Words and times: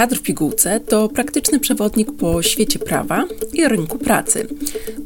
Kadr 0.00 0.16
w 0.16 0.22
pigułce 0.22 0.80
to 0.80 1.08
praktyczny 1.08 1.60
przewodnik 1.60 2.12
po 2.12 2.42
świecie 2.42 2.78
prawa 2.78 3.24
i 3.52 3.68
rynku 3.68 3.98
pracy. 3.98 4.46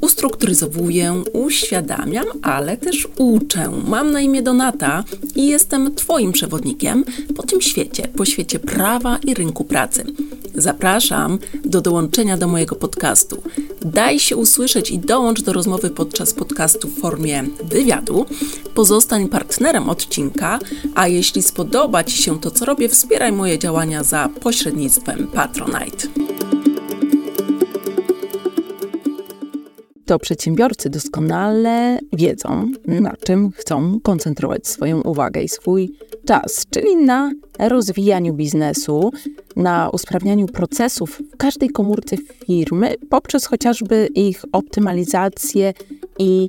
Ustrukturyzowuję, 0.00 1.22
uświadamiam, 1.32 2.24
ale 2.42 2.76
też 2.76 3.08
uczę. 3.18 3.70
Mam 3.86 4.12
na 4.12 4.20
imię 4.20 4.42
Donata 4.42 5.04
i 5.36 5.46
jestem 5.46 5.94
Twoim 5.94 6.32
przewodnikiem 6.32 7.04
po 7.36 7.42
tym 7.42 7.60
świecie, 7.60 8.08
po 8.16 8.24
świecie 8.24 8.58
prawa 8.58 9.18
i 9.26 9.34
rynku 9.34 9.64
pracy. 9.64 10.04
Zapraszam 10.54 11.38
do 11.64 11.80
dołączenia 11.80 12.36
do 12.36 12.48
mojego 12.48 12.76
podcastu. 12.76 13.42
Daj 13.80 14.18
się 14.18 14.36
usłyszeć 14.36 14.90
i 14.90 14.98
dołącz 14.98 15.42
do 15.42 15.52
rozmowy 15.52 15.90
podczas 15.90 16.34
podcastu 16.34 16.88
w 16.88 17.00
formie 17.00 17.44
wywiadu. 17.64 18.26
Pozostań 18.74 19.28
partnerem 19.28 19.88
odcinka, 19.88 20.58
a 20.94 21.08
jeśli 21.08 21.42
spodoba 21.42 22.04
Ci 22.04 22.22
się 22.22 22.40
to, 22.40 22.50
co 22.50 22.64
robię, 22.64 22.88
wspieraj 22.88 23.32
moje 23.32 23.58
działania 23.58 24.02
za 24.02 24.28
pośrednictwem 24.40 25.26
Patronite. 25.26 26.08
to 30.06 30.18
przedsiębiorcy 30.18 30.90
doskonale 30.90 31.98
wiedzą, 32.12 32.70
na 32.86 33.16
czym 33.16 33.50
chcą 33.50 34.00
koncentrować 34.02 34.66
swoją 34.66 35.00
uwagę 35.00 35.42
i 35.42 35.48
swój 35.48 35.92
czas, 36.26 36.66
czyli 36.70 36.96
na 36.96 37.32
rozwijaniu 37.58 38.34
biznesu, 38.34 39.12
na 39.56 39.90
usprawnianiu 39.90 40.46
procesów 40.46 41.22
w 41.32 41.36
każdej 41.36 41.70
komórce 41.70 42.16
firmy 42.46 42.94
poprzez 43.10 43.46
chociażby 43.46 44.08
ich 44.14 44.44
optymalizację 44.52 45.72
i 46.18 46.48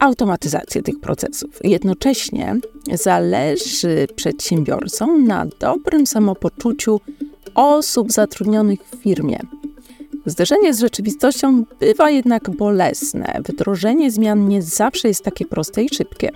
automatyzację 0.00 0.82
tych 0.82 1.00
procesów. 1.00 1.50
Jednocześnie 1.64 2.56
zależy 2.92 4.06
przedsiębiorcom 4.16 5.26
na 5.26 5.46
dobrym 5.60 6.06
samopoczuciu 6.06 7.00
osób 7.54 8.12
zatrudnionych 8.12 8.80
w 8.84 9.02
firmie. 9.02 9.40
Zderzenie 10.26 10.74
z 10.74 10.80
rzeczywistością 10.80 11.64
bywa 11.80 12.10
jednak 12.10 12.50
bolesne. 12.50 13.40
Wdrożenie 13.48 14.10
zmian 14.10 14.48
nie 14.48 14.62
zawsze 14.62 15.08
jest 15.08 15.24
takie 15.24 15.46
proste 15.46 15.82
i 15.82 15.88
szybkie. 15.88 16.30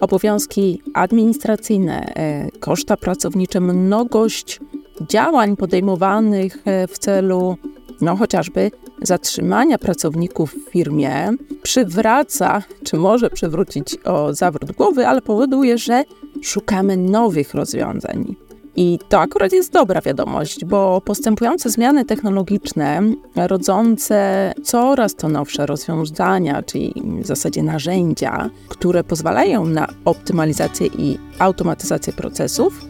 Obowiązki 0.00 0.82
administracyjne, 0.94 2.14
e, 2.14 2.50
koszta 2.50 2.96
pracownicze, 2.96 3.60
mnogość 3.60 4.60
działań 5.08 5.56
podejmowanych 5.56 6.58
e, 6.64 6.86
w 6.86 6.98
celu 6.98 7.56
no 8.00 8.16
chociażby 8.16 8.70
zatrzymania 9.02 9.78
pracowników 9.78 10.54
w 10.54 10.70
firmie 10.70 11.30
przywraca, 11.62 12.62
czy 12.84 12.96
może 12.96 13.30
przywrócić 13.30 13.96
o 14.04 14.34
zawrót 14.34 14.72
głowy, 14.72 15.06
ale 15.06 15.22
powoduje, 15.22 15.78
że 15.78 16.04
szukamy 16.42 16.96
nowych 16.96 17.54
rozwiązań. 17.54 18.34
I 18.76 18.98
to 19.08 19.20
akurat 19.20 19.52
jest 19.52 19.72
dobra 19.72 20.00
wiadomość, 20.00 20.64
bo 20.64 21.00
postępujące 21.00 21.70
zmiany 21.70 22.04
technologiczne, 22.04 23.02
rodzące 23.36 24.52
coraz 24.64 25.14
to 25.14 25.28
nowsze 25.28 25.66
rozwiązania, 25.66 26.62
czyli 26.62 26.94
w 27.22 27.26
zasadzie 27.26 27.62
narzędzia, 27.62 28.50
które 28.68 29.04
pozwalają 29.04 29.64
na 29.64 29.88
optymalizację 30.04 30.86
i 30.86 31.18
automatyzację 31.38 32.12
procesów, 32.12 32.84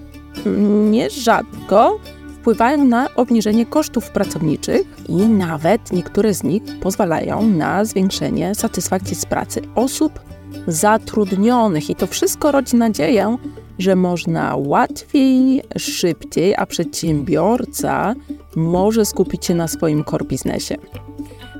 nierzadko 0.90 1.98
wpływają 2.40 2.84
na 2.84 3.14
obniżenie 3.14 3.66
kosztów 3.66 4.10
pracowniczych 4.10 4.82
i 5.08 5.14
nawet 5.14 5.92
niektóre 5.92 6.34
z 6.34 6.42
nich 6.42 6.62
pozwalają 6.80 7.42
na 7.42 7.84
zwiększenie 7.84 8.54
satysfakcji 8.54 9.16
z 9.16 9.26
pracy 9.26 9.62
osób 9.74 10.20
zatrudnionych. 10.66 11.90
I 11.90 11.94
to 11.94 12.06
wszystko 12.06 12.52
rodzi 12.52 12.76
nadzieję, 12.76 13.36
że 13.78 13.96
można 13.96 14.56
łatwiej, 14.56 15.62
szybciej, 15.78 16.54
a 16.56 16.66
przedsiębiorca 16.66 18.14
może 18.56 19.04
skupić 19.04 19.46
się 19.46 19.54
na 19.54 19.68
swoim 19.68 20.04
core 20.04 20.24
biznesie. 20.24 20.76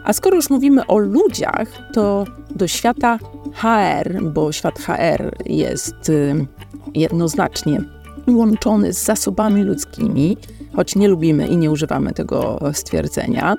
A 0.05 0.13
skoro 0.13 0.37
już 0.37 0.51
mówimy 0.51 0.87
o 0.87 0.99
ludziach, 0.99 1.69
to 1.93 2.25
do 2.57 2.69
świata 2.69 3.19
HR, 3.55 4.23
bo 4.23 4.53
świat 4.53 4.79
HR 4.79 5.37
jest 5.47 6.09
y, 6.09 6.47
jednoznacznie 6.95 7.81
łączony 8.29 8.93
z 8.93 9.05
zasobami 9.05 9.63
ludzkimi, 9.63 10.37
choć 10.77 10.97
nie 10.97 11.09
lubimy 11.09 11.47
i 11.47 11.57
nie 11.57 11.71
używamy 11.71 12.13
tego 12.13 12.61
stwierdzenia. 12.73 13.57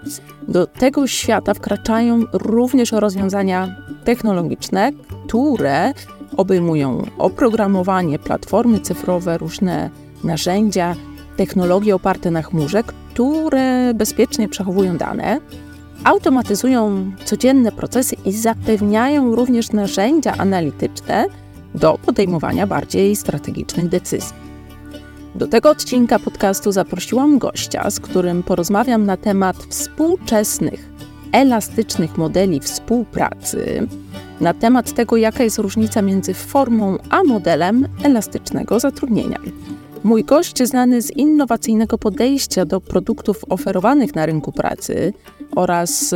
Do 0.47 0.67
tego 0.67 1.07
świata 1.07 1.53
wkraczają 1.53 2.23
również 2.33 2.91
rozwiązania 2.91 3.75
technologiczne, 4.03 4.91
które 5.27 5.94
obejmują 6.38 7.05
oprogramowanie, 7.17 8.19
platformy 8.19 8.79
cyfrowe, 8.79 9.38
różne 9.38 9.89
narzędzia, 10.23 10.95
technologie 11.38 11.95
oparte 11.95 12.31
na 12.31 12.41
chmurze, 12.41 12.83
które 12.83 13.94
bezpiecznie 13.94 14.50
przechowują 14.50 14.97
dane, 14.97 15.39
automatyzują 16.03 17.11
codzienne 17.25 17.71
procesy 17.71 18.16
i 18.25 18.31
zapewniają 18.31 19.35
również 19.35 19.71
narzędzia 19.71 20.33
analityczne 20.38 21.25
do 21.75 21.97
podejmowania 22.05 22.67
bardziej 22.67 23.16
strategicznych 23.16 23.89
decyzji. 23.89 24.50
Do 25.36 25.47
tego 25.47 25.69
odcinka 25.69 26.19
podcastu 26.19 26.72
zaprosiłam 26.72 27.38
gościa, 27.38 27.90
z 27.92 28.00
którym 28.00 28.44
porozmawiam 28.44 29.06
na 29.06 29.18
temat 29.18 29.58
współczesnych, 29.58 30.90
elastycznych 31.31 32.18
modeli 32.18 32.59
współpracy, 32.59 33.88
na 34.42 34.53
temat 34.53 34.94
tego, 34.94 35.18
jaka 35.18 35.44
jest 35.44 35.58
różnica 35.58 36.02
między 36.02 36.34
formą 36.34 36.97
a 37.09 37.24
modelem 37.24 37.88
elastycznego 38.03 38.80
zatrudnienia. 38.80 39.40
Mój 40.03 40.24
gość, 40.24 40.64
znany 40.64 41.02
z 41.02 41.12
innowacyjnego 41.12 41.98
podejścia 41.98 42.66
do 42.66 42.81
produktów 42.81 43.46
oferowanych 43.50 44.16
na 44.16 44.25
rynku 44.25 44.52
pracy 44.52 45.13
oraz 45.56 46.09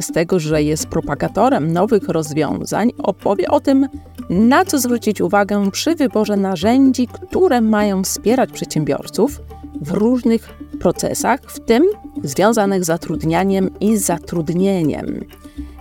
z 0.00 0.12
tego, 0.14 0.40
że 0.40 0.62
jest 0.62 0.86
propagatorem 0.86 1.72
nowych 1.72 2.08
rozwiązań, 2.08 2.90
opowie 2.98 3.48
o 3.48 3.60
tym, 3.60 3.88
na 4.30 4.64
co 4.64 4.78
zwrócić 4.78 5.20
uwagę 5.20 5.70
przy 5.70 5.94
wyborze 5.94 6.36
narzędzi, 6.36 7.06
które 7.06 7.60
mają 7.60 8.04
wspierać 8.04 8.52
przedsiębiorców 8.52 9.40
w 9.80 9.90
różnych 9.90 10.48
procesach, 10.80 11.40
w 11.46 11.60
tym 11.60 11.84
związanych 12.24 12.84
z 12.84 12.86
zatrudnianiem 12.86 13.70
i 13.80 13.96
zatrudnieniem. 13.96 15.24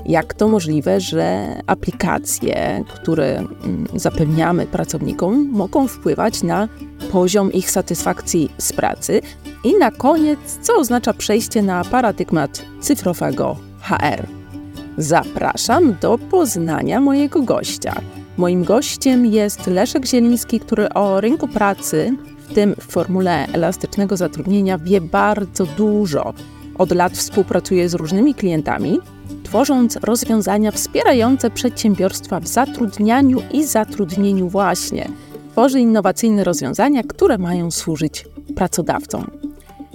Jak 0.05 0.33
to 0.33 0.47
możliwe, 0.47 0.99
że 0.99 1.55
aplikacje, 1.67 2.83
które 2.95 3.37
mm, 3.37 3.87
zapewniamy 3.95 4.65
pracownikom, 4.65 5.49
mogą 5.51 5.87
wpływać 5.87 6.43
na 6.43 6.67
poziom 7.11 7.53
ich 7.53 7.71
satysfakcji 7.71 8.49
z 8.57 8.73
pracy? 8.73 9.21
I 9.63 9.77
na 9.77 9.91
koniec, 9.91 10.39
co 10.61 10.75
oznacza 10.75 11.13
przejście 11.13 11.61
na 11.61 11.83
paradygmat 11.83 12.65
cyfrowego 12.79 13.55
HR? 13.81 14.27
Zapraszam 14.97 15.95
do 16.01 16.17
poznania 16.17 16.99
mojego 16.99 17.41
gościa. 17.41 18.01
Moim 18.41 18.63
gościem 18.63 19.25
jest 19.25 19.67
Leszek 19.67 20.05
Zieliński, 20.05 20.59
który 20.59 20.89
o 20.89 21.21
rynku 21.21 21.47
pracy, 21.47 22.17
w 22.37 22.53
tym 22.53 22.75
w 22.75 22.91
formule 22.91 23.47
elastycznego 23.47 24.17
zatrudnienia, 24.17 24.77
wie 24.77 25.01
bardzo 25.01 25.65
dużo. 25.65 26.33
Od 26.77 26.91
lat 26.91 27.13
współpracuje 27.13 27.89
z 27.89 27.93
różnymi 27.93 28.35
klientami, 28.35 28.99
tworząc 29.43 29.97
rozwiązania 29.97 30.71
wspierające 30.71 31.49
przedsiębiorstwa 31.49 32.39
w 32.39 32.47
zatrudnianiu 32.47 33.41
i 33.51 33.63
zatrudnieniu 33.65 34.49
właśnie. 34.49 35.09
Tworzy 35.51 35.79
innowacyjne 35.79 36.43
rozwiązania, 36.43 37.03
które 37.03 37.37
mają 37.37 37.71
służyć 37.71 38.25
pracodawcom. 38.55 39.50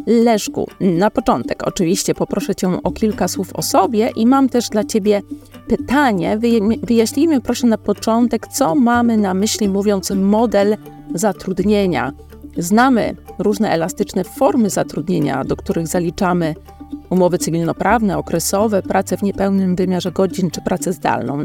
Leszku, 0.06 0.68
na 0.80 1.10
początek 1.10 1.62
oczywiście 1.66 2.14
poproszę 2.14 2.54
Cię 2.54 2.82
o 2.82 2.90
kilka 2.90 3.28
słów 3.28 3.52
o 3.54 3.62
sobie 3.62 4.10
i 4.16 4.26
mam 4.26 4.48
też 4.48 4.68
dla 4.68 4.84
Ciebie 4.84 5.22
pytanie. 5.68 6.38
Wyjaśnijmy 6.82 7.40
proszę 7.40 7.66
na 7.66 7.78
początek, 7.78 8.46
co 8.46 8.74
mamy 8.74 9.16
na 9.16 9.34
myśli 9.34 9.68
mówiąc 9.68 10.10
model 10.10 10.76
zatrudnienia. 11.14 12.12
Znamy 12.58 13.16
różne 13.38 13.70
elastyczne 13.70 14.24
formy 14.24 14.70
zatrudnienia, 14.70 15.44
do 15.44 15.56
których 15.56 15.86
zaliczamy 15.86 16.54
umowy 17.10 17.38
cywilnoprawne, 17.38 18.18
okresowe, 18.18 18.82
pracę 18.82 19.16
w 19.16 19.22
niepełnym 19.22 19.76
wymiarze 19.76 20.12
godzin 20.12 20.50
czy 20.50 20.60
pracę 20.60 20.92
zdalną. 20.92 21.44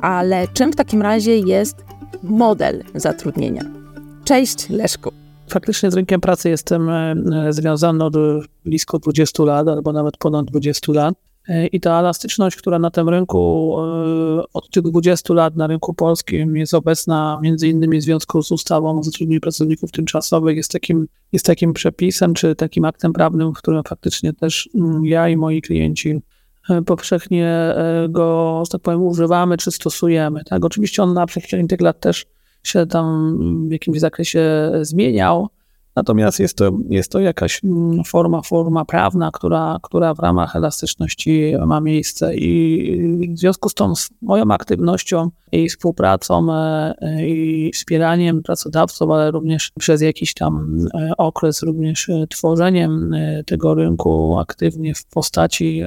Ale 0.00 0.48
czym 0.48 0.72
w 0.72 0.76
takim 0.76 1.02
razie 1.02 1.38
jest 1.38 1.76
model 2.22 2.84
zatrudnienia? 2.94 3.62
Cześć 4.24 4.68
Leszku. 4.68 5.21
Faktycznie 5.52 5.90
z 5.90 5.94
rynkiem 5.94 6.20
pracy 6.20 6.48
jestem 6.48 6.90
e, 6.90 7.14
związany 7.50 8.04
od 8.04 8.14
blisko 8.64 8.98
20 8.98 9.42
lat, 9.42 9.68
albo 9.68 9.92
nawet 9.92 10.16
ponad 10.16 10.46
20 10.46 10.92
lat. 10.92 11.14
E, 11.48 11.66
I 11.66 11.80
ta 11.80 12.00
elastyczność, 12.00 12.56
która 12.56 12.78
na 12.78 12.90
tym 12.90 13.08
rynku 13.08 13.74
e, 13.78 14.42
od 14.52 14.70
tych 14.70 14.82
20 14.82 15.34
lat 15.34 15.56
na 15.56 15.66
rynku 15.66 15.94
polskim 15.94 16.56
jest 16.56 16.74
obecna 16.74 17.38
między 17.42 17.68
innymi 17.68 17.98
w 17.98 18.02
związku 18.02 18.42
z 18.42 18.52
ustawą 18.52 18.98
o 18.98 19.02
zatrudnieniu 19.02 19.40
pracowników 19.40 19.90
tymczasowych, 19.90 20.56
jest 20.56 20.70
takim, 20.70 21.06
jest 21.32 21.46
takim 21.46 21.72
przepisem 21.72 22.34
czy 22.34 22.54
takim 22.54 22.84
aktem 22.84 23.12
prawnym, 23.12 23.52
w 23.52 23.58
którym 23.58 23.82
faktycznie 23.88 24.32
też 24.32 24.68
mm, 24.74 25.04
ja 25.04 25.28
i 25.28 25.36
moi 25.36 25.62
klienci 25.62 26.20
e, 26.70 26.82
powszechnie 26.82 27.74
go, 28.08 28.62
że 28.64 28.70
tak 28.70 28.80
powiem, 28.80 29.02
używamy 29.02 29.56
czy 29.56 29.70
stosujemy. 29.70 30.44
Tak? 30.44 30.64
Oczywiście 30.64 31.02
on 31.02 31.14
na 31.14 31.26
przestrzeni 31.26 31.68
tych 31.68 31.80
lat 31.80 32.00
też 32.00 32.26
się 32.62 32.86
tam 32.86 33.36
w 33.68 33.72
jakimś 33.72 34.00
zakresie 34.00 34.72
zmieniał, 34.82 35.48
Natomiast 35.96 36.40
jest 36.40 36.56
to, 36.56 36.72
jest 36.88 37.12
to 37.12 37.20
jakaś 37.20 37.64
mm, 37.64 38.04
forma, 38.04 38.42
forma 38.42 38.84
prawna, 38.84 39.30
która, 39.32 39.78
która 39.82 40.14
w 40.14 40.18
ramach 40.18 40.56
elastyczności 40.56 41.54
ma 41.66 41.80
miejsce 41.80 42.36
i 42.36 43.28
w 43.34 43.38
związku 43.38 43.68
z 43.68 43.74
tą 43.74 43.92
moją 44.22 44.50
aktywnością 44.50 45.30
i 45.52 45.68
współpracą 45.68 46.52
e, 46.52 46.94
i 47.28 47.70
wspieraniem 47.74 48.42
pracodawców, 48.42 49.10
ale 49.10 49.30
również 49.30 49.72
przez 49.78 50.02
jakiś 50.02 50.34
tam 50.34 50.76
e, 50.94 51.12
okres 51.18 51.62
również 51.62 52.08
e, 52.08 52.26
tworzeniem 52.26 53.14
tego 53.46 53.74
rynku 53.74 54.38
aktywnie 54.38 54.94
w 54.94 55.04
postaci 55.04 55.82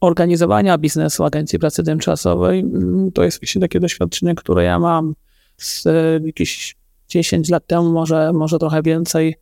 organizowania 0.00 0.78
biznesu 0.78 1.24
Agencji 1.24 1.58
Pracy 1.58 1.82
Tymczasowej, 1.82 2.60
mm, 2.60 3.12
to 3.12 3.24
jest 3.24 3.40
właśnie 3.40 3.60
takie 3.60 3.80
doświadczenie, 3.80 4.34
które 4.34 4.64
ja 4.64 4.78
mam 4.78 5.14
z 5.58 5.84
jakichś 6.24 6.76
10 7.08 7.48
lat 7.48 7.66
temu, 7.66 7.92
może, 7.92 8.32
może 8.32 8.58
trochę 8.58 8.82
więcej, 8.82 9.34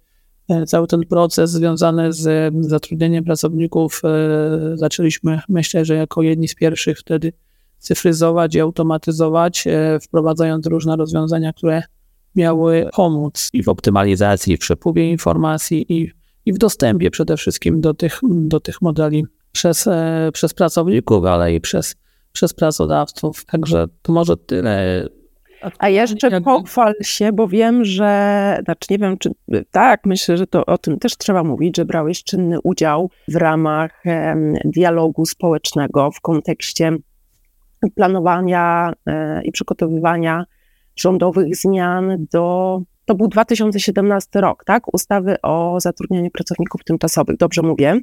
e, 0.48 0.66
cały 0.66 0.86
ten 0.86 1.00
proces 1.00 1.50
związany 1.50 2.12
z 2.12 2.54
zatrudnieniem 2.60 3.24
pracowników 3.24 4.02
e, 4.04 4.76
zaczęliśmy, 4.76 5.40
myślę, 5.48 5.84
że 5.84 5.94
jako 5.94 6.22
jedni 6.22 6.48
z 6.48 6.54
pierwszych 6.54 6.98
wtedy 6.98 7.32
cyfryzować 7.78 8.54
i 8.54 8.60
automatyzować, 8.60 9.66
e, 9.66 9.98
wprowadzając 10.00 10.66
różne 10.66 10.96
rozwiązania, 10.96 11.52
które 11.52 11.82
miały 12.34 12.88
pomóc 12.96 13.50
i 13.52 13.62
w 13.62 13.68
optymalizacji, 13.68 14.52
i 14.52 14.56
w 14.56 14.60
przepływie 14.60 15.10
informacji, 15.10 15.92
i, 15.92 16.10
i 16.46 16.52
w 16.52 16.58
dostępie 16.58 17.10
przede 17.10 17.36
wszystkim 17.36 17.80
do 17.80 17.94
tych, 17.94 18.20
do 18.22 18.60
tych 18.60 18.82
modeli 18.82 19.24
przez, 19.52 19.88
przez 20.32 20.54
pracowników, 20.54 21.24
ale 21.24 21.54
i 21.54 21.60
przez, 21.60 21.96
przez 22.32 22.54
pracodawców. 22.54 23.44
Także 23.44 23.86
to 24.02 24.12
może 24.12 24.36
tyle 24.36 25.08
a 25.78 25.88
jeszcze 25.88 26.40
pochwal 26.40 26.94
się, 27.02 27.32
bo 27.32 27.48
wiem, 27.48 27.84
że, 27.84 28.58
znaczy 28.64 28.86
nie 28.90 28.98
wiem, 28.98 29.18
czy 29.18 29.30
tak, 29.70 30.00
myślę, 30.04 30.36
że 30.36 30.46
to 30.46 30.66
o 30.66 30.78
tym 30.78 30.98
też 30.98 31.16
trzeba 31.16 31.44
mówić, 31.44 31.76
że 31.76 31.84
brałeś 31.84 32.24
czynny 32.24 32.58
udział 32.60 33.10
w 33.28 33.36
ramach 33.36 34.02
dialogu 34.64 35.26
społecznego 35.26 36.10
w 36.10 36.20
kontekście 36.20 36.96
planowania 37.94 38.92
e, 39.06 39.42
i 39.44 39.52
przygotowywania 39.52 40.44
rządowych 40.96 41.56
zmian 41.56 42.26
do, 42.32 42.80
to 43.04 43.14
był 43.14 43.28
2017 43.28 44.40
rok, 44.40 44.64
tak? 44.64 44.94
Ustawy 44.94 45.36
o 45.42 45.80
zatrudnianiu 45.80 46.30
pracowników 46.30 46.84
tymczasowych, 46.84 47.36
dobrze 47.36 47.62
mówię? 47.62 48.00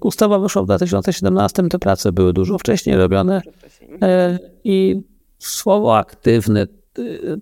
Ustawa 0.00 0.38
wyszła 0.38 0.62
w 0.62 0.64
2017, 0.64 1.68
te 1.68 1.78
prace 1.78 2.12
były 2.12 2.32
dużo 2.32 2.58
wcześniej 2.58 2.96
robione 2.96 3.42
e, 4.02 4.38
i 4.64 5.02
słowo 5.46 5.98
aktywne 5.98 6.66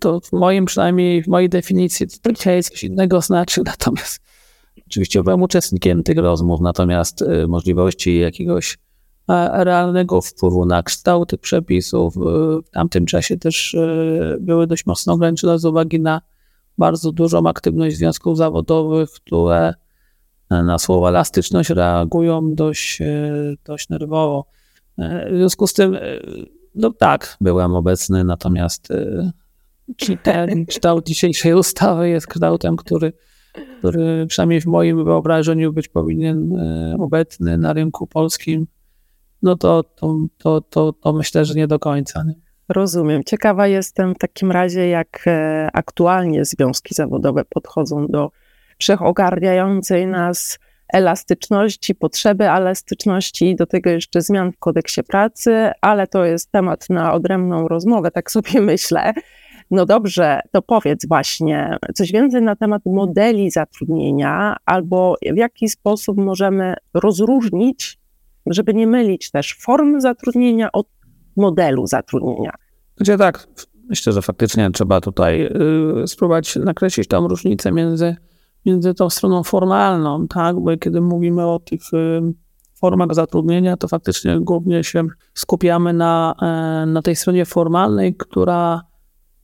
to 0.00 0.20
w 0.20 0.32
moim 0.32 0.64
przynajmniej, 0.64 1.22
w 1.22 1.26
mojej 1.26 1.48
definicji 1.48 2.06
to 2.22 2.32
dzisiaj 2.32 2.62
coś 2.62 2.84
innego 2.84 3.20
znaczy, 3.20 3.62
natomiast 3.66 4.20
oczywiście 4.86 5.22
byłem 5.22 5.42
uczestnikiem 5.42 6.02
tych 6.02 6.18
rozmów, 6.18 6.60
natomiast 6.60 7.22
y, 7.22 7.48
możliwości 7.48 8.18
jakiegoś 8.18 8.78
realnego 9.52 10.20
wpływu 10.20 10.64
na 10.64 10.82
kształt 10.82 11.30
tych 11.30 11.40
przepisów 11.40 12.16
y, 12.16 12.20
w 12.62 12.70
tamtym 12.72 13.06
czasie 13.06 13.36
też 13.36 13.74
y, 13.74 14.38
były 14.40 14.66
dość 14.66 14.86
mocno 14.86 15.12
ograniczone 15.12 15.58
z 15.58 15.64
uwagi 15.64 16.00
na 16.00 16.20
bardzo 16.78 17.12
dużą 17.12 17.46
aktywność 17.46 17.96
związków 17.96 18.36
zawodowych, 18.36 19.10
które 19.10 19.74
na 20.50 20.78
słowo 20.78 21.08
elastyczność 21.08 21.70
reagują 21.70 22.54
dość, 22.54 22.98
dość 23.64 23.88
nerwowo. 23.88 24.46
W 24.98 25.36
związku 25.36 25.66
z 25.66 25.72
tym 25.72 25.96
no 26.78 26.92
tak, 26.92 27.36
byłem 27.40 27.74
obecny, 27.74 28.24
natomiast 28.24 28.90
y, 28.90 30.18
ten 30.22 30.66
kształt 30.66 31.06
dzisiejszej 31.06 31.54
ustawy 31.54 32.08
jest 32.08 32.26
kształtem, 32.26 32.76
który, 32.76 33.12
który 33.78 34.26
przynajmniej 34.26 34.60
w 34.60 34.66
moim 34.66 35.04
wyobrażeniu 35.04 35.72
być 35.72 35.88
powinien 35.88 36.52
y, 36.52 36.96
obecny 37.00 37.58
na 37.58 37.72
rynku 37.72 38.06
polskim. 38.06 38.66
No 39.42 39.56
to, 39.56 39.82
to, 39.82 40.16
to, 40.38 40.60
to, 40.60 40.92
to 40.92 41.12
myślę, 41.12 41.44
że 41.44 41.54
nie 41.54 41.66
do 41.66 41.78
końca. 41.78 42.24
Nie? 42.24 42.34
Rozumiem. 42.68 43.24
Ciekawa 43.24 43.66
jestem 43.66 44.14
w 44.14 44.18
takim 44.18 44.52
razie, 44.52 44.88
jak 44.88 45.24
e, 45.26 45.68
aktualnie 45.72 46.44
związki 46.44 46.94
zawodowe 46.94 47.44
podchodzą 47.44 48.06
do 48.06 48.30
wszechogarniającej 48.78 50.06
nas 50.06 50.58
elastyczności, 50.92 51.94
potrzeby 51.94 52.50
elastyczności, 52.50 53.56
do 53.56 53.66
tego 53.66 53.90
jeszcze 53.90 54.22
zmian 54.22 54.52
w 54.52 54.58
kodeksie 54.58 55.02
pracy, 55.02 55.70
ale 55.80 56.06
to 56.06 56.24
jest 56.24 56.52
temat 56.52 56.90
na 56.90 57.12
odrębną 57.12 57.68
rozmowę, 57.68 58.10
tak 58.10 58.30
sobie 58.30 58.60
myślę. 58.72 59.12
No 59.70 59.86
dobrze, 59.86 60.40
to 60.52 60.62
powiedz 60.62 61.08
właśnie 61.08 61.76
coś 61.94 62.12
więcej 62.12 62.42
na 62.42 62.56
temat 62.56 62.82
modeli 62.86 63.50
zatrudnienia, 63.50 64.56
albo 64.66 65.16
w 65.32 65.36
jaki 65.36 65.68
sposób 65.68 66.18
możemy 66.18 66.74
rozróżnić, 66.94 67.98
żeby 68.46 68.74
nie 68.74 68.86
mylić 68.86 69.30
też 69.30 69.56
form 69.60 70.00
zatrudnienia 70.00 70.72
od 70.72 70.86
modelu 71.36 71.86
zatrudnienia. 71.86 72.54
Gdzie 72.96 73.16
tak, 73.16 73.48
myślę, 73.88 74.12
że 74.12 74.22
faktycznie 74.22 74.70
trzeba 74.70 75.00
tutaj 75.00 75.46
y, 76.02 76.06
spróbować 76.06 76.56
nakreślić 76.56 77.08
tą 77.08 77.28
różnicę 77.28 77.72
między 77.72 78.16
między 78.66 78.94
tą 78.94 79.10
stroną 79.10 79.42
formalną, 79.42 80.28
tak, 80.28 80.60
bo 80.60 80.76
kiedy 80.76 81.00
mówimy 81.00 81.46
o 81.46 81.58
tych 81.58 81.80
y, 81.92 82.34
formach 82.78 83.14
zatrudnienia, 83.14 83.76
to 83.76 83.88
faktycznie 83.88 84.40
głównie 84.40 84.84
się 84.84 85.06
skupiamy 85.34 85.92
na, 85.92 86.34
e, 86.42 86.86
na 86.86 87.02
tej 87.02 87.16
stronie 87.16 87.44
formalnej, 87.44 88.14
która 88.16 88.82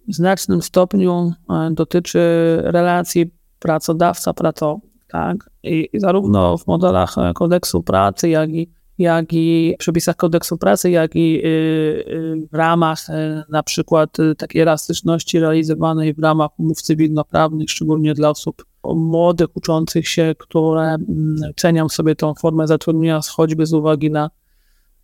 w 0.08 0.14
znacznym 0.14 0.62
stopniu 0.62 1.32
e, 1.50 1.70
dotyczy 1.70 2.20
relacji 2.62 3.31
pracodawca-pracownik. 3.58 4.94
Tak? 5.08 5.50
I, 5.62 5.88
I 5.93 6.00
zarówno 6.00 6.58
w 6.58 6.67
modelach 6.67 7.19
e, 7.19 7.32
kodeksu 7.34 7.82
pracy, 7.82 8.28
jak 8.28 8.50
i 8.50 8.70
jak 8.99 9.32
i 9.32 9.75
w 9.75 9.79
przepisach 9.79 10.17
kodeksu 10.17 10.58
pracy, 10.58 10.91
jak 10.91 11.17
i 11.17 11.38
y, 11.38 11.49
y, 11.49 12.49
w 12.52 12.55
ramach 12.55 12.99
na 13.49 13.62
przykład 13.62 14.17
takiej 14.38 14.62
elastyczności 14.62 15.41
realizowanej 15.41 16.14
w 16.14 16.19
ramach 16.19 16.50
umów 16.58 16.82
cywilnoprawnych, 16.82 17.70
szczególnie 17.70 18.14
dla 18.14 18.31
osób 18.31 18.64
młodych, 18.85 19.56
uczących 19.56 20.08
się, 20.08 20.35
które 20.38 20.82
mm, 20.82 21.37
cenią 21.56 21.88
sobie 21.88 22.14
tą 22.14 22.35
formę 22.35 22.67
zatrudnienia, 22.67 23.20
choćby 23.31 23.67
z 23.67 23.73
uwagi 23.73 24.11
na, 24.11 24.31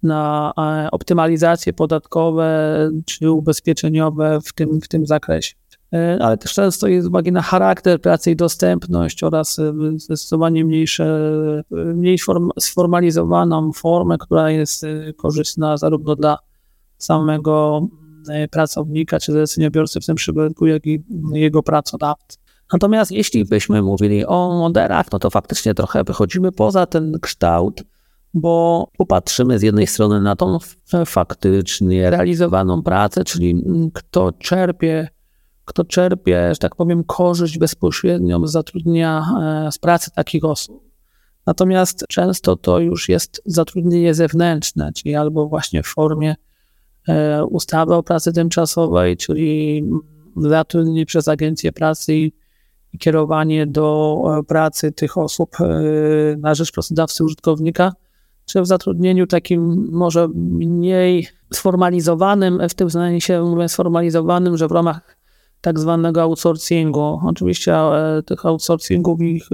na 0.03 0.53
e, 0.59 0.91
optymalizacje 0.91 1.73
podatkowe 1.73 2.77
czy 3.07 3.31
ubezpieczeniowe 3.31 4.39
w 4.45 4.53
tym, 4.53 4.81
w 4.81 4.89
tym 4.89 5.07
zakresie. 5.07 5.60
E, 5.93 6.19
ale 6.21 6.37
też 6.37 6.53
często 6.53 6.89
jest 6.89 7.09
uwagi 7.09 7.33
na 7.33 7.43
charakter 7.43 8.01
pracy 8.01 8.31
i 8.31 8.37
dostępność 8.37 9.23
oraz 9.23 9.59
e, 9.59 9.73
zdecydowanie 9.97 10.65
mniejsze, 10.65 11.33
mniej 11.71 12.19
form, 12.19 12.51
sformalizowaną 12.61 13.73
formę, 13.73 14.19
która 14.19 14.51
jest 14.51 14.87
korzystna 15.17 15.77
zarówno 15.77 16.17
dla 16.17 16.39
samego 16.99 17.87
pracownika 18.51 19.21
czy 19.21 19.33
zleceniobiorcy 19.33 20.01
w 20.01 20.07
tym 20.07 20.17
przypadku, 20.17 20.67
jak 20.67 20.87
i 20.87 21.03
jego 21.33 21.63
pracodawcy. 21.63 22.39
Natomiast 22.73 23.11
jeśli 23.11 23.45
byśmy 23.45 23.83
mówili 23.83 24.27
o 24.27 24.59
modelach, 24.59 25.07
no 25.13 25.19
to 25.19 25.31
faktycznie 25.31 25.75
trochę 25.75 26.05
wychodzimy 26.05 26.53
poza 26.53 26.87
ten 26.87 27.19
kształt, 27.21 27.83
bo 28.35 28.87
popatrzymy 28.99 29.59
z 29.59 29.63
jednej 29.63 29.87
strony 29.87 30.21
na 30.21 30.37
tą 30.37 30.59
faktycznie 31.07 32.11
realizowaną 32.11 32.83
pracę, 32.83 33.25
czyli 33.25 33.65
kto 33.95 34.33
czerpie, 34.33 35.09
kto 35.71 35.85
czerpie, 35.85 36.49
że 36.51 36.59
tak 36.59 36.77
powiem, 36.77 37.05
korzyść 37.05 37.59
bezpośrednią 37.59 38.47
z 38.47 38.53
zatrudnienia, 38.53 39.25
e, 39.67 39.73
z 39.73 39.79
pracy 39.79 40.11
takich 40.11 40.45
osób. 40.45 40.91
Natomiast 41.47 42.05
często 42.09 42.57
to 42.57 42.79
już 42.79 43.09
jest 43.09 43.43
zatrudnienie 43.47 44.15
zewnętrzne, 44.15 44.93
czyli 44.93 45.15
albo 45.15 45.49
właśnie 45.49 45.83
w 45.83 45.87
formie 45.87 46.35
e, 47.09 47.45
ustawy 47.45 47.95
o 47.95 48.03
pracy 48.03 48.33
tymczasowej, 48.33 49.17
czyli 49.17 49.85
zatrudnienie 50.37 51.07
przez 51.07 51.29
agencję 51.29 51.73
pracy 51.73 52.15
i 52.15 52.33
kierowanie 52.99 53.67
do 53.67 54.17
e, 54.39 54.43
pracy 54.43 54.93
tych 54.93 55.19
osób 55.19 55.57
na 56.39 56.55
rzecz 56.55 56.73
pracodawcy 56.73 57.25
użytkownika, 57.25 57.93
czy 58.45 58.63
w 58.63 58.67
zatrudnieniu 58.67 59.27
takim 59.27 59.89
może 59.93 60.29
mniej 60.35 61.29
sformalizowanym, 61.55 62.69
w 62.69 62.75
tym 62.75 62.91
sensie 62.91 63.43
mówię 63.43 63.69
sformalizowanym, 63.69 64.57
że 64.57 64.69
w 64.69 64.73
ramach 64.73 65.20
tak 65.61 65.79
zwanego 65.79 66.23
outsourcingu. 66.23 67.21
Oczywiście 67.27 67.75
e, 67.75 68.23
tych 68.23 68.47
outsourcingów 68.47 69.21
ich 69.21 69.49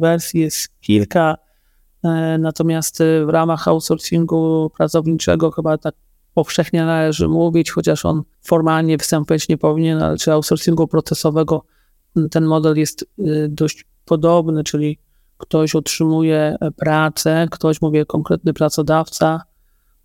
wersji 0.00 0.40
jest 0.40 0.80
kilka, 0.80 1.36
natomiast 2.38 2.98
w 3.26 3.28
ramach 3.28 3.68
outsourcingu 3.68 4.70
pracowniczego 4.76 5.50
chyba 5.50 5.78
tak 5.78 5.94
powszechnie 6.34 6.84
należy 6.84 7.28
mówić, 7.28 7.70
chociaż 7.70 8.04
on 8.04 8.22
formalnie 8.42 8.96
występować 8.96 9.48
nie 9.48 9.58
powinien, 9.58 10.02
ale 10.02 10.16
czy 10.16 10.32
outsourcingu 10.32 10.88
procesowego 10.88 11.64
ten 12.30 12.44
model 12.44 12.76
jest 12.76 13.04
dość 13.48 13.84
podobny, 14.04 14.64
czyli 14.64 14.98
ktoś 15.38 15.74
otrzymuje 15.74 16.56
pracę, 16.76 17.48
ktoś, 17.50 17.82
mówię, 17.82 18.06
konkretny 18.06 18.52
pracodawca 18.52 19.42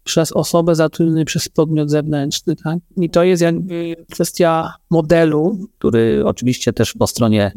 przez 0.05 0.31
osobę 0.31 0.75
zatrudnioną 0.75 1.25
przez 1.25 1.49
podmiot 1.49 1.89
zewnętrzny. 1.89 2.55
Tak? 2.55 2.79
I 2.97 3.09
to 3.09 3.23
jest 3.23 3.41
jakby 3.41 3.95
kwestia 4.11 4.73
modelu, 4.89 5.67
który 5.77 6.23
oczywiście 6.25 6.73
też 6.73 6.93
po 6.93 7.07
stronie 7.07 7.51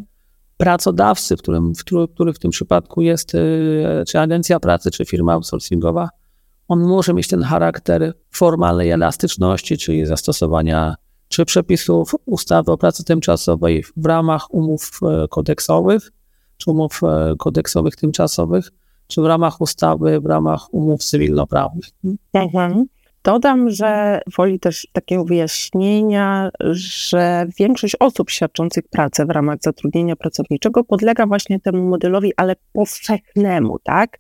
pracodawcy, 0.57 1.37
w 1.37 1.43
którym, 1.43 1.75
w, 1.75 1.85
który, 2.15 2.33
w 2.33 2.39
tym 2.39 2.51
przypadku 2.51 3.03
jest 3.03 3.33
czy 4.09 4.19
agencja 4.19 4.61
pracy, 4.61 4.91
czy 4.91 5.05
firma 5.05 5.33
outsourcingowa, 5.33 6.09
on 6.69 6.81
może 6.81 7.15
mieć 7.15 7.29
ten 7.29 7.43
charakter 7.43 8.15
formalnej 8.31 8.91
elastyczności, 8.91 9.79
czyli 9.79 10.07
zastosowania 10.07 10.95
czy 11.29 11.45
przepisów 11.45 12.15
ustawy 12.27 12.73
o 12.73 12.79
pracy 12.79 13.05
tymczasowej 13.05 13.85
w 13.97 14.07
ramach 14.07 14.55
umów 14.55 15.01
e, 15.03 15.29
kodeksowych, 15.29 16.13
czy 16.57 16.71
umów 16.71 17.01
e, 17.03 17.35
kodeksowych 17.39 17.97
tymczasowych, 17.97 18.73
czy 19.09 19.23
w 19.23 19.25
ramach 19.25 19.61
ustawy, 19.61 20.21
w 20.21 20.27
ramach 20.27 20.75
umów 20.75 21.05
cywilnoprawnych. 21.05 21.85
Mhm. 22.35 22.87
Dodam, 23.25 23.71
że 23.71 24.21
woli 24.37 24.61
też 24.61 24.89
takiego 24.93 25.25
wyjaśnienia, 25.25 26.51
że 26.71 27.47
większość 27.59 27.97
osób 28.01 28.31
świadczących 28.31 28.85
pracę 28.91 29.27
w 29.27 29.31
ramach 29.31 29.59
zatrudnienia 29.63 30.17
pracowniczego 30.17 30.85
podlega 30.85 31.27
właśnie 31.27 31.61
temu 31.61 31.85
modelowi, 31.85 32.33
ale 32.37 32.57
powszechnemu, 32.73 33.79
tak? 33.79 34.19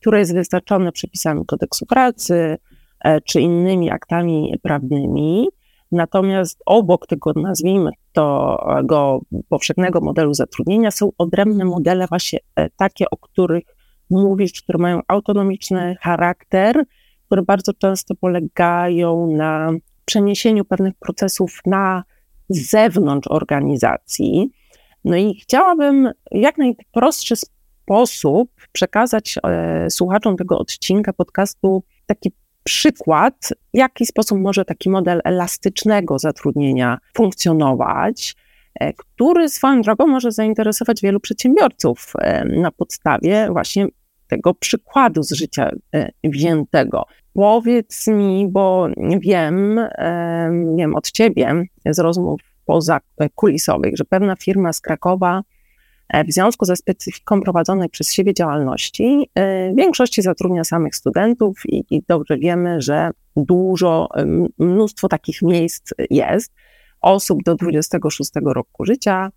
Które 0.00 0.18
jest 0.18 0.34
wyznaczone 0.34 0.92
przepisami 0.92 1.46
kodeksu 1.46 1.86
pracy 1.86 2.58
e, 3.04 3.20
czy 3.20 3.40
innymi 3.40 3.90
aktami 3.90 4.54
prawnymi. 4.62 5.48
Natomiast 5.92 6.62
obok 6.66 7.06
tego, 7.06 7.32
nazwijmy 7.36 7.90
to, 8.12 8.58
go 8.84 9.20
powszechnego 9.48 10.00
modelu 10.00 10.34
zatrudnienia, 10.34 10.90
są 10.90 11.10
odrębne 11.18 11.64
modele, 11.64 12.06
właśnie 12.06 12.38
e, 12.56 12.70
takie, 12.70 13.10
o 13.10 13.16
których 13.16 13.79
mówisz, 14.10 14.62
które 14.62 14.78
mają 14.78 15.00
autonomiczny 15.08 15.96
charakter, 16.00 16.84
które 17.26 17.42
bardzo 17.42 17.74
często 17.74 18.14
polegają 18.14 19.26
na 19.26 19.70
przeniesieniu 20.04 20.64
pewnych 20.64 20.94
procesów 20.94 21.60
na 21.66 22.04
zewnątrz 22.48 23.28
organizacji. 23.28 24.50
No 25.04 25.16
i 25.16 25.34
chciałabym 25.34 26.10
jak 26.30 26.58
najprostszy 26.58 27.36
sposób 27.36 28.50
przekazać 28.72 29.38
e, 29.44 29.90
słuchaczom 29.90 30.36
tego 30.36 30.58
odcinka 30.58 31.12
podcastu 31.12 31.82
taki 32.06 32.32
przykład, 32.64 33.48
w 33.74 33.76
jaki 33.76 34.06
sposób 34.06 34.38
może 34.38 34.64
taki 34.64 34.90
model 34.90 35.20
elastycznego 35.24 36.18
zatrudnienia 36.18 36.98
funkcjonować, 37.14 38.34
e, 38.80 38.92
który 38.92 39.48
swoją 39.48 39.82
drogą 39.82 40.06
może 40.06 40.32
zainteresować 40.32 41.00
wielu 41.02 41.20
przedsiębiorców 41.20 42.12
e, 42.18 42.44
na 42.44 42.70
podstawie 42.70 43.48
właśnie 43.52 43.86
tego 44.30 44.54
przykładu 44.54 45.22
z 45.22 45.32
życia 45.32 45.70
e, 45.94 46.10
wziętego. 46.24 47.04
Powiedz 47.32 48.06
mi, 48.06 48.48
bo 48.48 48.88
wiem, 49.20 49.80
wiem 50.76 50.96
od 50.96 51.10
ciebie 51.10 51.64
z 51.86 51.98
rozmów 51.98 52.40
poza 52.64 53.00
kulisowych, 53.34 53.96
że 53.96 54.04
pewna 54.04 54.36
firma 54.36 54.72
z 54.72 54.80
Krakowa 54.80 55.42
E, 56.10 56.24
w 56.24 56.32
związku 56.32 56.64
ze 56.64 56.76
specyfiką 56.76 57.40
prowadzonej 57.40 57.88
przez 57.88 58.12
siebie 58.12 58.34
działalności, 58.34 59.30
e, 59.34 59.72
w 59.72 59.76
większości 59.76 60.22
zatrudnia 60.22 60.64
samych 60.64 60.96
studentów 60.96 61.62
i, 61.68 61.84
i 61.90 62.02
dobrze 62.08 62.38
wiemy, 62.38 62.80
że 62.80 63.10
dużo, 63.36 64.08
mnóstwo 64.58 65.08
takich 65.08 65.42
miejsc 65.42 65.94
jest, 66.10 66.52
osób 67.00 67.42
do 67.42 67.54
26 67.54 68.30
roku 68.44 68.84
życia, 68.84 69.30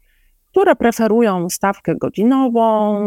które 0.53 0.75
preferują 0.75 1.49
stawkę 1.49 1.95
godzinową, 1.95 3.03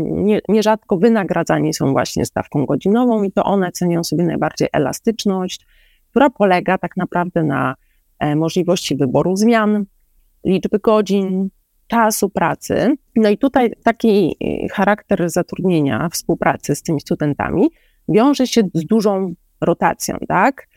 nie, 0.00 0.40
nierzadko 0.48 0.96
wynagradzani 0.96 1.74
są 1.74 1.92
właśnie 1.92 2.26
stawką 2.26 2.66
godzinową 2.66 3.22
i 3.22 3.32
to 3.32 3.44
one 3.44 3.72
cenią 3.72 4.04
sobie 4.04 4.24
najbardziej 4.24 4.68
elastyczność, 4.72 5.66
która 6.10 6.30
polega 6.30 6.78
tak 6.78 6.96
naprawdę 6.96 7.42
na 7.42 7.74
e, 8.18 8.36
możliwości 8.36 8.96
wyboru 8.96 9.36
zmian, 9.36 9.84
liczby 10.44 10.78
godzin, 10.78 11.48
czasu 11.86 12.28
pracy. 12.28 12.94
No 13.16 13.28
i 13.28 13.38
tutaj 13.38 13.72
taki 13.84 14.36
y, 14.42 14.68
charakter 14.68 15.30
zatrudnienia, 15.30 16.08
współpracy 16.12 16.74
z 16.74 16.82
tymi 16.82 17.00
studentami 17.00 17.70
wiąże 18.08 18.46
się 18.46 18.62
z 18.74 18.84
dużą 18.84 19.34
rotacją, 19.60 20.16
tak? 20.28 20.68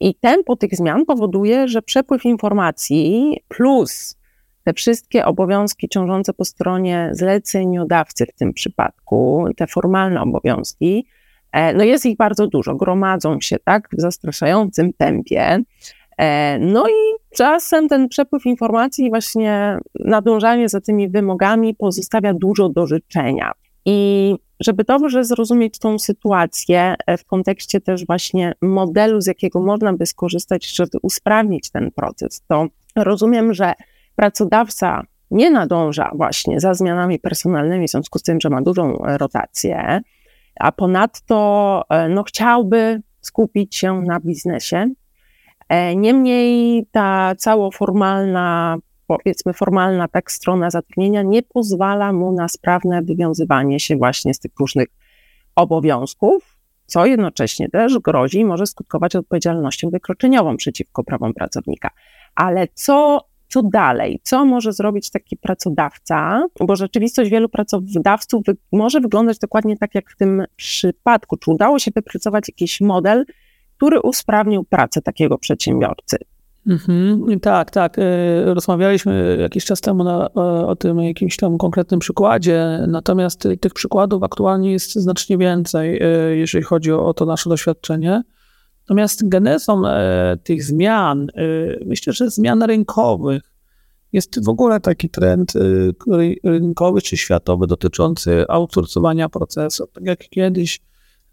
I 0.00 0.14
tempo 0.14 0.56
tych 0.56 0.76
zmian 0.76 1.04
powoduje, 1.04 1.68
że 1.68 1.82
przepływ 1.82 2.24
informacji 2.24 3.36
plus 3.48 4.19
te 4.64 4.72
wszystkie 4.72 5.24
obowiązki 5.26 5.88
ciążące 5.88 6.32
po 6.32 6.44
stronie 6.44 7.10
zleceniodawcy 7.12 8.26
w 8.26 8.32
tym 8.32 8.52
przypadku, 8.52 9.44
te 9.56 9.66
formalne 9.66 10.22
obowiązki, 10.22 11.06
e, 11.52 11.74
no 11.74 11.84
jest 11.84 12.06
ich 12.06 12.16
bardzo 12.16 12.46
dużo, 12.46 12.74
gromadzą 12.74 13.40
się 13.40 13.56
tak 13.64 13.88
w 13.92 14.00
zastraszającym 14.00 14.92
tempie. 14.92 15.58
E, 16.18 16.58
no 16.58 16.88
i 16.88 17.34
czasem 17.36 17.88
ten 17.88 18.08
przepływ 18.08 18.46
informacji, 18.46 19.08
właśnie 19.08 19.78
nadążanie 19.94 20.68
za 20.68 20.80
tymi 20.80 21.08
wymogami 21.08 21.74
pozostawia 21.74 22.34
dużo 22.34 22.68
do 22.68 22.86
życzenia. 22.86 23.52
I 23.84 24.34
żeby 24.60 24.84
dobrze 24.84 25.24
zrozumieć 25.24 25.78
tą 25.78 25.98
sytuację 25.98 26.94
e, 27.06 27.16
w 27.16 27.24
kontekście 27.24 27.80
też 27.80 28.06
właśnie 28.06 28.54
modelu, 28.62 29.20
z 29.20 29.26
jakiego 29.26 29.60
można 29.60 29.92
by 29.92 30.06
skorzystać, 30.06 30.76
żeby 30.76 30.98
usprawnić 31.02 31.70
ten 31.70 31.90
proces, 31.90 32.42
to 32.48 32.66
rozumiem, 32.96 33.54
że 33.54 33.72
pracodawca 34.20 35.02
nie 35.30 35.50
nadąża 35.50 36.10
właśnie 36.14 36.60
za 36.60 36.74
zmianami 36.74 37.18
personalnymi, 37.18 37.86
w 37.86 37.90
związku 37.90 38.18
z 38.18 38.22
tym, 38.22 38.40
że 38.40 38.50
ma 38.50 38.62
dużą 38.62 38.98
rotację, 39.04 40.00
a 40.60 40.72
ponadto 40.72 41.82
e, 41.90 42.08
no, 42.08 42.22
chciałby 42.22 43.02
skupić 43.20 43.76
się 43.76 44.02
na 44.02 44.20
biznesie, 44.20 44.90
E, 45.70 45.96
niemniej 45.96 46.86
ta 46.92 47.34
całoformalna, 47.38 48.76
powiedzmy 49.06 49.52
formalna 49.52 50.08
tak 50.08 50.32
strona 50.32 50.70
zatrudnienia 50.70 51.22
nie 51.22 51.42
pozwala 51.42 52.12
mu 52.12 52.32
na 52.32 52.48
sprawne 52.48 53.02
wywiązywanie 53.02 53.80
się 53.80 53.96
właśnie 53.96 54.34
z 54.34 54.38
tych 54.38 54.52
różnych 54.60 54.88
obowiązków, 55.56 56.58
co 56.86 57.06
jednocześnie 57.06 57.68
też 57.68 57.98
grozi 57.98 58.38
i 58.38 58.44
może 58.44 58.66
skutkować 58.66 59.16
odpowiedzialnością 59.16 59.90
wykroczeniową 59.90 60.56
przeciwko 60.56 61.04
prawom 61.04 61.34
pracownika. 61.34 61.90
Ale 62.34 62.68
co, 62.74 63.20
co 63.50 63.62
dalej? 63.62 64.20
Co 64.22 64.44
może 64.44 64.72
zrobić 64.72 65.10
taki 65.10 65.36
pracodawca? 65.36 66.46
Bo 66.60 66.76
rzeczywistość 66.76 67.30
wielu 67.30 67.48
pracodawców 67.48 68.42
może 68.72 69.00
wyglądać 69.00 69.38
dokładnie 69.38 69.76
tak 69.76 69.94
jak 69.94 70.10
w 70.10 70.16
tym 70.16 70.44
przypadku. 70.56 71.36
Czy 71.36 71.50
udało 71.50 71.78
się 71.78 71.90
wypracować 71.94 72.48
jakiś 72.48 72.80
model, 72.80 73.24
który 73.76 74.00
usprawnił 74.00 74.64
pracę 74.64 75.02
takiego 75.02 75.38
przedsiębiorcy. 75.38 76.16
Mhm, 76.66 77.40
tak, 77.40 77.70
tak. 77.70 77.98
E, 77.98 78.54
rozmawialiśmy 78.54 79.36
jakiś 79.40 79.64
czas 79.64 79.80
temu 79.80 80.04
na, 80.04 80.34
o 80.66 80.76
tym 80.76 81.00
jakimś 81.00 81.36
tam 81.36 81.58
konkretnym 81.58 82.00
przykładzie, 82.00 82.84
natomiast 82.88 83.48
tych 83.60 83.74
przykładów 83.74 84.22
aktualnie 84.22 84.72
jest 84.72 84.94
znacznie 84.94 85.38
więcej, 85.38 86.02
e, 86.02 86.36
jeżeli 86.36 86.64
chodzi 86.64 86.92
o, 86.92 87.14
to 87.14 87.26
nasze 87.26 87.50
doświadczenie. 87.50 88.22
Natomiast 88.90 89.28
genezą 89.28 89.86
e, 89.86 90.36
tych 90.44 90.64
zmian, 90.64 91.26
myślę, 91.86 92.12
że 92.12 92.30
zmian 92.30 92.62
rynkowych, 92.62 93.42
jest 94.12 94.44
w 94.44 94.48
ogóle 94.48 94.80
taki 94.80 95.10
trend 95.10 95.52
rynkowy 96.44 97.02
czy 97.02 97.16
światowy 97.16 97.66
dotyczący 97.66 98.44
outsourcowania 98.48 99.28
procesów. 99.28 99.92
Tak 99.92 100.04
jak 100.04 100.18
kiedyś 100.18 100.80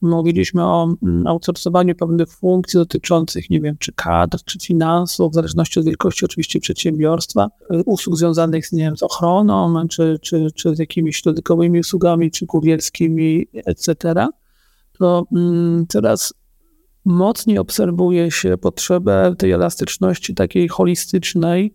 Mówiliśmy 0.02 0.64
o 0.64 0.96
mm, 1.04 1.28
outsourcowaniu 1.28 1.96
pewnych 1.96 2.30
funkcji 2.30 2.78
dotyczących, 2.78 3.50
nie 3.50 3.62
wiem, 3.62 3.76
czy 3.80 3.94
kadr, 3.94 4.38
czy 4.46 4.60
finansów, 4.60 5.32
w 5.32 5.36
zależności 5.36 5.80
od 5.80 5.86
wielkości 5.86 6.26
oczywiście 6.26 6.60
przedsiębiorstwa, 6.60 7.48
usług 7.86 8.18
związanych 8.18 8.68
z, 8.68 8.72
nie 8.72 8.84
wiem, 8.84 8.98
z 8.98 9.04
ochroną, 9.04 9.88
czy, 9.88 10.20
czy, 10.22 10.48
czy 10.56 10.76
z 10.76 10.80
jakimiś 10.80 11.22
dodatkowymi 11.22 11.80
usługami, 11.80 12.32
czy 12.32 12.46
kurierskimi, 12.46 13.48
etc., 13.54 13.96
to 15.00 15.26
mm, 15.32 15.86
teraz 15.88 16.34
mocniej 17.08 17.58
obserwuje 17.58 18.32
się 18.32 18.58
potrzebę 18.58 19.36
tej 19.38 19.52
elastyczności 19.52 20.36
takiej 20.36 20.68
holistycznej, 20.68 21.74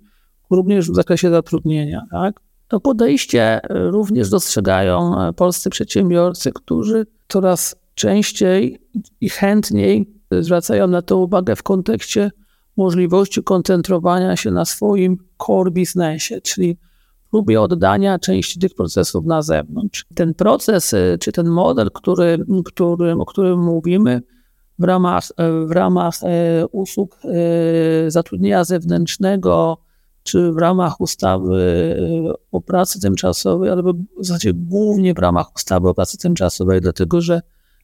również 0.51 0.91
w 0.91 0.95
zakresie 0.95 1.31
zatrudnienia. 1.31 2.03
Tak? 2.11 2.41
To 2.69 2.81
podejście 2.81 3.61
również 3.71 4.31
dostrzegają 4.31 5.21
e, 5.21 5.33
polscy 5.33 5.71
przedsiębiorcy, 5.71 6.53
którzy 6.53 7.07
coraz 7.29 7.77
częściej 7.95 8.79
i 9.21 9.29
chętniej 9.29 10.15
zwracają 10.31 10.87
na 10.87 11.03
to 11.03 11.19
uwagę 11.19 11.57
w 11.57 11.63
kontekście 11.63 12.31
możliwości 12.77 13.43
koncentrowania 13.43 14.37
się 14.37 14.51
na 14.51 14.65
swoim 14.65 15.17
core 15.47 15.71
biznesie, 15.71 16.41
czyli 16.41 16.77
próbie 17.33 17.61
oddania 17.61 18.19
części 18.19 18.61
tych 18.61 18.75
procesów 18.75 19.25
na 19.25 19.43
zewnątrz. 19.43 20.05
Ten 20.15 20.35
proces, 20.35 20.95
czy 21.21 21.33
ten 21.33 21.49
model, 21.49 21.91
który, 21.91 22.45
który, 22.65 23.13
o 23.13 23.27
którym 23.27 23.61
mówimy, 23.61 24.23
w 24.79 24.85
ramach, 24.85 25.25
w 25.67 25.71
ramach 25.71 26.15
y, 26.23 26.67
usług 26.67 27.19
y, 27.25 28.11
zatrudnienia 28.11 28.65
zewnętrznego, 28.65 29.79
czy 30.23 30.53
w 30.53 30.59
ramach 30.59 31.01
ustawy 31.01 31.85
o 32.53 32.61
pracy 32.61 33.01
tymczasowej, 33.01 33.71
albo 33.71 33.93
w 33.93 34.27
zasadzie 34.27 34.53
głównie 34.55 35.15
w 35.15 35.19
ramach 35.19 35.55
ustawy 35.57 35.89
o 35.89 35.95
pracy 35.95 36.19
tymczasowej, 36.19 36.81
dlatego 36.81 37.21
że 37.21 37.41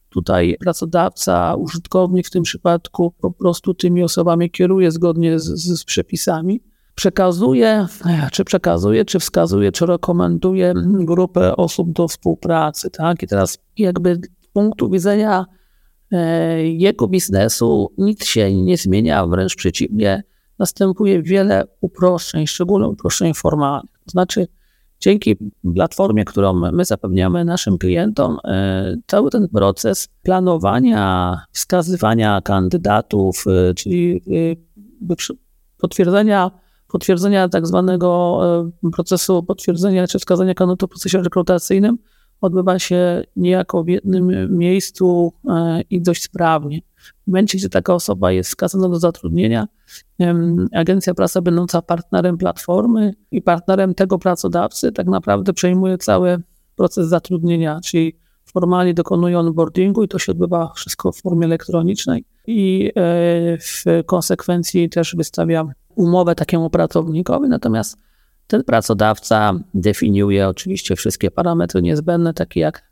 Tutaj 0.09 0.57
pracodawca, 0.59 1.55
użytkownik 1.55 2.27
w 2.27 2.29
tym 2.29 2.43
przypadku 2.43 3.13
po 3.21 3.31
prostu 3.31 3.73
tymi 3.73 4.03
osobami 4.03 4.51
kieruje 4.51 4.91
zgodnie 4.91 5.39
z, 5.39 5.45
z 5.79 5.83
przepisami. 5.83 6.61
przekazuje, 6.95 7.87
czy 8.31 8.43
przekazuje, 8.43 9.05
czy 9.05 9.19
wskazuje, 9.19 9.71
czy 9.71 9.85
rekomenduje 9.85 10.73
grupę 10.85 11.55
osób 11.55 11.91
do 11.91 12.07
współpracy, 12.07 12.89
tak? 12.89 13.23
I 13.23 13.27
teraz 13.27 13.57
jakby 13.77 14.15
z 14.15 14.47
punktu 14.47 14.89
widzenia 14.89 15.39
e, 15.39 15.58
jego 16.63 17.07
biznesu 17.07 17.93
nic 17.97 18.25
się 18.25 18.55
nie 18.55 18.77
zmienia, 18.77 19.27
wręcz 19.27 19.55
przeciwnie, 19.55 20.23
następuje 20.59 21.23
wiele 21.23 21.67
uproszczeń, 21.81 22.47
szczególnie 22.47 22.87
uproszczeń 22.87 23.33
formalnych. 23.33 23.99
To 24.05 24.11
znaczy, 24.11 24.47
dzięki 24.99 25.37
platformie, 25.75 26.25
którą 26.25 26.53
my 26.53 26.85
zapewniamy 26.85 27.45
naszym 27.45 27.77
klientom, 27.77 28.37
e, 28.43 28.95
cały 29.07 29.29
ten 29.29 29.49
proces 29.49 30.07
planowania, 30.23 31.37
wskazywania 31.51 32.41
kandydatów, 32.41 33.45
e, 33.47 33.73
czyli 33.73 34.21
potwierdzenia 35.77 36.51
potwierdzenia 36.87 37.49
tak 37.49 37.67
zwanego 37.67 38.39
e, 38.85 38.91
procesu 38.91 39.43
potwierdzenia 39.43 40.07
czy 40.07 40.19
wskazania 40.19 40.53
kandydatu 40.53 40.87
w 40.87 40.89
procesie 40.89 41.21
rekrutacyjnym 41.21 41.97
odbywa 42.41 42.79
się 42.79 43.23
niejako 43.35 43.83
w 43.83 43.87
jednym 43.87 44.57
miejscu 44.57 45.33
e, 45.49 45.81
i 45.89 46.01
dość 46.01 46.23
sprawnie. 46.23 46.81
W 47.23 47.27
momencie, 47.27 47.57
gdzie 47.57 47.69
taka 47.69 47.93
osoba 47.93 48.31
jest 48.31 48.49
wskazana 48.49 48.89
do 48.89 48.99
zatrudnienia, 48.99 49.67
agencja 50.73 51.13
pracy 51.13 51.41
będąca 51.41 51.81
partnerem 51.81 52.37
platformy 52.37 53.13
i 53.31 53.41
partnerem 53.41 53.95
tego 53.95 54.19
pracodawcy 54.19 54.91
tak 54.91 55.07
naprawdę 55.07 55.53
przejmuje 55.53 55.97
cały 55.97 56.37
proces 56.75 57.07
zatrudnienia, 57.07 57.79
czyli 57.83 58.17
formalnie 58.45 58.93
dokonuje 58.93 59.39
onboardingu 59.39 60.03
i 60.03 60.07
to 60.07 60.19
się 60.19 60.31
odbywa 60.31 60.71
wszystko 60.75 61.11
w 61.11 61.21
formie 61.21 61.45
elektronicznej 61.45 62.25
i 62.47 62.91
e, 62.95 63.01
w 63.57 63.83
konsekwencji 64.05 64.89
też 64.89 65.15
wystawia 65.15 65.65
umowę 65.95 66.35
takiemu 66.35 66.69
pracownikowi, 66.69 67.49
natomiast 67.49 67.97
ten 68.49 68.63
pracodawca 68.63 69.53
definiuje 69.73 70.47
oczywiście 70.47 70.95
wszystkie 70.95 71.31
parametry 71.31 71.81
niezbędne, 71.81 72.33
takie 72.33 72.59
jak 72.59 72.83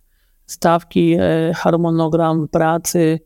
stawki, 0.46 1.16
e, 1.20 1.54
harmonogram 1.56 2.48
pracy, 2.48 3.20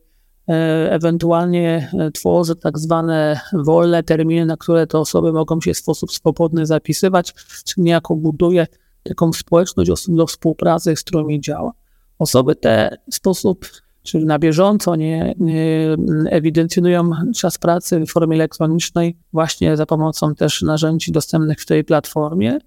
e, 0.49 0.91
ewentualnie 0.91 1.91
e, 1.99 2.11
tworzy 2.11 2.55
tak 2.55 2.79
zwane 2.79 3.39
wolne 3.53 4.03
terminy, 4.03 4.45
na 4.45 4.57
które 4.57 4.87
te 4.87 4.99
osoby 4.99 5.33
mogą 5.33 5.61
się 5.61 5.73
w 5.73 5.77
sposób 5.77 6.11
swobodny 6.11 6.65
zapisywać, 6.65 7.33
czyli 7.65 7.83
niejako 7.83 8.15
buduje 8.15 8.67
taką 9.03 9.33
społeczność 9.33 9.91
do 10.07 10.27
współpracy, 10.27 10.95
z 10.95 11.03
którymi 11.03 11.41
działa. 11.41 11.71
Osoby 12.19 12.55
te 12.55 12.97
w 13.11 13.15
sposób 13.15 13.65
czyli 14.03 14.25
na 14.25 14.39
bieżąco 14.39 14.95
nie, 14.95 15.35
nie, 15.39 15.95
ewidencjonują 16.29 17.09
czas 17.35 17.57
pracy 17.57 17.99
w 17.99 18.11
formie 18.11 18.35
elektronicznej 18.35 19.17
właśnie 19.33 19.77
za 19.77 19.85
pomocą 19.85 20.35
też 20.35 20.61
narzędzi 20.61 21.11
dostępnych 21.11 21.59
w 21.59 21.65
tej 21.65 21.83
platformie. 21.83 22.59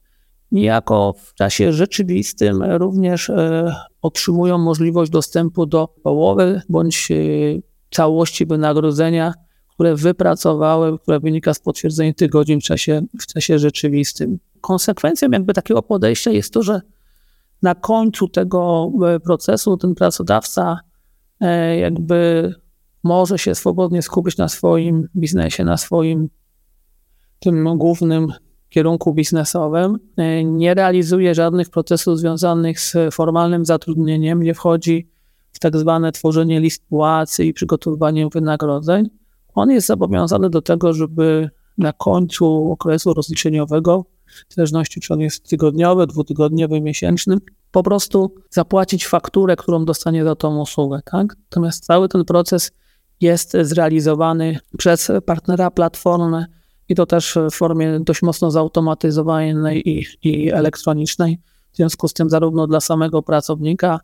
Niejako 0.52 1.14
w 1.18 1.34
czasie 1.34 1.72
rzeczywistym 1.72 2.62
również 2.62 3.30
e, 3.30 3.74
otrzymują 4.02 4.58
możliwość 4.58 5.10
dostępu 5.10 5.66
do 5.66 5.88
połowy 6.02 6.60
bądź 6.68 7.10
e, 7.10 7.14
całości 7.90 8.46
wynagrodzenia, 8.46 9.34
które 9.68 9.94
wypracowały, 9.94 10.98
które 10.98 11.20
wynika 11.20 11.54
z 11.54 11.58
potwierdzenia 11.58 12.14
tych 12.14 12.30
godzin 12.30 12.60
w 12.60 12.64
czasie, 12.64 13.02
w 13.20 13.26
czasie 13.26 13.58
rzeczywistym. 13.58 14.38
Konsekwencją 14.60 15.28
jakby 15.30 15.52
takiego 15.54 15.82
podejścia 15.82 16.30
jest 16.30 16.52
to, 16.52 16.62
że 16.62 16.80
na 17.62 17.74
końcu 17.74 18.28
tego 18.28 18.90
e, 19.06 19.20
procesu 19.20 19.76
ten 19.76 19.94
pracodawca 19.94 20.80
jakby 21.80 22.50
może 23.04 23.38
się 23.38 23.54
swobodnie 23.54 24.02
skupić 24.02 24.36
na 24.36 24.48
swoim 24.48 25.08
biznesie, 25.16 25.64
na 25.64 25.76
swoim 25.76 26.28
tym 27.38 27.78
głównym 27.78 28.32
kierunku 28.68 29.14
biznesowym, 29.14 29.98
e, 30.16 30.44
nie 30.44 30.74
realizuje 30.74 31.34
żadnych 31.34 31.70
procesów 31.70 32.18
związanych 32.18 32.80
z 32.80 32.96
formalnym 33.12 33.64
zatrudnieniem, 33.64 34.42
nie 34.42 34.54
wchodzi 34.54 35.08
w 35.52 35.58
tak 35.58 35.76
zwane 35.76 36.12
tworzenie 36.12 36.60
list 36.60 36.86
płacy 36.88 37.44
i 37.44 37.52
przygotowywanie 37.52 38.28
wynagrodzeń. 38.28 39.10
On 39.54 39.70
jest 39.70 39.86
zobowiązany 39.86 40.50
do 40.50 40.62
tego, 40.62 40.92
żeby 40.92 41.50
na 41.78 41.92
końcu 41.92 42.70
okresu 42.70 43.14
rozliczeniowego, 43.14 44.04
w 44.48 44.54
zależności 44.54 45.00
czy 45.00 45.14
on 45.14 45.20
jest 45.20 45.48
tygodniowy, 45.48 46.06
dwutygodniowy, 46.06 46.80
miesięczny, 46.80 47.36
po 47.70 47.82
prostu 47.82 48.34
zapłacić 48.50 49.06
fakturę, 49.06 49.56
którą 49.56 49.84
dostanie 49.84 50.24
za 50.24 50.34
tą 50.34 50.60
usługę. 50.60 51.00
Tak? 51.04 51.36
Natomiast 51.50 51.84
cały 51.84 52.08
ten 52.08 52.24
proces 52.24 52.70
jest 53.20 53.56
zrealizowany 53.60 54.58
przez 54.78 55.12
partnera 55.26 55.70
platformy 55.70 56.46
i 56.88 56.94
to 56.94 57.06
też 57.06 57.38
w 57.50 57.54
formie 57.54 58.00
dość 58.00 58.22
mocno 58.22 58.50
zautomatyzowanej 58.50 59.88
i, 59.88 60.06
i 60.22 60.52
elektronicznej. 60.52 61.38
W 61.72 61.76
związku 61.76 62.08
z 62.08 62.12
tym 62.12 62.30
zarówno 62.30 62.66
dla 62.66 62.80
samego 62.80 63.22
pracownika, 63.22 64.00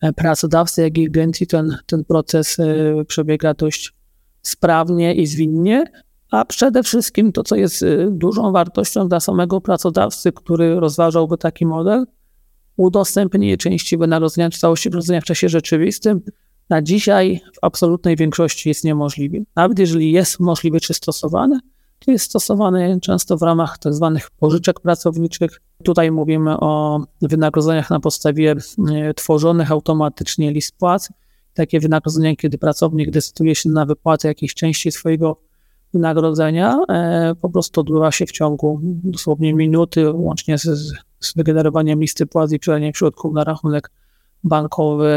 e, 0.00 0.12
pracodawcy, 0.12 0.82
jak 0.82 0.98
i 0.98 1.06
agencji 1.06 1.46
ten, 1.46 1.76
ten 1.86 2.04
proces 2.04 2.58
e, 2.58 2.64
przebiega 3.04 3.54
dość 3.54 3.92
sprawnie 4.42 5.14
i 5.14 5.26
zwinnie, 5.26 5.84
a 6.30 6.44
przede 6.44 6.82
wszystkim 6.82 7.32
to, 7.32 7.42
co 7.42 7.56
jest 7.56 7.82
e, 7.82 8.10
dużą 8.10 8.52
wartością 8.52 9.08
dla 9.08 9.20
samego 9.20 9.60
pracodawcy, 9.60 10.32
który 10.32 10.80
rozważałby 10.80 11.38
taki 11.38 11.66
model, 11.66 12.06
udostępnienie 12.76 13.56
części 13.56 13.98
wynagrodzenia 13.98 14.50
czy 14.50 14.58
całości 14.58 14.90
wynagrodzenia 14.90 15.20
w 15.20 15.24
czasie 15.24 15.48
rzeczywistym 15.48 16.20
na 16.68 16.82
dzisiaj 16.82 17.40
w 17.54 17.58
absolutnej 17.62 18.16
większości 18.16 18.68
jest 18.68 18.84
niemożliwe. 18.84 19.38
Nawet 19.56 19.78
jeżeli 19.78 20.12
jest 20.12 20.40
możliwe 20.40 20.80
czy 20.80 20.94
stosowane, 20.94 21.60
to 21.98 22.10
jest 22.10 22.24
stosowane 22.24 23.00
często 23.00 23.36
w 23.36 23.42
ramach 23.42 23.78
tzw. 23.78 24.12
Tak 24.14 24.30
pożyczek 24.30 24.80
pracowniczych. 24.80 25.60
Tutaj 25.84 26.10
mówimy 26.10 26.60
o 26.60 27.00
wynagrodzeniach 27.22 27.90
na 27.90 28.00
podstawie 28.00 28.54
e, 28.92 29.14
tworzonych 29.14 29.72
automatycznie 29.72 30.52
list 30.52 30.76
płac. 30.78 31.08
Takie 31.54 31.80
wynagrodzenia, 31.80 32.36
kiedy 32.36 32.58
pracownik 32.58 33.10
decyduje 33.10 33.54
się 33.54 33.68
na 33.68 33.86
wypłatę 33.86 34.28
jakiejś 34.28 34.54
części 34.54 34.92
swojego 34.92 35.49
wynagrodzenia, 35.94 36.78
e, 36.88 37.34
po 37.40 37.50
prostu 37.50 37.80
odbywa 37.80 38.12
się 38.12 38.26
w 38.26 38.32
ciągu 38.32 38.80
dosłownie 38.82 39.54
minuty, 39.54 40.12
łącznie 40.12 40.58
z 40.58 40.92
z 41.20 41.34
wygenerowaniem 41.34 42.00
listy 42.00 42.26
płac 42.26 42.52
i 42.52 42.58
przedaniem 42.58 42.94
środków 42.94 43.34
na 43.34 43.44
rachunek 43.44 43.90
bankowy 44.44 45.08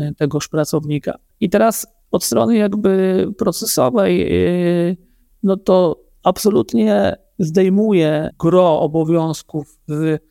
e, 0.00 0.12
tegoż 0.16 0.48
pracownika. 0.48 1.18
I 1.40 1.50
teraz 1.50 1.86
od 2.10 2.24
strony 2.24 2.56
jakby 2.56 3.26
procesowej, 3.38 4.22
e, 4.22 4.96
no 5.42 5.56
to 5.56 6.00
absolutnie 6.22 7.16
zdejmuje 7.38 8.30
gro 8.38 8.80
obowiązków 8.80 9.78
z 9.88 10.22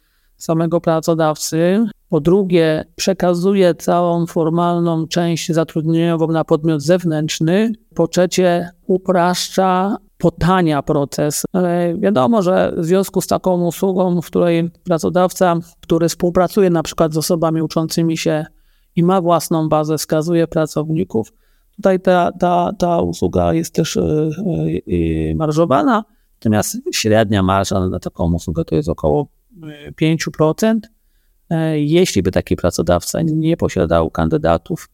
samego 0.41 0.81
pracodawcy. 0.81 1.85
Po 2.09 2.19
drugie, 2.19 2.85
przekazuje 2.95 3.75
całą 3.75 4.25
formalną 4.25 5.07
część 5.07 5.51
zatrudnieniową 5.51 6.27
na 6.27 6.43
podmiot 6.43 6.81
zewnętrzny. 6.81 7.71
Po 7.95 8.07
trzecie, 8.07 8.69
upraszcza 8.87 9.97
potania 10.17 10.81
proces. 10.81 11.43
Ale 11.53 11.95
wiadomo, 11.97 12.41
że 12.41 12.73
w 12.77 12.85
związku 12.85 13.21
z 13.21 13.27
taką 13.27 13.65
usługą, 13.65 14.21
w 14.21 14.25
której 14.25 14.71
pracodawca, 14.83 15.55
który 15.81 16.09
współpracuje 16.09 16.69
na 16.69 16.83
przykład 16.83 17.13
z 17.13 17.17
osobami 17.17 17.61
uczącymi 17.61 18.17
się 18.17 18.45
i 18.95 19.03
ma 19.03 19.21
własną 19.21 19.69
bazę, 19.69 19.97
wskazuje 19.97 20.47
pracowników, 20.47 21.33
tutaj 21.75 21.99
ta, 21.99 22.31
ta, 22.39 22.71
ta 22.77 23.01
usługa 23.01 23.53
jest 23.53 23.75
też 23.75 23.99
yy, 24.87 25.35
marżowana, 25.35 26.03
natomiast 26.33 26.77
średnia 26.93 27.43
marża 27.43 27.87
na 27.87 27.99
taką 27.99 28.33
usługę 28.33 28.65
to 28.65 28.75
jest 28.75 28.89
około 28.89 29.27
5%. 30.01 30.79
Jeśli 31.73 32.23
by 32.23 32.31
taki 32.31 32.55
pracodawca 32.55 33.21
nie 33.21 33.57
posiadał 33.57 34.11
kandydatów, 34.11 34.89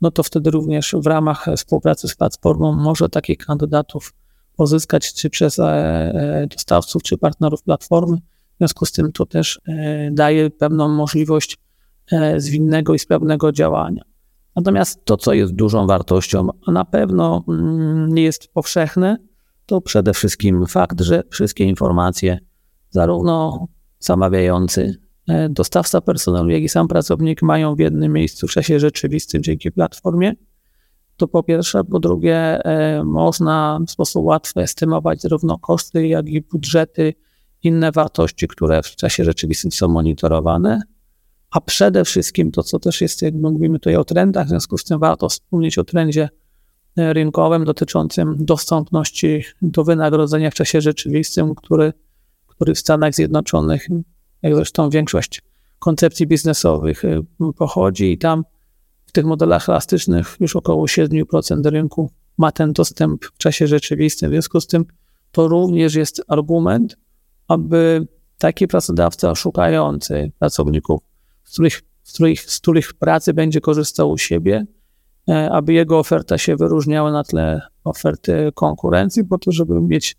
no 0.00 0.10
to 0.10 0.22
wtedy 0.22 0.50
również 0.50 0.94
w 0.98 1.06
ramach 1.06 1.46
współpracy 1.56 2.08
z 2.08 2.14
platformą 2.14 2.72
może 2.72 3.08
takich 3.08 3.38
kandydatów 3.38 4.14
pozyskać 4.56 5.14
czy 5.14 5.30
przez 5.30 5.58
e, 5.58 5.64
e, 5.64 6.46
dostawców, 6.46 7.02
czy 7.02 7.18
partnerów 7.18 7.62
platformy. 7.62 8.16
W 8.16 8.58
związku 8.58 8.86
z 8.86 8.92
tym 8.92 9.12
to 9.12 9.26
też 9.26 9.60
e, 9.68 10.10
daje 10.10 10.50
pewną 10.50 10.88
możliwość 10.88 11.58
zwinnego 12.36 12.94
i 12.94 12.98
sprawnego 12.98 13.52
działania. 13.52 14.02
Natomiast 14.56 15.04
to, 15.04 15.16
co 15.16 15.32
jest 15.32 15.52
dużą 15.52 15.86
wartością, 15.86 16.48
a 16.66 16.72
na 16.72 16.84
pewno 16.84 17.44
mm, 17.48 18.14
nie 18.14 18.22
jest 18.22 18.52
powszechne, 18.52 19.16
to 19.66 19.80
przede 19.80 20.14
wszystkim 20.14 20.66
fakt, 20.66 21.00
że 21.00 21.22
wszystkie 21.30 21.64
informacje, 21.64 22.38
zarówno 22.90 23.66
zamawiający, 24.00 24.94
dostawca 25.50 26.00
personelu, 26.00 26.50
jak 26.50 26.62
i 26.62 26.68
sam 26.68 26.88
pracownik 26.88 27.42
mają 27.42 27.74
w 27.74 27.78
jednym 27.78 28.12
miejscu 28.12 28.46
w 28.46 28.50
czasie 28.50 28.80
rzeczywistym 28.80 29.42
dzięki 29.42 29.72
platformie 29.72 30.34
to 31.20 31.28
po 31.28 31.42
pierwsze. 31.42 31.84
Po 31.84 32.00
drugie, 32.00 32.64
e, 32.64 33.04
można 33.04 33.80
w 33.86 33.90
sposób 33.90 34.24
łatwy 34.24 34.60
estymować 34.60 35.22
zarówno 35.22 35.58
koszty, 35.58 36.06
jak 36.06 36.28
i 36.28 36.40
budżety, 36.40 37.14
inne 37.62 37.92
wartości, 37.92 38.48
które 38.48 38.82
w 38.82 38.96
czasie 38.96 39.24
rzeczywistym 39.24 39.72
są 39.72 39.88
monitorowane. 39.88 40.82
A 41.50 41.60
przede 41.60 42.04
wszystkim 42.04 42.50
to, 42.50 42.62
co 42.62 42.78
też 42.78 43.00
jest, 43.00 43.22
jak 43.22 43.34
mówimy 43.34 43.78
tutaj 43.78 43.96
o 43.96 44.04
trendach, 44.04 44.46
w 44.46 44.48
związku 44.48 44.78
z 44.78 44.84
tym 44.84 44.98
warto 44.98 45.28
wspomnieć 45.28 45.78
o 45.78 45.84
trendzie 45.84 46.28
e, 46.96 47.12
rynkowym 47.12 47.64
dotyczącym 47.64 48.36
dostępności 48.38 49.44
do 49.62 49.84
wynagrodzenia 49.84 50.50
w 50.50 50.54
czasie 50.54 50.80
rzeczywistym, 50.80 51.54
który 51.54 51.92
który 52.60 52.74
w 52.74 52.78
Stanach 52.78 53.14
Zjednoczonych, 53.14 53.88
jak 54.42 54.54
zresztą 54.54 54.90
większość 54.90 55.42
koncepcji 55.78 56.26
biznesowych 56.26 57.02
pochodzi 57.56 58.12
i 58.12 58.18
tam 58.18 58.44
w 59.06 59.12
tych 59.12 59.24
modelach 59.24 59.68
elastycznych 59.68 60.36
już 60.40 60.56
około 60.56 60.86
7% 60.86 61.64
rynku 61.64 62.10
ma 62.38 62.52
ten 62.52 62.72
dostęp 62.72 63.24
w 63.24 63.38
czasie 63.38 63.66
rzeczywistym. 63.66 64.30
W 64.30 64.32
związku 64.32 64.60
z 64.60 64.66
tym 64.66 64.84
to 65.32 65.48
również 65.48 65.94
jest 65.94 66.22
argument, 66.28 66.96
aby 67.48 68.06
taki 68.38 68.68
pracodawca 68.68 69.34
szukający 69.34 70.32
pracowników, 70.38 71.00
z 71.44 71.52
których, 71.52 71.82
z 72.02 72.12
których, 72.12 72.40
z 72.40 72.60
których 72.60 72.94
pracy 72.94 73.34
będzie 73.34 73.60
korzystał 73.60 74.10
u 74.10 74.18
siebie, 74.18 74.66
e, 75.28 75.50
aby 75.50 75.72
jego 75.72 75.98
oferta 75.98 76.38
się 76.38 76.56
wyróżniała 76.56 77.12
na 77.12 77.24
tle 77.24 77.60
oferty 77.84 78.50
konkurencji, 78.54 79.24
po 79.24 79.38
to, 79.38 79.52
żeby 79.52 79.80
mieć 79.80 80.16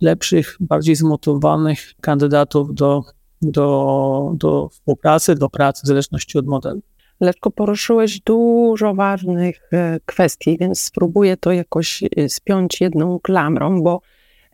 lepszych, 0.00 0.56
bardziej 0.60 0.94
zmotywowanych 0.96 1.94
kandydatów 2.00 2.74
do, 2.74 3.04
do, 3.42 4.32
do 4.34 4.68
współpracy, 4.68 5.34
do 5.34 5.48
pracy, 5.48 5.82
w 5.84 5.86
zależności 5.86 6.38
od 6.38 6.46
modelu. 6.46 6.80
Leszko, 7.20 7.50
poruszyłeś 7.50 8.20
dużo 8.20 8.94
ważnych 8.94 9.60
e, 9.72 10.00
kwestii, 10.06 10.58
więc 10.60 10.80
spróbuję 10.80 11.36
to 11.36 11.52
jakoś 11.52 12.02
e, 12.02 12.28
spiąć 12.28 12.80
jedną 12.80 13.18
klamrą, 13.18 13.82
bo 13.82 14.00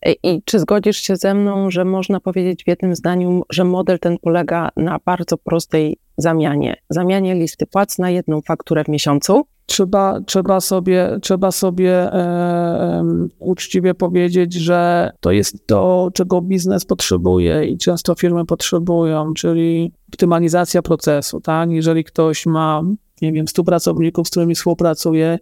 e, 0.03 0.13
i 0.13 0.43
czy 0.45 0.59
zgodzisz 0.59 0.97
się 0.97 1.17
ze 1.17 1.35
mną, 1.35 1.71
że 1.71 1.85
można 1.85 2.21
powiedzieć 2.21 2.65
w 2.65 2.69
jednym 2.69 2.95
zdaniu, 2.95 3.43
że 3.51 3.65
model 3.65 3.99
ten 3.99 4.19
polega 4.19 4.71
na 4.77 4.99
bardzo 5.05 5.39
prostej 5.39 5.97
zamianie? 6.17 6.77
Zamianie 6.91 7.35
listy 7.35 7.67
płac 7.67 7.99
na 7.99 8.11
jedną 8.11 8.41
fakturę 8.41 8.85
w 8.85 8.89
miesiącu? 8.89 9.45
trzeba, 9.67 10.21
trzeba 10.21 10.61
sobie, 10.61 11.19
trzeba 11.23 11.51
sobie 11.51 11.93
e, 11.93 13.05
uczciwie 13.39 13.95
powiedzieć, 13.95 14.53
że 14.53 15.11
to 15.21 15.31
jest 15.31 15.67
to, 15.67 16.11
czego 16.15 16.41
biznes 16.41 16.85
potrzebuje 16.85 17.67
i 17.67 17.79
często 17.79 18.15
firmy 18.15 18.47
potrzebują, 18.47 19.35
czyli 19.35 19.93
optymalizacja 20.09 20.83
procesu. 20.83 21.41
Tak? 21.41 21.71
Jeżeli 21.71 22.05
ktoś 22.05 22.47
ma, 22.47 22.83
nie 23.23 23.33
wiem, 23.33 23.49
100 23.49 23.65
pracowników, 23.65 24.29
z 24.29 24.31
którymi 24.31 24.55
współpracuje, 24.55 25.39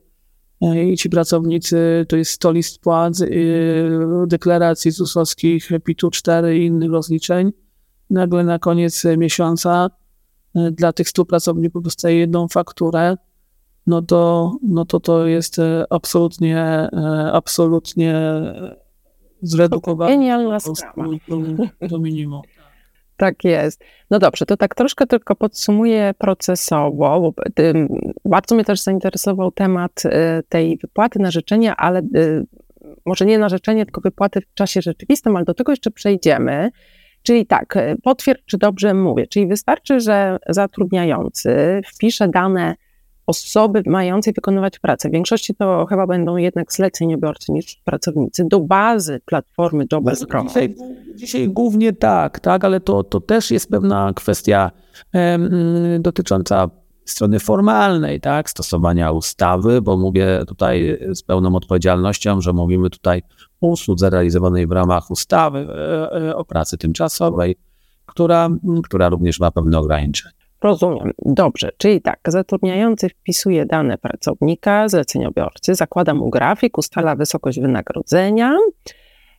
e, 0.60 0.84
i 0.84 0.96
ci 0.96 1.10
pracownicy 1.10 2.06
to 2.08 2.16
jest 2.16 2.30
100 2.30 2.52
list 2.52 2.78
płac, 2.80 3.22
e, 3.22 3.26
deklaracji 4.26 4.90
ZUS-owskich, 4.90 5.68
PIT-u 5.84 6.10
4 6.10 6.58
i 6.58 6.66
innych 6.66 6.90
rozliczeń. 6.90 7.52
Nagle 8.10 8.44
na 8.44 8.58
koniec 8.58 9.04
miesiąca 9.16 9.90
dla 10.54 10.92
tych 10.92 11.08
100 11.08 11.24
pracowników 11.24 11.82
dostaje 11.82 12.18
jedną 12.18 12.48
fakturę, 12.48 13.16
no 13.86 14.02
to, 14.02 14.52
no 14.62 14.84
to 14.84 15.00
to 15.00 15.26
jest 15.26 15.58
e, 15.58 15.84
absolutnie, 15.90 16.58
e, 16.58 17.30
absolutnie 17.32 18.14
zredukowane 19.42 20.10
Genialna 20.10 20.60
sprawa. 20.60 21.04
Do, 21.28 21.38
do 21.88 21.98
minimum. 21.98 22.42
Tak 23.16 23.44
jest. 23.44 23.84
No 24.10 24.18
dobrze, 24.18 24.46
to 24.46 24.56
tak 24.56 24.74
troszkę 24.74 25.06
tylko 25.06 25.34
podsumuję 25.34 26.14
procesowo, 26.18 27.32
bardzo 28.24 28.54
mnie 28.54 28.64
też 28.64 28.80
zainteresował 28.82 29.50
temat 29.50 30.02
tej 30.48 30.76
wypłaty 30.76 31.18
na 31.18 31.30
życzenie, 31.30 31.76
ale 31.76 32.02
może 33.06 33.26
nie 33.26 33.38
na 33.38 33.48
życzenie, 33.48 33.84
tylko 33.84 34.00
wypłaty 34.00 34.40
w 34.40 34.54
czasie 34.54 34.82
rzeczywistym, 34.82 35.36
ale 35.36 35.44
do 35.44 35.54
tego 35.54 35.72
jeszcze 35.72 35.90
przejdziemy. 35.90 36.70
Czyli 37.22 37.46
tak, 37.46 37.78
potwierdź, 38.02 38.42
czy 38.46 38.58
dobrze 38.58 38.94
mówię. 38.94 39.26
Czyli 39.26 39.46
wystarczy, 39.46 40.00
że 40.00 40.38
zatrudniający 40.48 41.80
wpisze 41.94 42.28
dane 42.28 42.74
osoby 43.26 43.82
mającej 43.86 44.32
wykonywać 44.32 44.78
pracę. 44.78 45.08
W 45.08 45.12
większości 45.12 45.54
to 45.54 45.86
chyba 45.86 46.06
będą 46.06 46.36
jednak 46.36 46.72
zleceniobiorcy 46.72 47.52
niż 47.52 47.80
pracownicy 47.84 48.44
do 48.44 48.60
bazy 48.60 49.20
platformy 49.24 49.84
JobS.com. 49.92 50.48
Dzisiaj, 50.48 50.74
dzisiaj 51.14 51.48
głównie 51.48 51.92
tak, 51.92 52.40
tak, 52.40 52.64
ale 52.64 52.80
to, 52.80 53.04
to 53.04 53.20
też 53.20 53.50
jest 53.50 53.70
pewna 53.70 54.12
kwestia 54.16 54.70
dotycząca 56.00 56.70
strony 57.04 57.40
formalnej, 57.40 58.20
tak, 58.20 58.50
stosowania 58.50 59.12
ustawy, 59.12 59.82
bo 59.82 59.96
mówię 59.96 60.44
tutaj 60.48 60.98
z 61.14 61.22
pełną 61.22 61.56
odpowiedzialnością, 61.56 62.40
że 62.40 62.52
mówimy 62.52 62.90
tutaj 62.90 63.22
o 63.60 63.66
usłudze 63.66 64.10
realizowanej 64.10 64.66
w 64.66 64.72
ramach 64.72 65.10
ustawy 65.10 65.58
e, 65.58 66.12
e, 66.12 66.36
o 66.36 66.44
pracy 66.44 66.78
tymczasowej, 66.78 67.56
która, 68.06 68.48
która 68.84 69.08
również 69.08 69.40
ma 69.40 69.50
pewne 69.50 69.78
ograniczenia. 69.78 70.34
Rozumiem. 70.62 71.10
Dobrze, 71.18 71.70
czyli 71.76 72.02
tak, 72.02 72.18
zatrudniający 72.28 73.08
wpisuje 73.08 73.66
dane 73.66 73.98
pracownika, 73.98 74.88
zleceniobiorcy, 74.88 75.74
zakłada 75.74 76.14
mu 76.14 76.30
grafik, 76.30 76.78
ustala 76.78 77.16
wysokość 77.16 77.60
wynagrodzenia. 77.60 78.56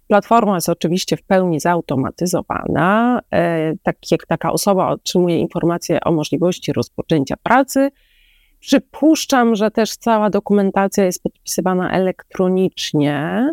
Platforma 0.07 0.55
jest 0.55 0.69
oczywiście 0.69 1.17
w 1.17 1.23
pełni 1.23 1.59
zautomatyzowana. 1.59 3.19
E, 3.31 3.73
tak 3.83 4.11
jak 4.11 4.25
taka 4.25 4.51
osoba 4.51 4.89
otrzymuje 4.89 5.39
informacje 5.39 5.99
o 6.03 6.11
możliwości 6.11 6.73
rozpoczęcia 6.73 7.35
pracy, 7.43 7.89
przypuszczam, 8.59 9.55
że 9.55 9.71
też 9.71 9.97
cała 9.97 10.29
dokumentacja 10.29 11.05
jest 11.05 11.23
podpisywana 11.23 11.91
elektronicznie. 11.91 13.49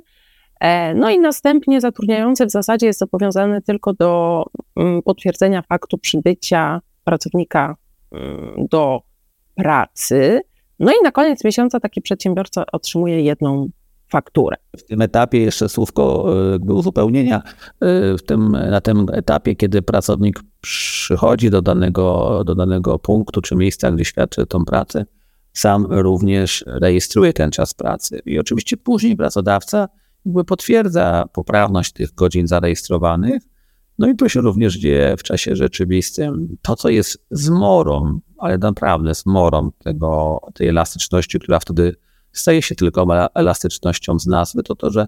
E, 0.61 0.95
no 0.95 1.11
i 1.11 1.19
następnie 1.19 1.81
zatrudniający 1.81 2.47
w 2.47 2.51
zasadzie 2.51 2.87
jest 2.87 2.99
zobowiązany 2.99 3.63
tylko 3.63 3.93
do 3.93 4.45
mm, 4.77 5.03
potwierdzenia 5.03 5.63
faktu 5.63 5.99
przybycia 5.99 6.81
pracownika 7.05 7.77
mm, 8.13 8.67
do 8.71 9.03
pracy. 9.55 10.41
No 10.79 10.93
i 10.93 11.05
na 11.05 11.13
koniec 11.13 11.45
miesiąca 11.45 11.81
taki 11.81 12.01
przedsiębiorca 12.01 12.65
otrzymuje 12.73 13.23
jedną 13.23 13.69
fakturę. 14.11 14.57
W 14.77 14.85
tym 14.85 15.03
etapie 15.03 15.39
jeszcze 15.39 15.69
słówko 15.69 16.35
e, 16.49 16.53
jakby 16.53 16.73
uzupełnienia. 16.73 17.43
E, 17.81 18.17
w 18.19 18.23
tym, 18.23 18.51
na 18.51 18.81
tym 18.81 19.07
etapie, 19.13 19.57
kiedy 19.57 19.83
pracownik 19.83 20.41
przychodzi 20.61 21.51
do 21.51 21.63
danego, 21.63 22.43
do 22.45 22.55
danego 22.55 22.99
punktu 22.99 23.41
czy 23.41 23.57
miejsca, 23.57 23.93
gdzie 23.93 24.05
świadczy 24.05 24.47
tą 24.47 24.65
pracę, 24.65 25.07
sam 25.53 25.87
również 25.89 26.65
rejestruje 26.67 27.33
ten 27.33 27.51
czas 27.51 27.75
pracy. 27.75 28.23
I 28.27 28.39
oczywiście 28.39 28.77
później 28.77 29.17
pracodawca 29.17 29.89
jakby 30.27 30.45
potwierdza 30.45 31.25
poprawność 31.33 31.93
tych 31.93 32.15
godzin 32.15 32.47
zarejestrowanych 32.47 33.43
no 34.01 34.09
i 34.09 34.17
to 34.17 34.29
się 34.29 34.41
również 34.41 34.75
dzieje 34.75 35.17
w 35.17 35.23
czasie 35.23 35.57
rzeczywistym. 35.57 36.57
To, 36.63 36.77
co 36.77 36.89
jest 36.89 37.27
zmorą, 37.31 38.21
ale 38.39 38.59
naprawdę 38.59 39.15
zmorą 39.15 39.71
tego, 39.79 40.41
tej 40.55 40.69
elastyczności, 40.69 41.39
która 41.39 41.61
wtedy 41.61 41.97
staje 42.33 42.63
się 42.63 42.75
tylko 42.75 43.07
elastycznością 43.35 44.19
z 44.19 44.27
nazwy, 44.27 44.63
to 44.63 44.75
to, 44.75 44.91
że 44.91 45.07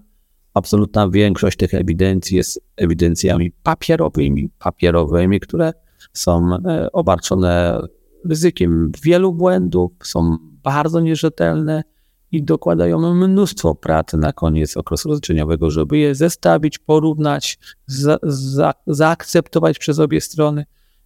absolutna 0.53 1.09
większość 1.09 1.57
tych 1.57 1.73
ewidencji 1.73 2.37
jest 2.37 2.61
ewidencjami 2.77 3.51
papierowymi, 3.63 4.49
papierowymi, 4.59 5.39
które 5.39 5.73
są 6.13 6.55
e, 6.55 6.91
obarczone 6.91 7.81
ryzykiem 8.25 8.91
wielu 9.03 9.33
błędów, 9.33 9.91
są 10.03 10.37
bardzo 10.63 10.99
nierzetelne 10.99 11.83
i 12.31 12.43
dokładają 12.43 13.13
mnóstwo 13.13 13.75
pracy 13.75 14.17
na 14.17 14.33
koniec 14.33 14.77
okresu 14.77 15.09
rozliczeniowego, 15.09 15.71
żeby 15.71 15.97
je 15.97 16.15
zestawić, 16.15 16.77
porównać, 16.77 17.59
za, 17.87 18.17
za, 18.23 18.73
zaakceptować 18.87 19.79
przez 19.79 19.99
obie 19.99 20.21
strony. 20.21 20.65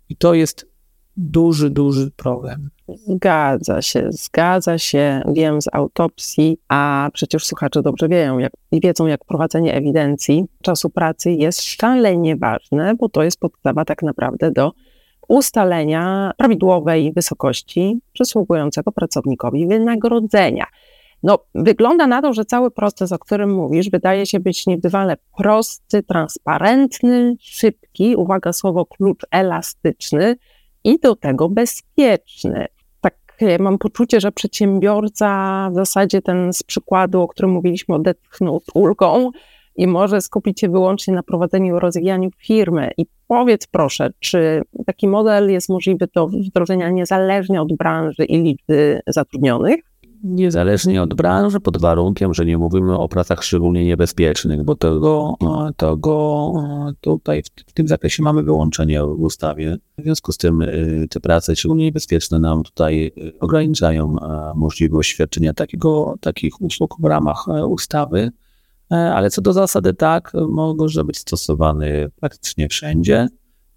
I 0.09 0.15
to 0.15 0.33
jest 0.33 0.67
duży, 1.17 1.69
duży 1.69 2.11
problem. 2.11 2.69
Zgadza 2.87 3.81
się, 3.81 4.07
zgadza 4.09 4.77
się. 4.77 5.21
Wiem 5.33 5.61
z 5.61 5.67
autopsji, 5.73 6.57
a 6.67 7.09
przecież 7.13 7.45
słuchacze 7.45 7.81
dobrze 7.81 8.09
wiedzą, 8.09 8.37
jak, 8.37 8.51
wiedzą, 8.71 9.07
jak 9.07 9.25
prowadzenie 9.25 9.73
ewidencji 9.73 10.45
czasu 10.61 10.89
pracy 10.89 11.31
jest 11.31 11.61
szalenie 11.61 12.35
ważne, 12.35 12.95
bo 12.95 13.09
to 13.09 13.23
jest 13.23 13.39
podstawa 13.39 13.85
tak 13.85 14.03
naprawdę 14.03 14.51
do 14.51 14.71
ustalenia 15.27 16.31
prawidłowej 16.37 17.13
wysokości 17.13 17.99
przysługującego 18.13 18.91
pracownikowi 18.91 19.67
wynagrodzenia. 19.67 20.65
No, 21.23 21.39
wygląda 21.55 22.07
na 22.07 22.21
to, 22.21 22.33
że 22.33 22.45
cały 22.45 22.71
proces, 22.71 23.11
o 23.11 23.19
którym 23.19 23.53
mówisz, 23.53 23.89
wydaje 23.89 24.25
się 24.25 24.39
być 24.39 24.67
niebywale 24.67 25.17
prosty, 25.37 26.03
transparentny, 26.03 27.35
szybki, 27.39 28.15
uwaga, 28.15 28.53
słowo 28.53 28.85
klucz 28.85 29.25
elastyczny 29.31 30.35
i 30.83 30.99
do 30.99 31.15
tego 31.15 31.49
bezpieczny. 31.49 32.67
Tak 33.39 33.59
mam 33.59 33.77
poczucie, 33.77 34.19
że 34.19 34.31
przedsiębiorca 34.31 35.69
w 35.71 35.75
zasadzie 35.75 36.21
ten 36.21 36.53
z 36.53 36.63
przykładu, 36.63 37.21
o 37.21 37.27
którym 37.27 37.51
mówiliśmy, 37.51 37.95
odetchnął 37.95 38.61
ulgą 38.73 39.31
i 39.75 39.87
może 39.87 40.21
skupić 40.21 40.59
się 40.59 40.69
wyłącznie 40.69 41.13
na 41.13 41.23
prowadzeniu 41.23 41.77
i 41.77 41.79
rozwijaniu 41.79 42.29
firmy. 42.37 42.91
I 42.97 43.05
powiedz 43.27 43.67
proszę, 43.67 44.09
czy 44.19 44.61
taki 44.85 45.07
model 45.07 45.51
jest 45.51 45.69
możliwy 45.69 46.07
do 46.15 46.27
wdrożenia 46.27 46.89
niezależnie 46.89 47.61
od 47.61 47.77
branży 47.77 48.25
i 48.25 48.43
liczby 48.43 49.01
zatrudnionych? 49.07 49.86
Niezależnie 50.23 51.01
od 51.01 51.13
branży, 51.13 51.59
pod 51.59 51.81
warunkiem, 51.81 52.33
że 52.33 52.45
nie 52.45 52.57
mówimy 52.57 52.97
o 52.97 53.09
pracach 53.09 53.43
szczególnie 53.43 53.85
niebezpiecznych, 53.85 54.63
bo 54.63 54.75
tego, 54.75 55.35
tego 55.77 56.53
tutaj 57.01 57.43
w 57.67 57.73
tym 57.73 57.87
zakresie 57.87 58.23
mamy 58.23 58.43
wyłączenie 58.43 59.03
w 59.03 59.21
ustawie. 59.21 59.77
W 59.97 60.03
związku 60.03 60.31
z 60.31 60.37
tym 60.37 60.61
y, 60.61 61.07
te 61.09 61.19
prace 61.19 61.55
szczególnie 61.55 61.83
niebezpieczne 61.83 62.39
nam 62.39 62.63
tutaj 62.63 63.11
y, 63.17 63.39
ograniczają 63.39 64.15
możliwość 64.55 65.09
świadczenia 65.09 65.53
takiego, 65.53 66.15
takich 66.21 66.61
usług 66.61 66.95
w 66.99 67.05
ramach 67.05 67.45
ustawy. 67.67 68.31
ale 68.89 69.29
co 69.29 69.41
do 69.41 69.53
zasady 69.53 69.93
tak, 69.93 70.31
może 70.49 71.03
być 71.03 71.17
stosowany 71.17 72.09
praktycznie 72.19 72.69
wszędzie. 72.69 73.27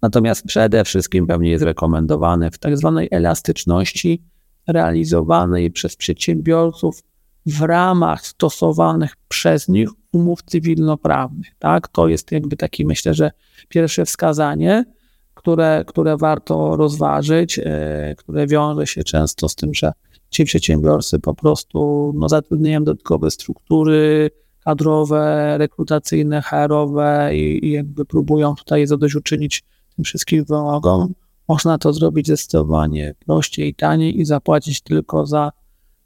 Natomiast 0.01 0.45
przede 0.45 0.83
wszystkim 0.83 1.27
pewnie 1.27 1.49
jest 1.49 1.63
rekomendowany 1.63 2.51
w 2.51 2.57
tak 2.57 2.77
zwanej 2.77 3.07
elastyczności 3.11 4.23
realizowanej 4.71 5.71
przez 5.71 5.95
przedsiębiorców 5.95 7.03
w 7.45 7.61
ramach 7.61 8.25
stosowanych 8.25 9.15
przez 9.27 9.67
nich 9.67 9.89
umów 10.11 10.43
cywilnoprawnych. 10.43 11.47
Tak? 11.59 11.87
To 11.87 12.07
jest 12.07 12.31
jakby 12.31 12.57
taki, 12.57 12.85
myślę, 12.85 13.13
że 13.13 13.31
pierwsze 13.69 14.05
wskazanie, 14.05 14.85
które, 15.33 15.83
które 15.87 16.17
warto 16.17 16.75
rozważyć, 16.75 17.59
e, 17.59 18.15
które 18.17 18.47
wiąże 18.47 18.87
się 18.87 19.03
często 19.03 19.49
z 19.49 19.55
tym, 19.55 19.73
że 19.73 19.91
ci 20.29 20.45
przedsiębiorcy 20.45 21.19
po 21.19 21.33
prostu 21.35 22.11
no, 22.15 22.29
zatrudniają 22.29 22.83
dodatkowe 22.83 23.31
struktury 23.31 24.31
kadrowe, 24.65 25.55
rekrutacyjne, 25.57 26.41
HR-owe 26.41 27.35
i, 27.35 27.65
i 27.65 27.71
jakby 27.71 28.05
próbują 28.05 28.55
tutaj 28.55 28.87
zadośćuczynić 28.87 29.63
tym 29.95 30.05
wszystkim 30.05 30.43
wymogom. 30.45 31.13
Można 31.47 31.77
to 31.77 31.93
zrobić 31.93 32.27
zdecydowanie 32.27 33.15
prościej, 33.25 33.75
taniej 33.75 34.19
i 34.19 34.25
zapłacić 34.25 34.81
tylko 34.81 35.25
za, 35.25 35.51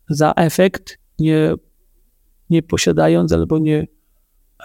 za 0.09 0.33
efekt, 0.35 0.97
nie, 1.19 1.53
nie 2.49 2.63
posiadając 2.63 3.31
albo 3.31 3.59
nie, 3.59 3.87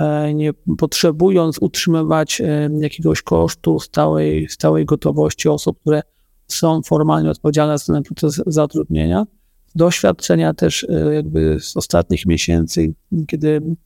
e, 0.01 0.35
nie 0.35 0.53
potrzebując 0.79 1.59
utrzymywać 1.59 2.41
e, 2.41 2.71
jakiegoś 2.81 3.23
kosztu 3.23 3.81
stałej, 3.81 4.49
stałej 4.49 4.85
gotowości 4.87 5.49
osób, 5.49 5.81
które 5.81 6.03
są 6.49 6.83
formalnie 6.83 7.31
odpowiedzialne 7.31 7.79
za 7.79 7.93
ten 7.93 8.03
proces 8.03 8.43
zatrudnienia. 8.47 9.27
Doświadczenia 9.75 10.55
też 10.55 10.87
e, 10.89 11.15
jakby 11.15 11.61
z 11.61 11.77
ostatnich 11.77 12.27
miesięcy, 12.27 12.95
kiedy 13.27 13.77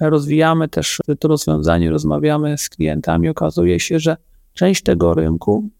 rozwijamy 0.00 0.68
też 0.68 1.00
to 1.18 1.28
rozwiązanie, 1.28 1.90
rozmawiamy 1.90 2.58
z 2.58 2.68
klientami, 2.68 3.28
okazuje 3.28 3.80
się, 3.80 3.98
że 4.00 4.16
część 4.54 4.82
tego 4.82 5.14
rynku 5.14 5.70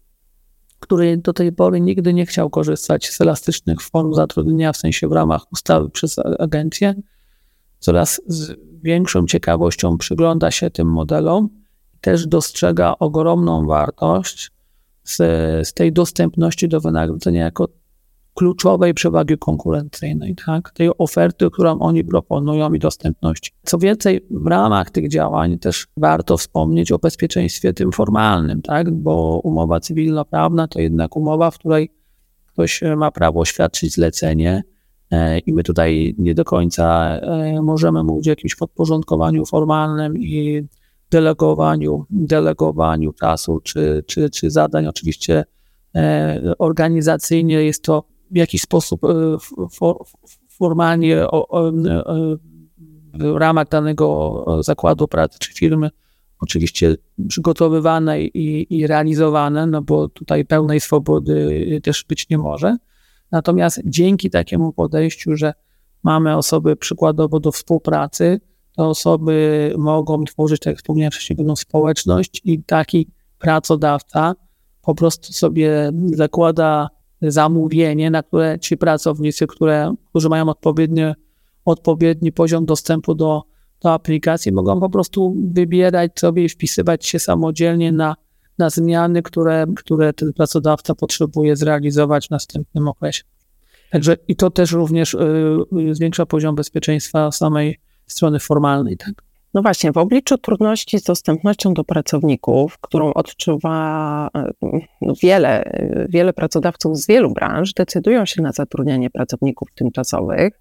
który 0.79 1.17
do 1.17 1.33
tej 1.33 1.51
pory 1.51 1.81
nigdy 1.81 2.13
nie 2.13 2.25
chciał 2.25 2.49
korzystać 2.49 3.09
z 3.09 3.21
elastycznych 3.21 3.81
form 3.81 4.13
zatrudnienia, 4.13 4.73
w 4.73 4.77
sensie 4.77 5.07
w 5.07 5.11
ramach 5.11 5.51
ustawy 5.51 5.89
przez 5.89 6.19
agencję, 6.39 6.95
coraz 7.79 8.21
z 8.27 8.55
większą 8.83 9.25
ciekawością 9.25 9.97
przygląda 9.97 10.51
się 10.51 10.69
tym 10.69 10.87
modelom 10.87 11.49
i 11.93 11.97
też 11.99 12.27
dostrzega 12.27 12.95
ogromną 12.99 13.65
wartość 13.65 14.51
z, 15.03 15.17
z 15.67 15.73
tej 15.73 15.93
dostępności 15.93 16.67
do 16.67 16.81
wynagrodzenia 16.81 17.43
jako 17.43 17.67
kluczowej 18.35 18.93
przewagi 18.93 19.37
konkurencyjnej, 19.37 20.35
tak? 20.45 20.71
tej 20.71 20.89
oferty, 20.97 21.49
którą 21.51 21.79
oni 21.79 22.03
proponują 22.03 22.73
i 22.73 22.79
dostępności. 22.79 23.51
Co 23.63 23.77
więcej, 23.77 24.25
w 24.31 24.47
ramach 24.47 24.91
tych 24.91 25.09
działań 25.09 25.59
też 25.59 25.87
warto 25.97 26.37
wspomnieć 26.37 26.91
o 26.91 26.99
bezpieczeństwie 26.99 27.73
tym 27.73 27.91
formalnym, 27.91 28.61
tak? 28.61 28.91
bo 28.91 29.39
umowa 29.43 29.79
cywilnoprawna 29.79 30.67
to 30.67 30.79
jednak 30.79 31.15
umowa, 31.15 31.51
w 31.51 31.57
której 31.57 31.91
ktoś 32.47 32.81
ma 32.97 33.11
prawo 33.11 33.45
świadczyć 33.45 33.93
zlecenie 33.93 34.63
e, 35.11 35.39
i 35.39 35.53
my 35.53 35.63
tutaj 35.63 36.15
nie 36.17 36.33
do 36.33 36.45
końca 36.45 37.17
e, 37.17 37.61
możemy 37.61 38.03
mówić 38.03 38.27
o 38.27 38.29
jakimś 38.29 38.55
podporządkowaniu 38.55 39.45
formalnym 39.45 40.17
i 40.17 40.67
delegowaniu, 41.11 42.05
delegowaniu 42.09 43.13
czasu 43.13 43.59
czy, 43.63 44.03
czy, 44.07 44.29
czy 44.29 44.51
zadań. 44.51 44.87
Oczywiście 44.87 45.45
e, 45.95 46.53
organizacyjnie 46.57 47.63
jest 47.63 47.83
to 47.83 48.14
w 48.31 48.37
jakiś 48.37 48.61
sposób 48.61 49.03
e, 49.03 49.37
formalnie 50.49 51.27
w 53.13 53.35
ramach 53.37 53.69
danego 53.69 54.45
zakładu 54.61 55.07
pracy 55.07 55.39
czy 55.39 55.53
firmy 55.53 55.89
oczywiście 56.39 56.95
przygotowywane 57.27 58.21
i, 58.21 58.75
i 58.75 58.87
realizowane, 58.87 59.67
no 59.67 59.81
bo 59.81 60.09
tutaj 60.09 60.45
pełnej 60.45 60.79
swobody 60.79 61.81
też 61.83 62.05
być 62.09 62.29
nie 62.29 62.37
może. 62.37 62.77
Natomiast 63.31 63.81
dzięki 63.85 64.29
takiemu 64.29 64.73
podejściu, 64.73 65.35
że 65.35 65.53
mamy 66.03 66.37
osoby 66.37 66.75
przykładowo 66.75 67.39
do 67.39 67.51
współpracy, 67.51 68.39
te 68.77 68.83
osoby 68.83 69.73
mogą 69.77 70.23
tworzyć, 70.23 70.59
tak 70.59 70.71
jak 70.71 70.77
wspomniałem 70.77 71.11
wcześniej, 71.11 71.37
pewną 71.37 71.55
społeczność 71.55 72.41
i 72.43 72.63
taki 72.63 73.07
pracodawca 73.39 74.35
po 74.81 74.95
prostu 74.95 75.33
sobie 75.33 75.91
zakłada 76.13 76.89
zamówienie, 77.31 78.11
na 78.11 78.23
które 78.23 78.59
ci 78.59 78.77
pracownicy, 78.77 79.47
które, 79.47 79.95
którzy 80.09 80.29
mają 80.29 80.49
odpowiedni, 80.49 81.03
odpowiedni 81.65 82.31
poziom 82.31 82.65
dostępu 82.65 83.15
do, 83.15 83.43
do 83.81 83.93
aplikacji, 83.93 84.51
mogą 84.51 84.79
po 84.79 84.89
prostu 84.89 85.35
wybierać 85.53 86.11
sobie 86.19 86.43
i 86.45 86.49
wpisywać 86.49 87.05
się 87.05 87.19
samodzielnie 87.19 87.91
na, 87.91 88.15
na 88.57 88.69
zmiany, 88.69 89.21
które, 89.21 89.65
które 89.75 90.13
ten 90.13 90.33
pracodawca 90.33 90.95
potrzebuje 90.95 91.55
zrealizować 91.55 92.27
w 92.27 92.31
następnym 92.31 92.87
okresie. 92.87 93.23
Także 93.91 94.17
i 94.27 94.35
to 94.35 94.49
też 94.49 94.71
również 94.71 95.13
y, 95.13 95.17
y 95.89 95.95
zwiększa 95.95 96.25
poziom 96.25 96.55
bezpieczeństwa 96.55 97.31
samej 97.31 97.79
strony 98.07 98.39
formalnej. 98.39 98.97
Tak? 98.97 99.24
No 99.55 99.61
właśnie, 99.61 99.91
w 99.91 99.97
obliczu 99.97 100.37
trudności 100.37 100.99
z 100.99 101.03
dostępnością 101.03 101.73
do 101.73 101.83
pracowników, 101.83 102.77
którą 102.77 103.13
odczuwa 103.13 104.29
no 105.01 105.13
wiele, 105.23 105.63
wiele 106.09 106.33
pracodawców 106.33 106.97
z 106.97 107.07
wielu 107.07 107.33
branż, 107.33 107.73
decydują 107.73 108.25
się 108.25 108.41
na 108.41 108.51
zatrudnianie 108.51 109.09
pracowników 109.09 109.67
tymczasowych, 109.75 110.59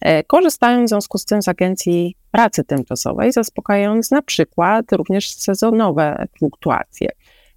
e, 0.00 0.24
korzystają 0.24 0.84
w 0.84 0.88
związku 0.88 1.18
z 1.18 1.24
tym 1.24 1.42
z 1.42 1.48
agencji 1.48 2.16
pracy 2.30 2.64
tymczasowej, 2.64 3.32
zaspokajając 3.32 4.10
na 4.10 4.22
przykład 4.22 4.92
również 4.92 5.30
sezonowe 5.34 6.26
fluktuacje. 6.38 7.08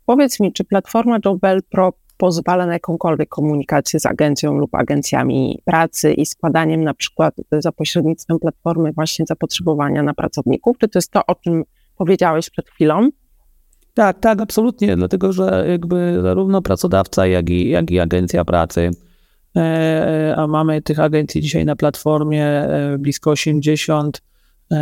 Powiedz 0.05 0.39
mi, 0.39 0.53
czy 0.53 0.63
platforma 0.63 1.17
Jobel 1.25 1.63
Pro 1.69 1.93
pozwala 2.17 2.65
na 2.65 2.73
jakąkolwiek 2.73 3.29
komunikację 3.29 3.99
z 3.99 4.05
agencją 4.05 4.57
lub 4.57 4.75
agencjami 4.75 5.61
pracy 5.65 6.13
i 6.13 6.25
składaniem 6.25 6.83
na 6.83 6.93
przykład 6.93 7.35
za 7.51 7.71
pośrednictwem 7.71 8.39
platformy 8.39 8.91
właśnie 8.91 9.25
zapotrzebowania 9.25 10.03
na 10.03 10.13
pracowników? 10.13 10.77
Czy 10.77 10.87
to 10.87 10.99
jest 10.99 11.11
to, 11.11 11.25
o 11.27 11.35
czym 11.35 11.63
powiedziałeś 11.97 12.49
przed 12.49 12.69
chwilą? 12.69 13.09
Tak, 13.93 14.19
tak, 14.19 14.41
absolutnie, 14.41 14.95
dlatego 14.95 15.33
że 15.33 15.65
jakby 15.69 16.19
zarówno 16.21 16.61
pracodawca, 16.61 17.27
jak 17.27 17.49
i, 17.49 17.69
jak 17.69 17.91
i 17.91 17.99
agencja 17.99 18.45
pracy, 18.45 18.91
e, 19.55 20.33
a 20.37 20.47
mamy 20.47 20.81
tych 20.81 20.99
agencji 20.99 21.41
dzisiaj 21.41 21.65
na 21.65 21.75
platformie 21.75 22.45
e, 22.45 22.97
blisko 22.97 23.31
80, 23.31 24.21
E, 24.21 24.34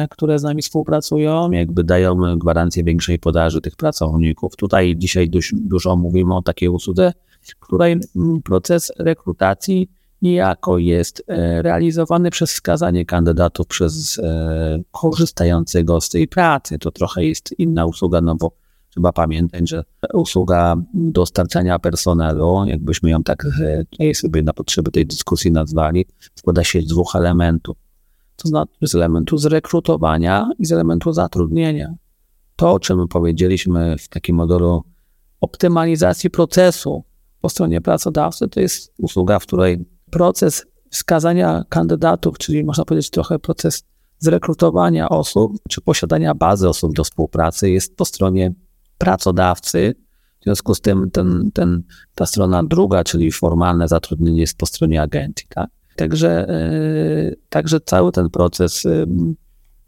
które 0.10 0.40
z 0.40 0.44
nami 0.44 0.62
współpracują, 0.62 1.52
jakby 1.52 1.84
dają 1.84 2.38
gwarancję 2.38 2.84
większej 2.84 3.20
podaży 3.20 3.62
tych 3.62 3.76
pracowników. 3.76 4.56
Tutaj 4.56 4.96
dzisiaj 4.98 5.30
dość 5.30 5.52
dużo 5.54 5.96
mówimy 5.96 6.36
o 6.36 6.42
takiej 6.42 6.70
usłudze, 6.70 7.14
w 7.42 7.60
której 7.60 8.00
proces 8.44 8.92
rekrutacji 9.00 9.90
niejako 10.22 10.78
jest 10.78 11.24
e, 11.28 11.62
realizowany 11.62 12.30
przez 12.32 12.52
wskazanie 12.52 13.06
kandydatów 13.06 13.68
przez 13.68 14.20
e, 14.20 14.80
korzystającego 14.92 16.02
z 16.02 16.10
tej 16.10 16.28
pracy. 16.28 16.80
To 16.80 16.92
trochę 16.92 17.26
jest 17.26 17.60
inna 17.60 17.86
usługa, 17.86 18.22
no 18.22 18.36
bo 18.36 18.52
trzeba 18.90 19.12
pamiętać, 19.12 19.70
że 19.70 19.84
usługa 20.14 20.76
dostarczania 20.94 21.80
personelu, 21.80 22.66
jakbyśmy 22.66 23.10
ją 23.10 23.24
tak 23.24 23.48
sobie 24.14 24.44
na 24.44 24.54
potrzeby 24.54 24.92
tej 24.92 25.06
dyskusji 25.06 25.52
nazwali, 25.52 26.06
składa 26.36 26.64
się 26.64 26.82
z 26.82 26.86
dwóch 26.86 27.16
elementów 27.16 27.83
to 28.36 28.48
znaczy 28.48 28.74
z 28.82 28.96
elementu 28.96 29.38
zrekrutowania 29.38 30.50
i 30.60 30.66
z 30.66 30.72
elementu 30.72 31.14
zatrudnienia. 31.14 31.94
To, 32.56 32.72
o 32.74 32.80
czym 32.80 33.08
powiedzieliśmy 33.08 33.96
w 33.98 34.08
takim 34.08 34.36
modelu 34.36 34.84
optymalizacji 35.42 36.30
procesu 36.30 37.04
po 37.42 37.50
stronie 37.50 37.82
pracodawcy, 37.82 38.48
to 38.48 38.60
jest 38.60 38.94
usługa, 38.98 39.40
w 39.40 39.44
której 39.44 39.86
proces 40.12 40.66
wskazania 40.90 41.64
kandydatów, 41.70 42.38
czyli 42.38 42.64
można 42.64 42.86
powiedzieć 42.86 43.10
trochę 43.10 43.40
proces 43.40 43.84
zrekrutowania 44.20 45.10
osób, 45.10 45.54
czy 45.70 45.82
posiadania 45.82 46.36
bazy 46.36 46.70
osób 46.70 46.96
do 46.96 47.04
współpracy 47.04 47.70
jest 47.70 47.96
po 47.96 48.06
stronie 48.06 48.54
pracodawcy. 48.98 49.96
W 50.42 50.44
związku 50.44 50.76
z 50.76 50.82
tym 50.82 51.12
ten, 51.12 51.52
ten, 51.54 51.84
ta 52.16 52.26
strona 52.26 52.64
druga, 52.64 53.04
czyli 53.04 53.32
formalne 53.32 53.88
zatrudnienie 53.88 54.42
jest 54.42 54.58
po 54.58 54.66
stronie 54.66 55.02
agencji. 55.02 55.48
Tak? 55.50 55.70
Także, 55.96 56.50
e, 56.50 57.36
także 57.50 57.80
cały 57.80 58.12
ten 58.12 58.30
proces 58.30 58.86
e, 58.86 59.06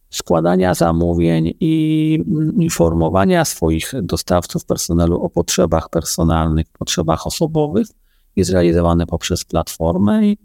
składania 0.09 0.73
zamówień 0.73 1.53
i 1.59 2.23
mm, 2.27 2.61
informowania 2.61 3.45
swoich 3.45 3.91
dostawców 4.01 4.65
personelu 4.65 5.21
o 5.21 5.29
potrzebach 5.29 5.89
personalnych, 5.89 6.65
potrzebach 6.79 7.27
osobowych 7.27 7.87
jest 8.35 8.51
realizowany 8.51 9.05
poprzez 9.05 9.45
platformę 9.45 10.27
i, 10.27 10.37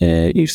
e, 0.00 0.30
i, 0.30 0.46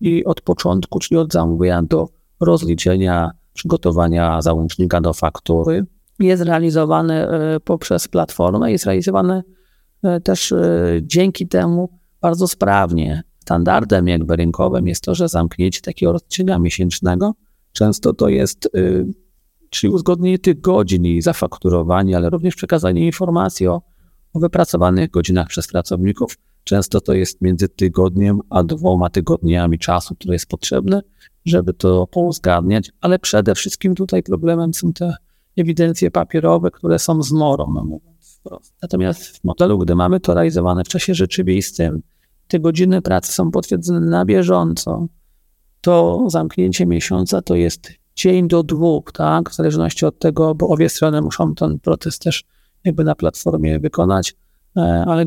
i, 0.00 0.24
od 0.24 0.40
początku, 0.40 0.98
czyli 0.98 1.18
od 1.18 1.32
zamówienia 1.32 1.82
do 1.82 2.08
rozliczenia, 2.40 3.30
przygotowania 3.52 4.42
załącznika 4.42 5.00
do 5.00 5.12
faktury 5.12 5.86
jest 6.18 6.42
realizowane 6.42 7.28
poprzez 7.64 8.08
platformę, 8.08 8.72
jest 8.72 8.84
realizowane 8.84 9.42
też 10.24 10.54
dzięki 11.02 11.48
temu 11.48 11.88
bardzo 12.20 12.48
sprawnie 12.48 13.22
standardem 13.42 14.08
jakby 14.08 14.36
rynkowym 14.36 14.88
jest 14.88 15.04
to, 15.04 15.14
że 15.14 15.28
zamknięcie 15.28 15.80
takiego 15.80 16.12
rozliczenia 16.12 16.58
miesięcznego 16.58 17.34
Często 17.72 18.12
to 18.12 18.28
jest, 18.28 18.68
y, 18.76 19.06
czyli 19.70 19.92
uzgodnienie 19.92 20.38
tych 20.38 20.60
godzin 20.60 21.04
i 21.06 21.22
zafakturowanie, 21.22 22.16
ale 22.16 22.30
również 22.30 22.54
przekazanie 22.54 23.06
informacji 23.06 23.66
o, 23.66 23.82
o 24.32 24.40
wypracowanych 24.40 25.10
godzinach 25.10 25.48
przez 25.48 25.66
pracowników. 25.66 26.38
Często 26.64 27.00
to 27.00 27.12
jest 27.12 27.40
między 27.40 27.68
tygodniem 27.68 28.40
a 28.50 28.62
dwoma 28.62 29.10
tygodniami 29.10 29.78
czasu, 29.78 30.14
który 30.14 30.34
jest 30.34 30.46
potrzebny, 30.46 31.00
żeby 31.44 31.74
to 31.74 32.08
uzgadniać, 32.14 32.90
ale 33.00 33.18
przede 33.18 33.54
wszystkim 33.54 33.94
tutaj 33.94 34.22
problemem 34.22 34.74
są 34.74 34.92
te 34.92 35.14
ewidencje 35.56 36.10
papierowe, 36.10 36.70
które 36.70 36.98
są 36.98 37.22
zmorą, 37.22 37.72
no 37.74 37.84
mówiąc 37.84 38.38
wprost. 38.38 38.74
Natomiast 38.82 39.38
w 39.38 39.44
modelu, 39.44 39.78
gdy 39.78 39.94
mamy 39.94 40.20
to 40.20 40.34
realizowane 40.34 40.84
w 40.84 40.88
czasie 40.88 41.14
rzeczywistym, 41.14 42.02
te 42.52 42.60
godziny 42.60 43.02
pracy 43.02 43.32
są 43.32 43.50
potwierdzone 43.50 44.00
na 44.00 44.24
bieżąco, 44.24 45.06
to 45.80 46.24
zamknięcie 46.28 46.86
miesiąca 46.86 47.42
to 47.42 47.54
jest 47.54 47.92
dzień 48.16 48.48
do 48.48 48.62
dwóch, 48.62 49.12
tak? 49.12 49.50
W 49.50 49.54
zależności 49.54 50.06
od 50.06 50.18
tego, 50.18 50.54
bo 50.54 50.68
obie 50.68 50.88
strony 50.88 51.22
muszą 51.22 51.54
ten 51.54 51.78
proces 51.78 52.18
też 52.18 52.44
jakby 52.84 53.04
na 53.04 53.14
platformie 53.14 53.78
wykonać, 53.78 54.34
e, 54.76 55.04
ale 55.06 55.26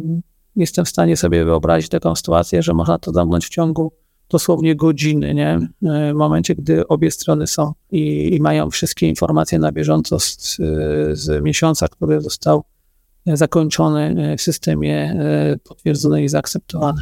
jestem 0.56 0.86
w 0.86 0.90
stanie 0.90 1.18
sobie 1.18 1.46
wyobrazić 1.46 1.90
taką 1.90 2.16
sytuację, 2.16 2.64
że 2.64 2.74
można 2.74 2.98
to 2.98 3.12
zamknąć 3.12 3.46
w 3.46 3.50
ciągu 3.50 3.92
dosłownie 4.30 4.76
godziny, 4.76 5.34
nie? 5.34 5.60
E, 5.84 6.14
w 6.14 6.16
momencie, 6.16 6.56
gdy 6.56 6.88
obie 6.88 7.12
strony 7.12 7.48
są 7.48 7.74
i, 7.92 8.36
i 8.36 8.42
mają 8.42 8.70
wszystkie 8.70 9.08
informacje 9.08 9.60
na 9.60 9.72
bieżąco 9.72 10.20
z, 10.20 10.58
z 11.12 11.44
miesiąca, 11.44 11.88
który 11.88 12.22
został 12.22 12.64
zakończony 13.26 14.36
w 14.38 14.42
systemie 14.42 15.18
e, 15.20 15.58
potwierdzony 15.64 16.24
i 16.24 16.30
zaakceptowany. 16.30 17.02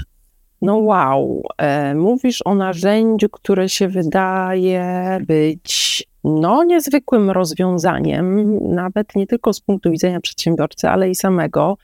No 0.64 0.78
wow, 0.78 1.44
e, 1.58 1.96
mówisz 1.96 2.42
o 2.46 2.56
narzędziu, 2.56 3.30
które 3.30 3.70
się 3.70 3.88
wydaje 3.88 5.18
być 5.28 6.04
no 6.24 6.64
niezwykłym 6.64 7.32
rozwiązaniem, 7.32 8.58
nawet 8.76 9.16
nie 9.16 9.28
tylko 9.28 9.54
z 9.54 9.62
punktu 9.62 9.92
widzenia 9.92 10.20
przedsiębiorcy, 10.20 10.90
ale 10.90 11.10
i 11.10 11.16
samego 11.16 11.78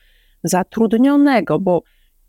zatrudnionego, 0.44 1.58
bo 1.58 1.82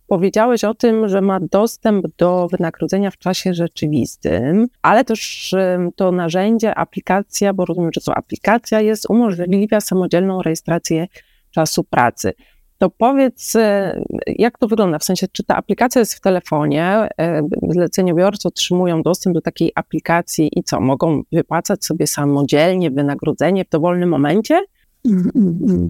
powiedziałeś 0.08 0.64
o 0.64 0.74
tym, 0.74 1.10
że 1.10 1.22
ma 1.22 1.40
dostęp 1.52 2.06
do 2.18 2.48
wynagrodzenia 2.48 3.12
w 3.12 3.18
czasie 3.18 3.54
rzeczywistym, 3.54 4.68
ale 4.82 5.06
też 5.06 5.56
to 5.96 6.12
narzędzie, 6.12 6.76
aplikacja, 6.76 7.54
bo 7.54 7.66
rozumiem, 7.66 7.92
że 7.94 8.02
to 8.02 8.18
aplikacja 8.18 8.82
jest, 8.82 9.10
umożliwia 9.10 9.82
samodzielną 9.82 10.42
rejestrację 10.42 11.08
czasu 11.52 11.84
pracy. 11.84 12.34
To 12.82 12.90
powiedz, 12.90 13.56
e, 13.56 14.02
jak 14.28 14.58
to 14.58 14.68
wygląda? 14.68 15.00
W 15.00 15.04
sensie, 15.04 15.28
czy 15.32 15.44
ta 15.44 15.56
aplikacja 15.56 16.00
jest 16.00 16.14
w 16.14 16.22
telefonie, 16.22 17.10
e, 17.18 17.48
zleceniobiorcy 17.70 18.48
otrzymują 18.48 19.04
dostęp 19.04 19.34
do 19.34 19.42
takiej 19.42 19.72
aplikacji 19.76 20.50
i 20.56 20.64
co? 20.64 20.82
Mogą 20.82 21.22
wypłacać 21.32 21.86
sobie 21.86 22.08
samodzielnie 22.08 22.92
wynagrodzenie 22.92 23.66
w 23.66 23.70
dowolnym 23.70 24.10
momencie? 24.10 24.62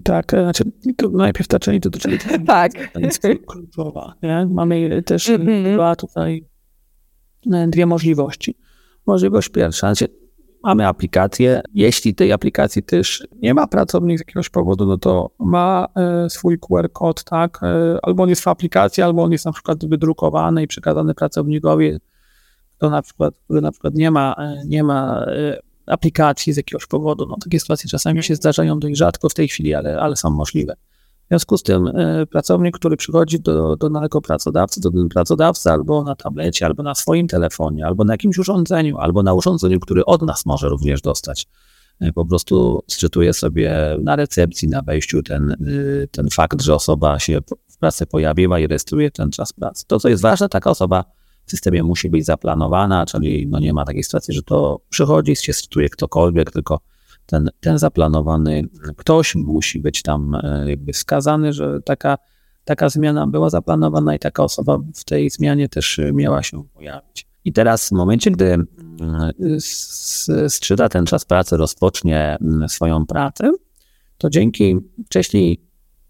Tak, 0.04 0.34
e, 0.34 0.42
znaczy 0.42 0.64
to 0.96 1.08
najpierw 1.08 1.48
ta 1.48 1.58
część 1.58 1.80
dotyczy 1.80 2.18
tak. 2.46 2.72
kluczowa. 3.46 4.14
Nie? 4.22 4.46
Mamy 4.50 5.02
też 5.02 5.28
mm 5.28 5.74
dwa 5.74 5.96
tutaj 5.96 6.44
dwie 7.68 7.86
możliwości. 7.86 8.58
Możliwość 9.06 9.48
pierwsza, 9.48 9.94
znaczy 9.94 10.21
mamy 10.62 10.86
aplikację. 10.86 11.62
Jeśli 11.74 12.14
tej 12.14 12.32
aplikacji 12.32 12.82
też 12.82 13.26
nie 13.42 13.54
ma 13.54 13.66
pracownik 13.66 14.18
z 14.18 14.20
jakiegoś 14.20 14.48
powodu, 14.48 14.86
no 14.86 14.98
to 14.98 15.30
ma 15.38 15.88
e, 15.96 16.30
swój 16.30 16.58
QR 16.58 16.92
kod, 16.92 17.24
tak? 17.24 17.60
E, 17.62 17.98
albo 18.02 18.22
on 18.22 18.28
jest 18.28 18.42
w 18.42 18.48
aplikacji, 18.48 19.02
albo 19.02 19.22
on 19.22 19.32
jest 19.32 19.44
na 19.44 19.52
przykład 19.52 19.86
wydrukowany 19.86 20.62
i 20.62 20.66
przekazany 20.66 21.14
pracownikowi, 21.14 21.98
kto 22.76 22.90
na 22.90 23.02
przykład, 23.02 23.34
który 23.44 23.60
na 23.60 23.72
przykład 23.72 23.94
nie 23.94 24.10
ma, 24.10 24.34
e, 24.38 24.62
nie 24.66 24.84
ma 24.84 25.26
aplikacji 25.86 26.52
z 26.52 26.56
jakiegoś 26.56 26.86
powodu. 26.86 27.26
No, 27.26 27.36
takie 27.44 27.60
sytuacje 27.60 27.90
czasami 27.90 28.22
się 28.22 28.36
zdarzają 28.36 28.80
dość 28.80 28.96
rzadko 28.96 29.28
w 29.28 29.34
tej 29.34 29.48
chwili, 29.48 29.74
ale, 29.74 30.00
ale 30.00 30.16
są 30.16 30.30
możliwe. 30.30 30.76
W 31.32 31.34
związku 31.34 31.58
z 31.58 31.62
tym 31.62 31.86
e, 31.86 32.26
pracownik, 32.26 32.78
który 32.78 32.96
przychodzi 32.96 33.40
do, 33.40 33.76
do 33.76 33.90
danego 33.90 34.20
pracodawcy, 34.20 34.80
do 34.80 34.90
ten 34.90 35.08
pracodawcy 35.08 35.70
albo 35.70 36.04
na 36.04 36.14
tablecie, 36.14 36.66
albo 36.66 36.82
na 36.82 36.94
swoim 36.94 37.28
telefonie, 37.28 37.86
albo 37.86 38.04
na 38.04 38.14
jakimś 38.14 38.38
urządzeniu, 38.38 38.98
albo 38.98 39.22
na 39.22 39.34
urządzeniu, 39.34 39.80
który 39.80 40.04
od 40.04 40.22
nas 40.22 40.46
może 40.46 40.68
również 40.68 41.00
dostać, 41.00 41.46
e, 42.00 42.12
po 42.12 42.26
prostu 42.26 42.82
sczytuje 42.86 43.32
sobie 43.32 43.96
na 44.02 44.16
recepcji, 44.16 44.68
na 44.68 44.82
wejściu 44.82 45.22
ten, 45.22 45.50
e, 45.50 45.56
ten 46.10 46.28
fakt, 46.30 46.62
że 46.62 46.74
osoba 46.74 47.18
się 47.18 47.38
w 47.68 47.78
pracy 47.78 48.06
pojawiła 48.06 48.58
i 48.58 48.66
rejestruje 48.66 49.10
ten 49.10 49.30
czas 49.30 49.52
pracy. 49.52 49.84
To, 49.86 50.00
co 50.00 50.08
jest 50.08 50.22
ważne, 50.22 50.48
taka 50.48 50.70
osoba 50.70 51.04
w 51.46 51.50
systemie 51.50 51.82
musi 51.82 52.10
być 52.10 52.24
zaplanowana, 52.24 53.06
czyli 53.06 53.46
no 53.46 53.58
nie 53.58 53.72
ma 53.72 53.84
takiej 53.84 54.02
sytuacji, 54.02 54.34
że 54.34 54.42
to 54.42 54.80
przychodzi, 54.88 55.36
się 55.36 55.52
sczytuje 55.52 55.88
ktokolwiek, 55.88 56.50
tylko 56.50 56.80
ten, 57.26 57.50
ten 57.60 57.78
zaplanowany 57.78 58.64
ktoś 58.96 59.34
musi 59.34 59.80
być 59.80 60.02
tam 60.02 60.34
e, 60.34 60.70
jakby 60.70 60.92
wskazany, 60.92 61.52
że 61.52 61.80
taka, 61.84 62.18
taka 62.64 62.88
zmiana 62.88 63.26
była 63.26 63.50
zaplanowana 63.50 64.14
i 64.14 64.18
taka 64.18 64.44
osoba 64.44 64.78
w 64.94 65.04
tej 65.04 65.30
zmianie 65.30 65.68
też 65.68 66.00
miała 66.12 66.42
się 66.42 66.64
pojawić. 66.64 67.26
I 67.44 67.52
teraz 67.52 67.88
w 67.88 67.92
momencie, 67.92 68.30
gdy 68.30 68.54
e, 68.54 70.48
skrzyda 70.48 70.88
ten 70.88 71.06
czas 71.06 71.24
pracy 71.24 71.56
rozpocznie 71.56 72.38
swoją 72.68 73.06
pracę, 73.06 73.52
to 74.18 74.30
dzięki 74.30 74.76
wcześniej 75.06 75.60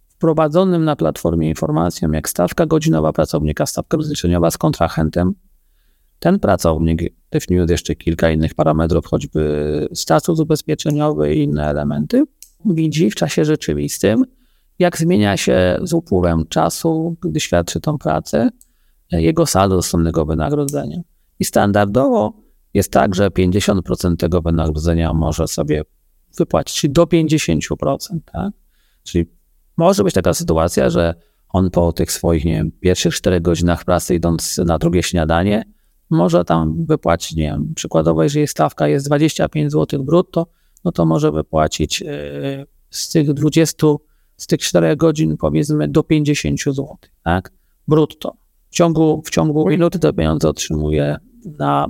wprowadzonym 0.08 0.84
na 0.84 0.96
platformie 0.96 1.48
informacjom, 1.48 2.14
jak 2.14 2.28
stawka 2.28 2.66
godzinowa 2.66 3.12
pracownika, 3.12 3.66
stawka 3.66 3.96
rozliczeniowa 3.96 4.50
z 4.50 4.58
kontrahentem, 4.58 5.34
ten 6.22 6.38
pracownik 6.38 7.02
definiując 7.30 7.70
jeszcze 7.70 7.94
kilka 7.94 8.30
innych 8.30 8.54
parametrów, 8.54 9.06
choćby 9.06 9.88
status 9.94 10.40
ubezpieczeniowy 10.40 11.34
i 11.34 11.42
inne 11.42 11.68
elementy, 11.68 12.24
widzi 12.64 13.10
w 13.10 13.14
czasie 13.14 13.44
rzeczywistym, 13.44 14.24
jak 14.78 14.98
zmienia 14.98 15.36
się 15.36 15.78
z 15.82 15.92
upływem 15.92 16.46
czasu, 16.48 17.16
gdy 17.20 17.40
świadczy 17.40 17.80
tą 17.80 17.98
pracę, 17.98 18.50
jego 19.10 19.46
saldo 19.46 19.76
dostępnego 19.76 20.26
wynagrodzenia. 20.26 21.00
I 21.40 21.44
standardowo 21.44 22.32
jest 22.74 22.92
tak, 22.92 23.14
że 23.14 23.28
50% 23.28 24.16
tego 24.16 24.42
wynagrodzenia 24.42 25.12
może 25.12 25.48
sobie 25.48 25.82
wypłacić 26.38 26.90
do 26.90 27.04
50%. 27.04 27.96
Tak? 28.32 28.52
Czyli 29.02 29.24
może 29.76 30.04
być 30.04 30.14
taka 30.14 30.34
sytuacja, 30.34 30.90
że 30.90 31.14
on 31.48 31.70
po 31.70 31.92
tych 31.92 32.12
swoich, 32.12 32.44
nie 32.44 32.52
wiem, 32.52 32.72
pierwszych 32.80 33.14
4 33.14 33.40
godzinach 33.40 33.84
pracy, 33.84 34.14
idąc 34.14 34.58
na 34.58 34.78
drugie 34.78 35.02
śniadanie, 35.02 35.64
może 36.12 36.44
tam 36.44 36.86
wypłacić, 36.86 37.36
nie 37.36 37.42
wiem, 37.42 37.72
przykładowo, 37.74 38.22
jeżeli 38.22 38.46
stawka 38.46 38.88
jest 38.88 39.06
25 39.06 39.72
zł 39.72 40.04
brutto, 40.04 40.46
no 40.84 40.92
to 40.92 41.06
może 41.06 41.32
wypłacić 41.32 42.02
e, 42.02 42.06
z 42.90 43.08
tych 43.08 43.32
20, 43.32 43.86
z 44.36 44.46
tych 44.46 44.60
4 44.60 44.96
godzin 44.96 45.36
powiedzmy 45.36 45.88
do 45.88 46.02
50 46.02 46.60
zł, 46.60 46.96
tak, 47.24 47.52
brutto. 47.88 48.36
W 48.70 48.74
ciągu, 48.74 49.22
w 49.24 49.30
ciągu 49.30 49.68
minuty 49.68 49.98
te 49.98 50.12
pieniądze 50.12 50.48
otrzymuje 50.48 51.16
na, 51.58 51.86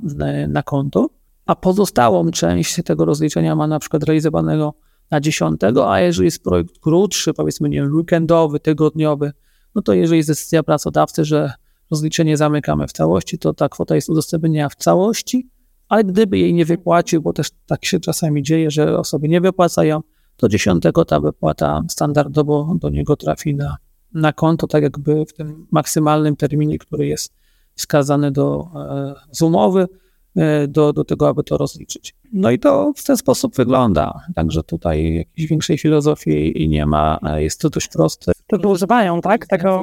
na 0.48 0.62
konto, 0.62 1.08
a 1.46 1.56
pozostałą 1.56 2.30
część 2.30 2.82
tego 2.84 3.04
rozliczenia 3.04 3.56
ma 3.56 3.66
na 3.66 3.78
przykład 3.78 4.04
realizowanego 4.04 4.74
na 5.10 5.20
10, 5.20 5.60
a 5.86 6.00
jeżeli 6.00 6.24
jest 6.24 6.42
projekt 6.42 6.78
krótszy, 6.78 7.34
powiedzmy, 7.34 7.68
nie 7.68 7.82
wiem, 7.82 7.94
weekendowy, 7.94 8.60
tygodniowy, 8.60 9.32
no 9.74 9.82
to 9.82 9.92
jeżeli 9.92 10.16
jest 10.16 10.30
decyzja 10.30 10.62
pracodawcy, 10.62 11.24
że 11.24 11.52
rozliczenie 11.92 12.36
zamykamy 12.36 12.88
w 12.88 12.92
całości, 12.92 13.38
to 13.38 13.54
ta 13.54 13.68
kwota 13.68 13.94
jest 13.94 14.08
udostępnienia 14.08 14.68
w 14.68 14.74
całości, 14.74 15.48
ale 15.88 16.04
gdyby 16.04 16.38
jej 16.38 16.54
nie 16.54 16.64
wypłacił, 16.64 17.22
bo 17.22 17.32
też 17.32 17.50
tak 17.66 17.84
się 17.84 18.00
czasami 18.00 18.42
dzieje, 18.42 18.70
że 18.70 18.98
osoby 18.98 19.28
nie 19.28 19.40
wypłacają, 19.40 20.00
to 20.36 20.48
dziesiątego 20.48 21.04
ta 21.04 21.20
wypłata 21.20 21.82
standardowo 21.88 22.74
do 22.80 22.90
niego 22.90 23.16
trafi 23.16 23.54
na, 23.54 23.76
na 24.14 24.32
konto, 24.32 24.66
tak 24.66 24.82
jakby 24.82 25.24
w 25.26 25.32
tym 25.32 25.66
maksymalnym 25.70 26.36
terminie, 26.36 26.78
który 26.78 27.06
jest 27.06 27.32
wskazany 27.74 28.30
do, 28.30 28.68
e, 28.74 29.14
z 29.30 29.42
umowy, 29.42 29.86
do, 30.68 30.92
do 30.92 31.04
tego, 31.04 31.28
aby 31.28 31.44
to 31.44 31.56
rozliczyć. 31.56 32.14
No 32.32 32.50
i 32.50 32.58
to 32.58 32.92
w 32.96 33.04
ten 33.04 33.16
sposób 33.16 33.56
wygląda. 33.56 34.20
Także 34.34 34.62
tutaj 34.62 35.14
jakiejś 35.14 35.48
większej 35.48 35.78
filozofii 35.78 36.68
nie 36.68 36.86
ma. 36.86 37.18
E, 37.22 37.42
jest 37.42 37.60
to 37.60 37.70
dość 37.70 37.88
proste. 37.88 38.32
To 38.62 38.68
używają, 38.68 39.20
tak? 39.20 39.46
Tego... 39.46 39.82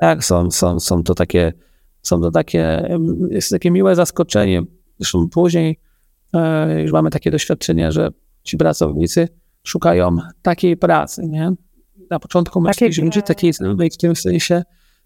Tak, 0.00 0.24
są, 0.24 0.50
są, 0.50 0.80
są 0.80 1.02
to 1.02 1.14
takie, 1.14 1.52
są 2.02 2.20
to 2.20 2.30
takie, 2.30 2.88
jest 3.30 3.50
takie 3.50 3.70
miłe 3.70 3.94
zaskoczenie. 3.94 4.62
Zresztą 4.98 5.28
później 5.28 5.78
e, 6.34 6.82
już 6.82 6.92
mamy 6.92 7.10
takie 7.10 7.30
doświadczenie, 7.30 7.92
że 7.92 8.10
ci 8.42 8.56
pracownicy 8.56 9.28
szukają 9.62 10.16
takiej 10.42 10.76
pracy, 10.76 11.22
nie? 11.28 11.52
Na 12.10 12.18
początku 12.18 12.60
myśleliśmy, 12.60 13.12
że 13.12 13.22
takiej 13.22 13.52
w 13.92 13.96
tym 13.96 14.16
sensie, 14.16 14.62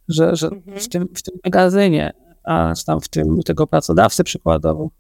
że, 0.09 0.37
że 0.37 0.47
mhm. 0.47 0.79
w, 0.79 0.89
tym, 0.89 1.09
w 1.15 1.23
tym 1.23 1.35
magazynie, 1.45 2.13
a 2.47 2.73
tam 2.87 3.01
w 3.01 3.09
tym 3.09 3.43
tego 3.43 3.67
pracodawcy 3.67 4.25
przykładowo, 4.25 4.91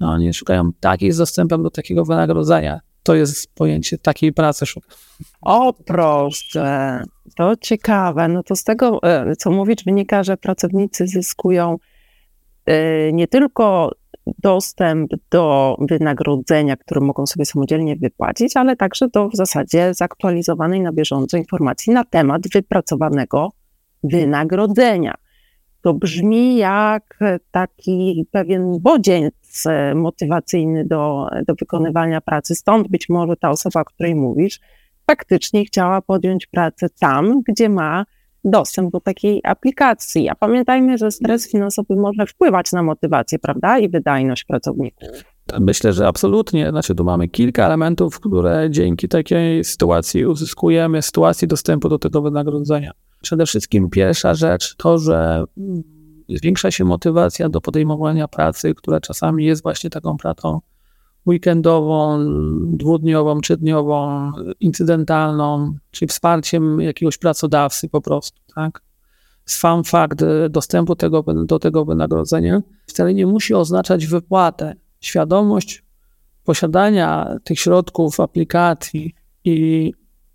no, 0.00 0.10
oni 0.10 0.34
szukają 0.34 0.70
takiej 0.80 1.12
z 1.12 1.16
dostępem 1.16 1.62
do 1.62 1.70
takiego 1.70 2.04
wynagrodzenia. 2.04 2.80
To 3.02 3.14
jest 3.14 3.54
pojęcie 3.54 3.98
takiej 3.98 4.32
pracy 4.32 4.66
szukają. 4.66 4.96
O 5.40 5.72
proszę, 5.72 7.02
to 7.36 7.56
ciekawe. 7.56 8.28
No 8.28 8.42
to 8.42 8.56
z 8.56 8.64
tego, 8.64 9.02
e, 9.02 9.36
co 9.36 9.50
mówisz, 9.50 9.84
wynika, 9.86 10.22
że 10.22 10.36
pracownicy 10.36 11.06
zyskują 11.06 11.76
e, 12.66 13.12
nie 13.12 13.28
tylko 13.28 13.92
dostęp 14.26 15.10
do 15.30 15.76
wynagrodzenia, 15.80 16.76
które 16.76 17.00
mogą 17.00 17.26
sobie 17.26 17.44
samodzielnie 17.44 17.96
wypłacić, 17.96 18.56
ale 18.56 18.76
także 18.76 19.08
do 19.08 19.28
w 19.28 19.36
zasadzie 19.36 19.94
zaktualizowanej 19.94 20.80
na 20.80 20.92
bieżąco 20.92 21.36
informacji 21.36 21.92
na 21.92 22.04
temat 22.04 22.42
wypracowanego 22.54 23.50
wynagrodzenia. 24.04 25.14
To 25.82 25.94
brzmi 25.94 26.56
jak 26.56 27.18
taki 27.50 28.26
pewien 28.30 28.80
bodziec 28.80 29.64
motywacyjny 29.94 30.84
do, 30.84 31.28
do 31.46 31.54
wykonywania 31.54 32.20
pracy. 32.20 32.54
Stąd 32.54 32.88
być 32.88 33.08
może 33.08 33.36
ta 33.36 33.50
osoba, 33.50 33.80
o 33.80 33.84
której 33.84 34.14
mówisz, 34.14 34.60
faktycznie 35.06 35.64
chciała 35.64 36.02
podjąć 36.02 36.46
pracę 36.46 36.86
tam, 37.00 37.42
gdzie 37.48 37.68
ma 37.68 38.04
dostęp 38.44 38.92
do 38.92 39.00
takiej 39.00 39.40
aplikacji. 39.44 40.28
A 40.28 40.34
pamiętajmy, 40.34 40.98
że 40.98 41.10
stres 41.10 41.50
finansowy 41.50 41.96
może 41.96 42.26
wpływać 42.26 42.72
na 42.72 42.82
motywację, 42.82 43.38
prawda, 43.38 43.78
i 43.78 43.88
wydajność 43.88 44.44
pracowników. 44.44 45.08
Myślę, 45.60 45.92
że 45.92 46.06
absolutnie. 46.08 46.70
Znaczy, 46.70 46.94
tu 46.94 47.04
mamy 47.04 47.28
kilka 47.28 47.66
elementów, 47.66 48.20
które 48.20 48.68
dzięki 48.70 49.08
takiej 49.08 49.64
sytuacji 49.64 50.26
uzyskujemy, 50.26 51.02
sytuacji 51.02 51.48
dostępu 51.48 51.88
do 51.88 51.98
tego 51.98 52.22
wynagrodzenia. 52.22 52.92
Przede 53.22 53.46
wszystkim 53.46 53.90
pierwsza 53.90 54.34
rzecz 54.34 54.76
to, 54.76 54.98
że 54.98 55.44
zwiększa 56.28 56.70
się 56.70 56.84
motywacja 56.84 57.48
do 57.48 57.60
podejmowania 57.60 58.28
pracy, 58.28 58.74
która 58.74 59.00
czasami 59.00 59.44
jest 59.44 59.62
właśnie 59.62 59.90
taką 59.90 60.16
pracą 60.16 60.60
weekendową, 61.26 62.18
dwudniową, 62.76 63.40
trzydniową, 63.40 64.30
incydentalną, 64.60 65.74
czyli 65.90 66.08
wsparciem 66.08 66.80
jakiegoś 66.80 67.18
pracodawcy 67.18 67.88
po 67.88 68.00
prostu, 68.00 68.40
tak? 68.54 68.82
Sam 69.44 69.84
fakt 69.84 70.24
dostępu 70.50 70.96
tego, 70.96 71.24
do 71.46 71.58
tego 71.58 71.84
wynagrodzenia 71.84 72.62
wcale 72.86 73.14
nie 73.14 73.26
musi 73.26 73.54
oznaczać 73.54 74.06
wypłatę. 74.06 74.74
Świadomość 75.02 75.84
posiadania 76.44 77.36
tych 77.44 77.60
środków, 77.60 78.20
aplikacji 78.20 79.14
i, 79.44 79.92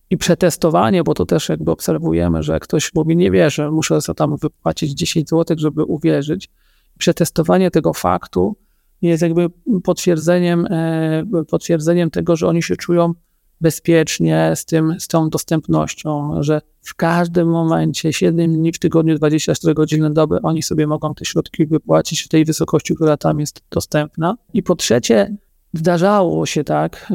i 0.10 0.18
przetestowanie, 0.18 1.04
bo 1.04 1.14
to 1.14 1.26
też 1.26 1.50
jakby 1.50 1.72
obserwujemy, 1.72 2.44
że 2.44 2.60
ktoś 2.60 2.94
mówi, 2.94 3.18
nie 3.18 3.32
wierzę, 3.32 3.72
muszę 3.72 4.02
sobie 4.02 4.16
tam 4.16 4.38
wypłacić 4.38 4.92
10 4.92 5.30
zł, 5.30 5.58
żeby 5.60 5.84
uwierzyć. 5.84 6.50
Przetestowanie 6.98 7.72
tego 7.72 7.94
faktu 7.94 8.56
jest 9.02 9.24
jakby 9.24 9.50
potwierdzeniem, 9.84 10.68
e, 10.70 11.24
potwierdzeniem 11.50 12.10
tego, 12.10 12.36
że 12.36 12.48
oni 12.48 12.64
się 12.64 12.76
czują 12.76 13.14
bezpiecznie 13.62 14.54
z, 14.56 14.66
tym, 14.66 14.96
z 15.00 15.08
tą 15.08 15.30
dostępnością, 15.30 16.44
że 16.44 16.62
w 16.82 16.96
każdym 16.96 17.48
momencie, 17.48 18.14
7 18.14 18.54
dni 18.54 18.72
w 18.72 18.80
tygodniu, 18.80 19.16
24 19.16 19.74
godziny 19.74 20.14
doby, 20.14 20.42
oni 20.42 20.64
sobie 20.64 20.88
mogą 20.88 21.16
te 21.16 21.26
środki 21.26 21.66
wypłacić 21.66 22.22
w 22.22 22.28
tej 22.28 22.46
wysokości, 22.46 22.96
która 22.96 23.18
tam 23.18 23.40
jest 23.40 23.62
dostępna. 23.72 24.38
I 24.54 24.64
po 24.64 24.76
trzecie, 24.76 25.38
zdarzało 25.74 26.46
się 26.46 26.64
tak, 26.64 27.08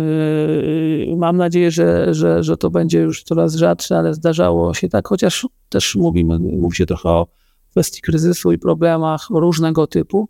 yy, 1.07 1.17
mam 1.17 1.37
nadzieję, 1.37 1.71
że, 1.71 2.15
że, 2.15 2.43
że 2.43 2.57
to 2.57 2.71
będzie 2.71 3.01
już 3.01 3.23
coraz 3.23 3.55
rzadsze, 3.55 3.99
ale 3.99 4.15
zdarzało 4.15 4.75
się 4.75 4.89
tak, 4.89 5.09
chociaż 5.09 5.47
też 5.69 5.97
mówimy, 5.97 6.39
mówi 6.39 6.77
się 6.77 6.87
trochę 6.87 7.09
o 7.09 7.27
kwestii 7.71 8.01
kryzysu 8.01 8.53
i 8.53 8.59
problemach 8.59 9.27
różnego 9.31 9.87
typu, 9.87 10.29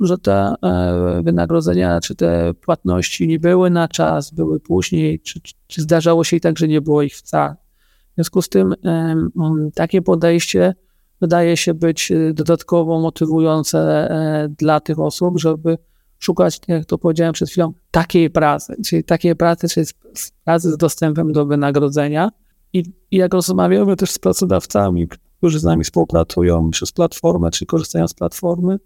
że 0.00 0.18
te 0.18 0.54
e, 0.62 1.22
wynagrodzenia 1.22 2.00
czy 2.00 2.14
te 2.14 2.54
płatności 2.54 3.28
nie 3.28 3.38
były 3.38 3.70
na 3.70 3.88
czas, 3.88 4.30
były 4.30 4.60
później, 4.60 5.20
czy, 5.20 5.40
czy 5.66 5.82
zdarzało 5.82 6.24
się 6.24 6.36
i 6.36 6.40
tak, 6.40 6.58
że 6.58 6.68
nie 6.68 6.80
było 6.80 7.02
ich 7.02 7.16
wcale. 7.16 7.56
W 8.12 8.14
związku 8.14 8.42
z 8.42 8.48
tym 8.48 8.74
takie 9.74 10.02
podejście 10.02 10.74
wydaje 11.20 11.56
się 11.56 11.74
być 11.74 12.12
e, 12.12 12.32
dodatkowo 12.32 13.00
motywujące 13.00 13.78
e, 13.80 14.48
dla 14.58 14.80
tych 14.80 14.98
osób, 14.98 15.40
żeby 15.40 15.78
szukać, 16.18 16.60
jak 16.68 16.84
to 16.84 16.98
powiedziałem 16.98 17.32
przed 17.32 17.50
chwilą, 17.50 17.72
takiej 17.90 18.30
pracy, 18.30 18.76
czyli 18.86 19.04
takiej 19.04 19.36
pracy, 19.36 19.68
czyli 19.68 19.86
pracy 20.44 20.72
z 20.72 20.76
dostępem 20.76 21.32
do 21.32 21.46
wynagrodzenia. 21.46 22.30
I, 22.72 22.84
I 23.10 23.16
jak 23.16 23.34
rozmawiamy 23.34 23.96
też 23.96 24.10
z 24.10 24.18
pracodawcami, 24.18 25.08
którzy 25.38 25.58
z 25.58 25.64
nami 25.64 25.84
współpracują 25.84 26.70
przez 26.70 26.92
platformę, 26.92 27.50
czy 27.50 27.66
korzystają 27.66 28.08
z 28.08 28.14
platformy, 28.14 28.78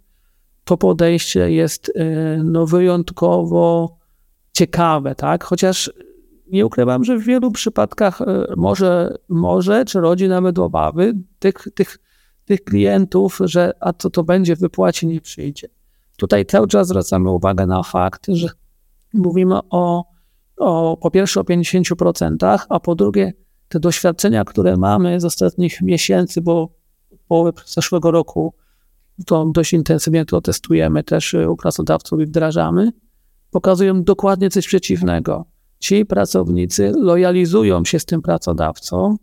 to 0.68 0.76
podejście 0.76 1.50
jest 1.50 1.88
y, 1.88 1.92
no, 2.44 2.66
wyjątkowo 2.66 3.96
ciekawe, 4.52 5.14
tak? 5.14 5.44
Chociaż 5.44 5.92
nie 6.46 6.66
ukrywam, 6.66 7.04
że 7.04 7.18
w 7.18 7.24
wielu 7.24 7.50
przypadkach 7.50 8.20
y, 8.20 8.24
może, 8.56 9.18
może 9.28 9.84
czy 9.84 10.00
rodzi 10.00 10.28
nawet 10.28 10.58
obawy 10.58 11.14
tych, 11.38 11.54
tych, 11.74 11.98
tych 12.44 12.64
klientów, 12.64 13.38
że 13.44 13.72
a 13.80 13.92
co 13.92 14.10
to 14.10 14.24
będzie 14.24 14.56
w 14.56 14.60
wypłacie 14.60 15.06
nie 15.06 15.20
przyjdzie. 15.20 15.68
Tutaj 16.16 16.46
cały 16.46 16.68
czas 16.68 16.88
zwracamy 16.88 17.30
uwagę 17.30 17.66
na 17.66 17.82
fakt, 17.82 18.26
że 18.28 18.48
mówimy 19.14 19.58
o, 19.70 20.04
o 20.56 20.96
po 20.96 21.10
pierwsze 21.10 21.40
o 21.40 21.42
50%, 21.42 22.58
a 22.68 22.80
po 22.80 22.94
drugie 22.94 23.32
te 23.68 23.80
doświadczenia, 23.80 24.44
które 24.44 24.76
mamy 24.76 25.20
z 25.20 25.24
ostatnich 25.24 25.82
miesięcy, 25.82 26.40
bo 26.40 26.68
połowy 27.28 27.52
zeszłego 27.66 28.10
roku 28.10 28.54
to 29.26 29.50
dość 29.54 29.72
intensywnie 29.72 30.24
to 30.24 30.40
testujemy 30.40 31.04
też 31.04 31.34
u 31.48 31.56
pracodawców 31.56 32.20
i 32.20 32.26
wdrażamy, 32.26 32.92
pokazują 33.50 34.02
dokładnie 34.02 34.50
coś 34.50 34.66
przeciwnego. 34.66 35.44
Ci 35.78 36.06
pracownicy 36.06 36.92
lojalizują 36.96 37.84
się 37.84 37.98
z 37.98 38.04
tym 38.04 38.22
pracodawcą 38.22 39.16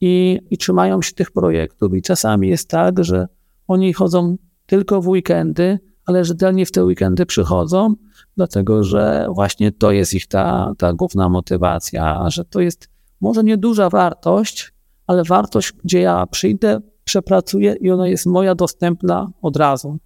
i, 0.00 0.40
i 0.50 0.58
trzymają 0.58 1.02
się 1.02 1.12
tych 1.12 1.30
projektów. 1.30 1.94
I 1.94 2.02
czasami 2.02 2.48
jest 2.48 2.68
tak, 2.68 3.04
że 3.04 3.26
oni 3.66 3.92
chodzą 3.92 4.36
tylko 4.66 5.02
w 5.02 5.08
weekendy, 5.08 5.78
ale 6.06 6.24
rzetelnie 6.24 6.66
w 6.66 6.72
te 6.72 6.84
weekendy 6.84 7.26
przychodzą, 7.26 7.94
dlatego 8.36 8.84
że 8.84 9.26
właśnie 9.34 9.72
to 9.72 9.90
jest 9.90 10.14
ich 10.14 10.26
ta, 10.26 10.72
ta 10.78 10.92
główna 10.92 11.28
motywacja, 11.28 12.30
że 12.30 12.44
to 12.44 12.60
jest 12.60 12.88
może 13.20 13.44
nieduża 13.44 13.90
wartość, 13.90 14.72
ale 15.06 15.24
wartość, 15.24 15.72
gdzie 15.84 16.00
ja 16.00 16.26
przyjdę, 16.26 16.80
przepracuję 17.04 17.76
i 17.80 17.90
ona 17.90 18.08
jest 18.08 18.26
moja 18.26 18.54
dostępna 18.54 19.30
od 19.42 19.56
razu. 19.56 19.98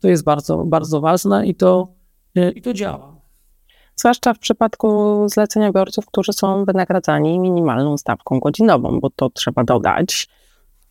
To 0.00 0.08
jest 0.08 0.24
bardzo, 0.24 0.64
bardzo 0.64 1.00
ważne 1.00 1.46
i 1.46 1.54
to, 1.54 1.88
e, 2.36 2.50
i 2.50 2.62
to 2.62 2.74
działa. 2.74 3.16
Zwłaszcza 3.96 4.34
w 4.34 4.38
przypadku 4.38 4.88
zleceniobiorców, 5.28 6.06
którzy 6.06 6.32
są 6.32 6.64
wynagradzani 6.64 7.40
minimalną 7.40 7.98
stawką 7.98 8.40
godzinową, 8.40 9.00
bo 9.00 9.10
to 9.10 9.30
trzeba 9.30 9.64
dodać. 9.64 10.28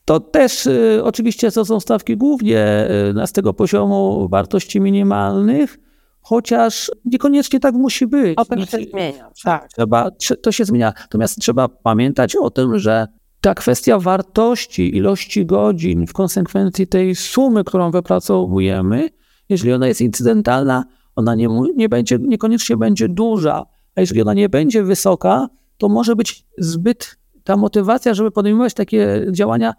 To 0.05 0.19
też 0.19 0.65
y, 0.65 1.01
oczywiście 1.03 1.51
to 1.51 1.65
są 1.65 1.79
stawki 1.79 2.17
głównie 2.17 2.87
y, 3.23 3.27
z 3.27 3.31
tego 3.31 3.53
poziomu 3.53 4.27
wartości 4.29 4.81
minimalnych, 4.81 5.79
chociaż 6.21 6.91
niekoniecznie 7.05 7.59
tak 7.59 7.75
musi 7.75 8.07
być. 8.07 8.37
O, 8.37 8.45
to 8.45 8.65
się 8.65 8.77
zmienia. 8.91 9.29
Tak. 9.43 9.67
Trzeba, 9.67 10.11
to 10.41 10.51
się 10.51 10.65
zmienia. 10.65 10.93
Natomiast 10.99 11.39
trzeba 11.39 11.67
pamiętać 11.67 12.35
o 12.35 12.49
tym, 12.49 12.79
że 12.79 13.07
ta 13.45 13.55
kwestia 13.55 13.99
wartości, 13.99 14.97
ilości 14.97 15.45
godzin, 15.45 16.07
w 16.07 16.13
konsekwencji 16.13 16.87
tej 16.87 17.15
sumy, 17.15 17.63
którą 17.63 17.91
wypracowujemy, 17.91 19.09
jeżeli 19.49 19.73
ona 19.73 19.87
jest 19.87 20.01
incydentalna, 20.01 20.85
ona 21.15 21.35
nie, 21.35 21.47
nie 21.75 21.89
będzie, 21.89 22.17
niekoniecznie 22.19 22.77
będzie 22.77 23.09
duża, 23.09 23.65
a 23.95 24.01
jeżeli 24.01 24.21
ona 24.21 24.33
nie 24.33 24.49
będzie 24.49 24.83
wysoka, 24.83 25.49
to 25.77 25.89
może 25.89 26.15
być 26.15 26.45
zbyt 26.57 27.17
ta 27.43 27.57
motywacja, 27.57 28.13
żeby 28.13 28.31
podejmować 28.31 28.73
takie 28.73 29.27
działania, 29.31 29.73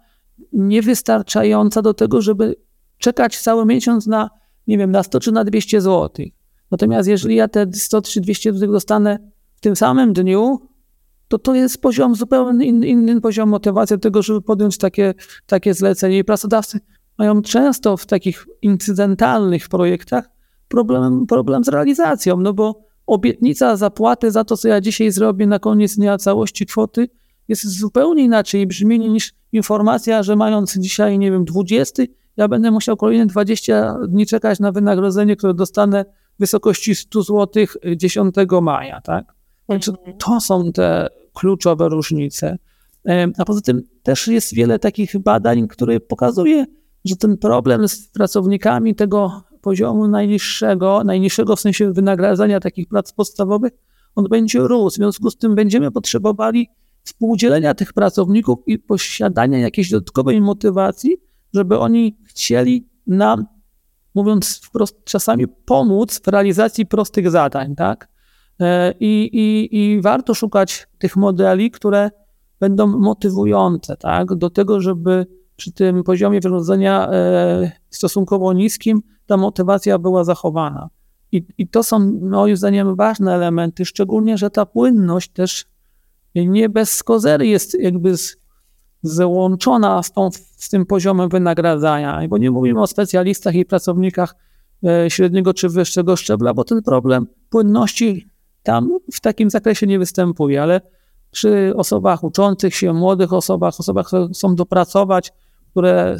niewystarczająca 0.53 1.81
do 1.81 1.93
tego, 1.93 2.21
żeby 2.21 2.55
czekać 2.97 3.39
cały 3.39 3.65
miesiąc 3.65 4.07
na, 4.07 4.29
nie 4.67 4.77
wiem, 4.77 4.91
na 4.91 5.03
100 5.03 5.19
czy 5.19 5.31
na 5.31 5.43
200 5.43 5.81
zł. 5.81 6.25
Natomiast 6.71 7.09
jeżeli 7.09 7.35
ja 7.35 7.47
te 7.47 7.65
100 7.73 8.01
czy 8.01 8.21
200 8.21 8.53
zł 8.53 8.71
dostanę 8.71 9.19
w 9.55 9.61
tym 9.61 9.75
samym 9.75 10.13
dniu, 10.13 10.59
to 11.27 11.39
to 11.39 11.55
jest 11.55 11.81
poziom 11.81 12.15
zupełnie 12.15 12.65
inny, 12.65 12.87
inny 12.87 13.21
poziom 13.21 13.49
motywacji 13.49 13.95
do 13.95 14.01
tego, 14.01 14.21
żeby 14.21 14.41
podjąć 14.41 14.77
takie, 14.77 15.13
takie 15.45 15.73
zlecenie. 15.73 16.17
I 16.17 16.23
pracodawcy 16.23 16.79
mają 17.17 17.41
często 17.41 17.97
w 17.97 18.05
takich 18.05 18.45
incydentalnych 18.61 19.69
projektach 19.69 20.29
problem, 20.67 21.25
problem 21.27 21.63
z 21.63 21.67
realizacją, 21.67 22.37
no 22.37 22.53
bo 22.53 22.87
obietnica 23.07 23.75
zapłaty 23.75 24.31
za 24.31 24.43
to, 24.43 24.57
co 24.57 24.67
ja 24.67 24.81
dzisiaj 24.81 25.11
zrobię 25.11 25.47
na 25.47 25.59
koniec 25.59 25.95
dnia 25.95 26.17
całości 26.17 26.65
kwoty 26.65 27.09
jest 27.47 27.79
zupełnie 27.79 28.23
inaczej 28.23 28.67
brzmi 28.67 28.99
niż 28.99 29.33
informacja, 29.51 30.23
że 30.23 30.35
mając 30.35 30.77
dzisiaj, 30.77 31.19
nie 31.19 31.31
wiem, 31.31 31.45
20, 31.45 32.03
ja 32.37 32.47
będę 32.47 32.71
musiał 32.71 32.97
kolejne 32.97 33.25
20 33.25 33.97
dni 34.07 34.25
czekać 34.25 34.59
na 34.59 34.71
wynagrodzenie, 34.71 35.35
które 35.35 35.53
dostanę 35.53 36.05
w 36.35 36.39
wysokości 36.39 36.95
100 36.95 37.23
zł 37.23 37.65
10 37.95 38.35
maja, 38.61 39.01
tak? 39.01 39.36
Więc 39.69 39.89
mhm. 39.89 40.17
to 40.17 40.41
są 40.41 40.71
te 40.71 41.07
kluczowe 41.33 41.89
różnice. 41.89 42.57
A 43.37 43.45
poza 43.45 43.61
tym 43.61 43.81
też 44.03 44.27
jest 44.27 44.53
wiele 44.53 44.79
takich 44.79 45.17
badań, 45.17 45.67
które 45.67 45.99
pokazuje, 45.99 46.65
że 47.05 47.15
ten 47.15 47.37
problem 47.37 47.87
z 47.87 48.07
pracownikami 48.07 48.95
tego 48.95 49.43
poziomu 49.61 50.07
najniższego, 50.07 51.03
najniższego 51.05 51.55
w 51.55 51.59
sensie 51.59 51.93
wynagradzania 51.93 52.59
takich 52.59 52.87
prac 52.87 53.13
podstawowych, 53.13 53.71
on 54.15 54.25
będzie 54.29 54.59
rósł. 54.59 54.95
W 54.95 54.97
związku 54.97 55.29
z 55.29 55.37
tym 55.37 55.55
będziemy 55.55 55.91
potrzebowali 55.91 56.69
współdzielenia 57.03 57.73
tych 57.73 57.93
pracowników 57.93 58.59
i 58.67 58.79
posiadania 58.79 59.57
jakiejś 59.57 59.89
dodatkowej 59.89 60.41
motywacji, 60.41 61.17
żeby 61.53 61.79
oni 61.79 62.17
chcieli 62.25 62.87
nam 63.07 63.45
mówiąc 64.15 64.61
wprost, 64.63 65.03
czasami 65.03 65.47
pomóc 65.47 66.19
w 66.19 66.27
realizacji 66.27 66.85
prostych 66.85 67.31
zadań, 67.31 67.75
tak? 67.75 68.09
E, 68.59 68.93
I, 68.99 69.29
i, 69.33 69.77
I 69.77 70.01
warto 70.01 70.33
szukać 70.33 70.87
tych 70.97 71.15
modeli, 71.15 71.71
które 71.71 72.11
będą 72.59 72.87
motywujące, 72.87 73.97
tak? 73.97 74.35
Do 74.35 74.49
tego, 74.49 74.81
żeby 74.81 75.25
przy 75.55 75.71
tym 75.71 76.03
poziomie 76.03 76.39
wynagrodzenia 76.39 77.09
e, 77.11 77.71
stosunkowo 77.89 78.53
niskim 78.53 79.01
ta 79.25 79.37
motywacja 79.37 79.99
była 79.99 80.23
zachowana. 80.23 80.89
I, 81.31 81.45
I 81.57 81.67
to 81.67 81.83
są 81.83 82.19
moim 82.21 82.57
zdaniem 82.57 82.95
ważne 82.95 83.33
elementy, 83.33 83.85
szczególnie, 83.85 84.37
że 84.37 84.49
ta 84.49 84.65
płynność 84.65 85.31
też 85.31 85.65
nie 86.35 86.69
bez 86.69 87.03
kozery 87.03 87.47
jest 87.47 87.79
jakby 87.79 88.15
złączona 89.01 90.03
z, 90.03 90.11
tą, 90.11 90.29
z 90.57 90.69
tym 90.69 90.85
poziomem 90.85 91.29
wynagradzania, 91.29 92.27
bo 92.29 92.37
nie 92.37 92.51
mówimy 92.51 92.81
o 92.81 92.87
specjalistach 92.87 93.55
i 93.55 93.65
pracownikach 93.65 94.35
e, 94.83 95.09
średniego 95.09 95.53
czy 95.53 95.69
wyższego 95.69 96.15
szczebla, 96.15 96.53
bo 96.53 96.63
ten 96.63 96.81
problem 96.81 97.27
płynności 97.49 98.27
tam 98.63 98.99
w 99.13 99.21
takim 99.21 99.49
zakresie 99.49 99.87
nie 99.87 99.99
występuje, 99.99 100.61
ale 100.61 100.81
przy 101.31 101.73
osobach 101.75 102.23
uczących 102.23 102.75
się, 102.75 102.93
młodych 102.93 103.33
osobach, 103.33 103.79
osobach, 103.79 104.07
które 104.07 104.27
chcą 104.33 104.55
dopracować, 104.55 105.33
które 105.71 106.17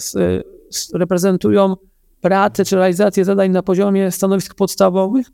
reprezentują 0.94 1.76
pracę 2.22 2.66
czy 2.66 2.76
realizację 2.76 3.26
zadań 3.26 3.52
na 3.52 3.64
poziomie 3.64 4.12
stanowisk 4.12 4.56
podstawowych, 4.56 5.28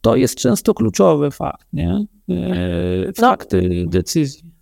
to 0.00 0.16
jest 0.16 0.36
często 0.36 0.74
kluczowy 0.74 1.30
fakt, 1.30 1.68
nie? 1.72 2.06
E, 2.30 2.36
no. 3.06 3.12
Fakty 3.28 3.68
no. 3.84 3.90
decyzji. 3.90 4.52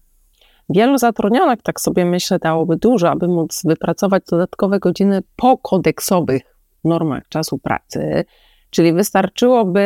Wielu 0.69 0.99
zatrudnionych, 0.99 1.63
tak 1.63 1.81
sobie 1.81 2.05
myślę, 2.05 2.39
dałoby 2.39 2.77
dużo, 2.77 3.11
aby 3.11 3.29
móc 3.29 3.63
wypracować 3.65 4.23
dodatkowe 4.31 4.79
godziny 4.79 5.23
po 5.37 5.59
kodeksowych 5.59 6.43
normach 6.85 7.29
czasu 7.29 7.59
pracy. 7.59 8.25
Czyli 8.71 8.93
wystarczyłoby 8.93 9.81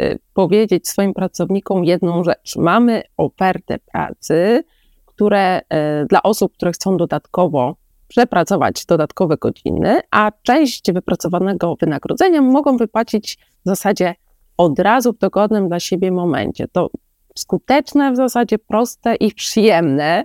y, 0.00 0.18
powiedzieć 0.34 0.88
swoim 0.88 1.14
pracownikom 1.14 1.84
jedną 1.84 2.24
rzecz. 2.24 2.56
Mamy 2.56 3.02
ofertę 3.16 3.78
pracy, 3.78 4.64
które 5.06 5.60
y, 5.60 5.62
dla 6.06 6.22
osób, 6.22 6.52
które 6.54 6.72
chcą 6.72 6.96
dodatkowo 6.96 7.76
przepracować 8.08 8.86
dodatkowe 8.86 9.36
godziny, 9.36 10.00
a 10.10 10.32
część 10.42 10.92
wypracowanego 10.92 11.76
wynagrodzenia 11.80 12.42
mogą 12.42 12.76
wypłacić 12.76 13.38
w 13.64 13.68
zasadzie 13.68 14.14
od 14.56 14.78
razu 14.78 15.12
w 15.12 15.18
dogodnym 15.18 15.68
dla 15.68 15.80
siebie 15.80 16.10
momencie. 16.10 16.68
To 16.68 16.90
skuteczne, 17.36 18.12
w 18.12 18.16
zasadzie 18.16 18.58
proste 18.58 19.14
i 19.14 19.34
przyjemne. 19.34 20.24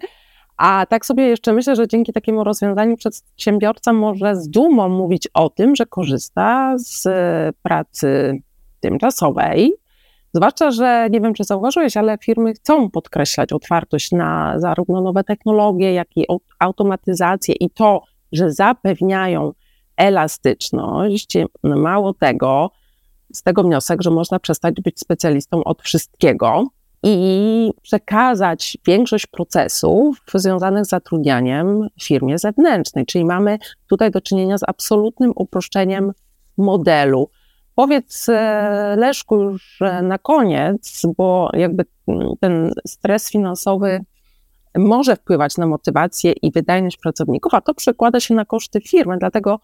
A 0.58 0.86
tak 0.90 1.06
sobie 1.06 1.24
jeszcze 1.24 1.54
myślę, 1.54 1.76
że 1.76 1.88
dzięki 1.88 2.14
takiemu 2.14 2.44
rozwiązaniu 2.44 2.98
przedsiębiorca 2.98 3.94
może 3.94 4.36
z 4.36 4.50
dumą 4.50 4.90
mówić 4.90 5.28
o 5.34 5.50
tym, 5.50 5.76
że 5.76 5.86
korzysta 5.86 6.76
z 6.78 7.04
pracy 7.62 8.42
tymczasowej. 8.80 9.74
Zwłaszcza, 10.34 10.72
że 10.72 11.08
nie 11.12 11.22
wiem, 11.22 11.34
czy 11.34 11.44
zauważyłeś, 11.44 11.98
ale 11.98 12.18
firmy 12.18 12.54
chcą 12.54 12.90
podkreślać 12.90 13.54
otwartość 13.54 14.12
na 14.12 14.54
zarówno 14.60 15.02
nowe 15.02 15.24
technologie, 15.24 15.94
jak 15.94 16.18
i 16.18 16.26
automatyzację 16.60 17.56
i 17.56 17.70
to, 17.70 18.04
że 18.32 18.52
zapewniają 18.52 19.54
elastyczność. 19.98 21.34
Mało 21.64 22.14
tego, 22.14 22.72
z 23.34 23.44
tego 23.44 23.64
wniosek, 23.64 24.02
że 24.02 24.12
można 24.12 24.40
przestać 24.40 24.76
być 24.82 25.00
specjalistą 25.00 25.64
od 25.64 25.82
wszystkiego 25.82 26.64
i 27.04 27.72
przekazać 27.82 28.78
większość 28.86 29.28
procesów 29.28 30.22
związanych 30.34 30.86
z 30.86 30.90
zatrudnianiem 30.90 31.88
firmie 32.02 32.38
zewnętrznej. 32.38 33.06
Czyli 33.06 33.26
mamy 33.26 33.58
tutaj 33.90 34.12
do 34.12 34.22
czynienia 34.22 34.58
z 34.58 34.64
absolutnym 34.68 35.32
uproszczeniem 35.36 36.12
modelu. 36.58 37.30
Powiedz 37.76 38.30
e, 38.30 38.96
Leszku 38.98 39.42
już 39.42 39.80
na 40.04 40.18
koniec, 40.18 41.02
bo 41.18 41.50
jakby 41.54 41.86
ten 42.40 42.72
stres 42.88 43.30
finansowy 43.30 44.00
może 44.78 45.16
wpływać 45.16 45.58
na 45.58 45.68
motywację 45.68 46.32
i 46.32 46.52
wydajność 46.52 46.98
pracowników, 46.98 47.54
a 47.54 47.62
to 47.62 47.74
przekłada 47.74 48.20
się 48.20 48.34
na 48.34 48.46
koszty 48.46 48.82
firmy. 48.82 49.18
Dlatego 49.20 49.60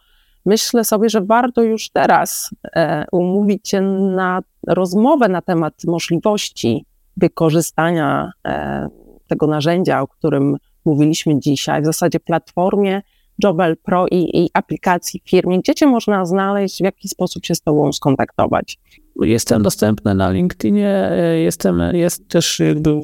myślę 0.45 0.83
sobie, 0.83 1.09
że 1.09 1.21
warto 1.21 1.61
już 1.61 1.89
teraz 1.89 2.49
e, 2.75 3.05
umówić 3.11 3.69
się 3.69 3.81
na 4.15 4.41
rozmowę 4.67 5.29
na 5.29 5.41
temat 5.41 5.73
możliwości 5.87 6.85
wykorzystania 7.17 8.31
e, 8.47 8.87
tego 9.27 9.47
narzędzia, 9.47 10.01
o 10.01 10.07
którym 10.07 10.57
mówiliśmy 10.85 11.39
dzisiaj, 11.39 11.81
w 11.81 11.85
zasadzie 11.85 12.19
platformie 12.19 13.01
Jobel 13.43 13.77
Pro 13.77 14.05
i, 14.11 14.43
i 14.43 14.49
aplikacji 14.53 15.21
w 15.25 15.29
firmie, 15.29 15.59
gdzie 15.59 15.75
cię 15.75 15.87
można 15.87 16.25
znaleźć, 16.25 16.77
w 16.77 16.83
jaki 16.83 17.07
sposób 17.07 17.45
się 17.45 17.55
z 17.55 17.61
tobą 17.61 17.93
skontaktować? 17.93 18.77
Jestem 19.21 19.63
dostępny 19.63 20.15
na 20.15 20.31
LinkedInie, 20.31 21.11
jestem, 21.43 21.81
jest 21.93 22.27
też 22.27 22.59
jakby 22.59 23.01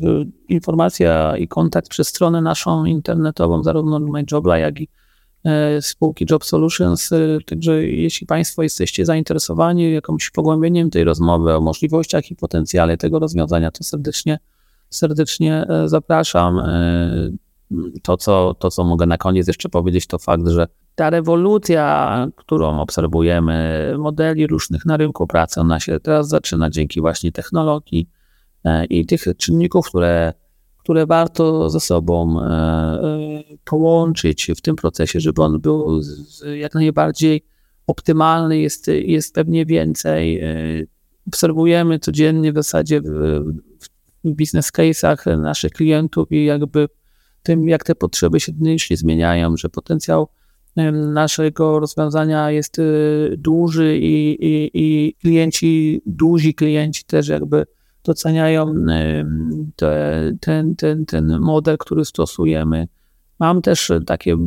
informacja 0.49 1.37
i 1.37 1.47
kontakt 1.47 1.89
przez 1.89 2.07
stronę 2.07 2.41
naszą 2.41 2.85
internetową, 2.85 3.63
zarówno 3.63 3.99
MyJobla, 3.99 4.57
jak 4.57 4.79
i 4.81 4.87
spółki 5.81 6.25
Job 6.29 6.45
Solutions. 6.45 7.09
Także 7.45 7.83
jeśli 7.83 8.27
Państwo 8.27 8.63
jesteście 8.63 9.05
zainteresowani 9.05 9.93
jakimś 9.93 10.29
pogłębieniem 10.29 10.89
tej 10.89 11.03
rozmowy 11.03 11.55
o 11.55 11.61
możliwościach 11.61 12.31
i 12.31 12.35
potencjale 12.35 12.97
tego 12.97 13.19
rozwiązania, 13.19 13.71
to 13.71 13.83
serdecznie, 13.83 14.39
serdecznie 14.89 15.65
zapraszam 15.85 16.61
to 18.03 18.17
co, 18.17 18.53
to, 18.59 18.71
co 18.71 18.83
mogę 18.83 19.05
na 19.05 19.17
koniec 19.17 19.47
jeszcze 19.47 19.69
powiedzieć, 19.69 20.07
to 20.07 20.19
fakt, 20.19 20.47
że 20.47 20.67
ta 20.95 21.09
rewolucja, 21.09 22.27
którą 22.35 22.79
obserwujemy, 22.79 23.95
modeli 23.97 24.47
różnych 24.47 24.85
na 24.85 24.97
rynku 24.97 25.27
pracy, 25.27 25.61
ona 25.61 25.79
się 25.79 25.99
teraz 25.99 26.27
zaczyna 26.27 26.69
dzięki 26.69 27.01
właśnie 27.01 27.31
technologii 27.31 28.09
e, 28.63 28.85
i 28.85 29.05
tych 29.05 29.23
czynników, 29.37 29.87
które, 29.87 30.33
które 30.77 31.05
warto 31.05 31.69
ze 31.69 31.79
sobą 31.79 32.41
e, 32.41 32.45
e, 32.45 33.18
połączyć 33.65 34.51
w 34.57 34.61
tym 34.61 34.75
procesie, 34.75 35.19
żeby 35.19 35.43
on 35.43 35.59
był 35.61 36.01
jak 36.59 36.73
najbardziej 36.73 37.45
optymalny, 37.87 38.59
jest, 38.59 38.87
jest 38.87 39.35
pewnie 39.35 39.65
więcej. 39.65 40.41
Obserwujemy 41.27 41.99
codziennie 41.99 42.51
w 42.51 42.55
zasadzie 42.55 43.01
w, 43.01 43.09
w 44.23 44.31
biznes 44.31 44.71
case'ach 44.71 45.41
naszych 45.41 45.71
klientów 45.71 46.31
i 46.31 46.45
jakby 46.45 46.87
tym, 47.43 47.69
jak 47.69 47.83
te 47.83 47.95
potrzeby 47.95 48.39
się 48.39 48.51
dynamicznie 48.51 48.97
zmieniają, 48.97 49.57
że 49.57 49.69
potencjał 49.69 50.27
naszego 51.13 51.79
rozwiązania 51.79 52.51
jest 52.51 52.79
y, 52.79 53.35
duży 53.37 53.97
i, 53.97 54.45
i, 54.45 54.71
i 54.73 55.15
klienci, 55.21 56.01
duzi 56.05 56.53
klienci 56.53 57.03
też 57.03 57.27
jakby 57.27 57.65
doceniają 58.03 58.73
te, 59.75 60.31
ten, 60.41 60.75
ten, 60.75 61.05
ten 61.05 61.39
model, 61.39 61.77
który 61.77 62.05
stosujemy. 62.05 62.87
Mam 63.39 63.61
też 63.61 63.91
takie 64.05 64.33
y, 64.33 64.37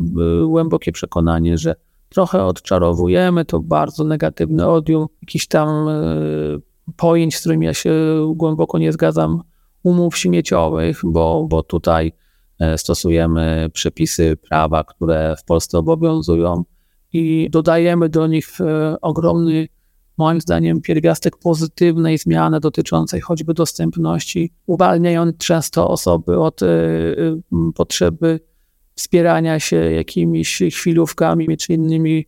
głębokie 0.47 0.91
przekonanie, 0.91 1.57
że 1.57 1.75
trochę 2.09 2.45
odczarowujemy 2.45 3.45
to 3.45 3.59
bardzo 3.59 4.03
negatywne 4.03 4.67
odium 4.67 5.07
jakichś 5.21 5.47
tam 5.47 5.87
y, 5.87 6.61
pojęć, 6.97 7.35
z 7.35 7.39
którymi 7.39 7.65
ja 7.65 7.73
się 7.73 7.93
głęboko 8.35 8.77
nie 8.77 8.91
zgadzam, 8.91 9.41
umów 9.83 10.17
śmieciowych, 10.17 11.01
bo, 11.03 11.47
bo 11.49 11.63
tutaj 11.63 12.13
E, 12.59 12.77
stosujemy 12.77 13.69
przepisy 13.73 14.37
prawa, 14.49 14.83
które 14.83 15.35
w 15.39 15.43
Polsce 15.43 15.77
obowiązują 15.77 16.63
i 17.13 17.47
dodajemy 17.51 18.09
do 18.09 18.27
nich 18.27 18.61
e, 18.61 18.95
ogromny, 19.01 19.67
moim 20.17 20.41
zdaniem, 20.41 20.81
pierwiastek 20.81 21.37
pozytywnej 21.37 22.17
zmiany 22.17 22.59
dotyczącej 22.59 23.21
choćby 23.21 23.53
dostępności, 23.53 24.53
uwalniając 24.65 25.37
często 25.37 25.89
osoby 25.89 26.39
od 26.39 26.63
e, 26.63 26.67
potrzeby 27.75 28.39
wspierania 28.95 29.59
się 29.59 29.75
jakimiś 29.75 30.63
chwilówkami 30.71 31.57
czy 31.57 31.73
innymi 31.73 32.25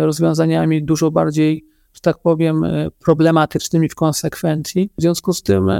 rozwiązaniami 0.00 0.84
dużo 0.84 1.10
bardziej, 1.10 1.64
że 1.94 2.00
tak 2.00 2.18
powiem, 2.18 2.62
problematycznymi 2.98 3.88
w 3.88 3.94
konsekwencji. 3.94 4.90
W 4.98 5.02
związku 5.02 5.32
z 5.32 5.42
tym 5.42 5.70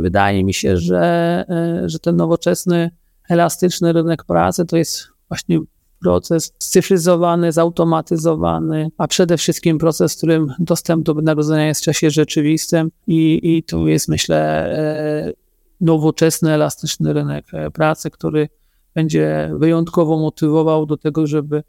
wydaje 0.00 0.44
mi 0.44 0.54
się, 0.54 0.76
że, 0.76 1.44
że 1.86 1.98
ten 1.98 2.16
nowoczesny 2.16 2.90
elastyczny 3.28 3.92
rynek 3.92 4.24
pracy 4.24 4.64
to 4.64 4.76
jest 4.76 5.08
właśnie 5.28 5.60
proces 6.02 6.52
scyfryzowany, 6.58 7.52
zautomatyzowany, 7.52 8.90
a 8.98 9.08
przede 9.08 9.36
wszystkim 9.36 9.78
proces, 9.78 10.14
w 10.14 10.16
którym 10.16 10.52
dostęp 10.58 11.04
do 11.04 11.14
wynagrodzenia 11.14 11.66
jest 11.66 11.80
w 11.80 11.84
czasie 11.84 12.10
rzeczywistym 12.10 12.90
i, 13.06 13.40
i 13.42 13.62
tu 13.62 13.88
jest, 13.88 14.08
myślę, 14.08 14.38
e, 14.78 15.32
nowoczesny, 15.80 16.50
elastyczny 16.50 17.12
rynek 17.12 17.44
e, 17.52 17.70
pracy, 17.70 18.10
który 18.10 18.48
będzie 18.94 19.50
wyjątkowo 19.58 20.18
motywował 20.18 20.86
do 20.86 20.96
tego, 20.96 21.26
żeby 21.26 21.62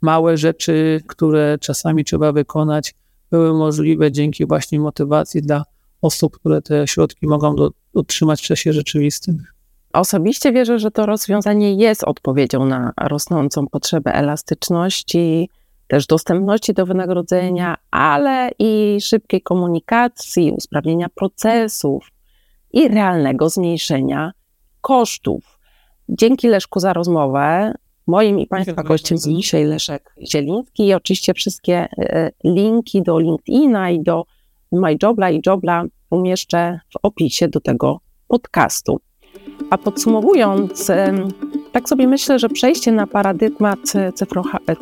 małe 0.00 0.36
rzeczy, 0.36 1.00
które 1.06 1.58
czasami 1.60 2.04
trzeba 2.04 2.32
wykonać, 2.32 2.94
były 3.30 3.54
możliwe 3.54 4.12
dzięki 4.12 4.46
właśnie 4.46 4.80
motywacji 4.80 5.42
dla 5.42 5.64
osób, 6.02 6.38
które 6.38 6.62
te 6.62 6.86
środki 6.86 7.26
mogą 7.26 7.56
do, 7.56 7.70
otrzymać 7.94 8.42
w 8.42 8.44
czasie 8.44 8.72
rzeczywistym. 8.72 9.44
Osobiście 9.92 10.52
wierzę, 10.52 10.78
że 10.78 10.90
to 10.90 11.06
rozwiązanie 11.06 11.74
jest 11.74 12.04
odpowiedzią 12.04 12.66
na 12.66 12.92
rosnącą 13.00 13.66
potrzebę 13.66 14.14
elastyczności 14.14 15.50
też 15.88 16.06
dostępności 16.06 16.74
do 16.74 16.86
wynagrodzenia, 16.86 17.76
ale 17.90 18.50
i 18.58 18.98
szybkiej 19.00 19.42
komunikacji, 19.42 20.52
usprawnienia 20.52 21.08
procesów 21.14 22.10
i 22.72 22.88
realnego 22.88 23.48
zmniejszenia 23.48 24.32
kosztów. 24.80 25.55
Dzięki 26.08 26.48
Leszku 26.48 26.80
za 26.80 26.92
rozmowę. 26.92 27.74
Moim 28.06 28.38
i 28.40 28.46
Państwa 28.46 28.82
gościem 28.82 29.16
jest 29.16 29.28
dzisiaj 29.28 29.64
Leszek 29.64 30.14
Zieliński 30.32 30.86
i 30.86 30.94
oczywiście 30.94 31.34
wszystkie 31.34 31.88
e, 31.98 32.30
linki 32.44 33.02
do 33.02 33.18
LinkedIna 33.18 33.90
i 33.90 34.02
do 34.02 34.24
MyJobla 34.72 35.30
i 35.30 35.40
Jobla 35.46 35.84
umieszczę 36.10 36.80
w 36.90 36.98
opisie 37.02 37.48
do 37.48 37.60
tego 37.60 38.00
podcastu. 38.28 39.00
A 39.70 39.78
podsumowując, 39.78 40.92
tak 41.72 41.88
sobie 41.88 42.06
myślę, 42.06 42.38
że 42.38 42.48
przejście 42.48 42.92
na 42.92 43.06
paradygmat 43.06 43.78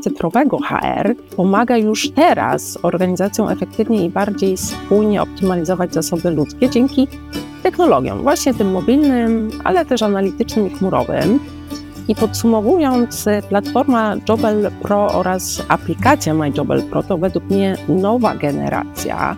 cyfrowego 0.02 0.58
HR 0.58 1.14
pomaga 1.36 1.76
już 1.76 2.10
teraz 2.10 2.78
organizacjom 2.82 3.48
efektywniej 3.48 4.04
i 4.04 4.10
bardziej 4.10 4.56
spójnie 4.56 5.22
optymalizować 5.22 5.94
zasoby 5.94 6.30
ludzkie 6.30 6.70
dzięki 6.70 7.08
technologiom, 7.64 8.22
właśnie 8.22 8.54
tym 8.54 8.72
mobilnym, 8.72 9.50
ale 9.64 9.84
też 9.84 10.02
analitycznym 10.02 10.66
i 10.66 10.70
chmurowym. 10.70 11.38
I 12.08 12.14
podsumowując, 12.14 13.24
platforma 13.48 14.16
Jobel 14.28 14.70
Pro 14.82 15.06
oraz 15.06 15.62
aplikacja 15.68 16.34
MyJobel 16.34 16.82
Pro 16.82 17.02
to 17.02 17.18
według 17.18 17.44
mnie 17.44 17.76
nowa 17.88 18.34
generacja 18.34 19.36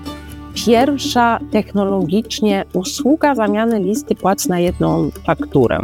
pierwsza 0.67 1.39
technologicznie 1.53 2.65
usługa 2.73 3.35
zamiany 3.35 3.81
listy 3.81 4.15
płac 4.15 4.49
na 4.49 4.61
jedną 4.61 5.11
fakturę. 5.27 5.81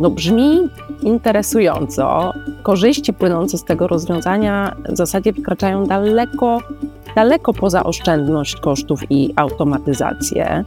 No 0.00 0.10
brzmi 0.10 0.68
interesująco. 1.02 2.32
Korzyści 2.62 3.12
płynące 3.12 3.58
z 3.58 3.64
tego 3.64 3.86
rozwiązania 3.86 4.76
w 4.88 4.96
zasadzie 4.96 5.32
wykraczają 5.32 5.86
daleko, 5.86 6.58
daleko 7.16 7.52
poza 7.52 7.84
oszczędność 7.84 8.56
kosztów 8.56 9.00
i 9.10 9.32
automatyzację. 9.36 10.64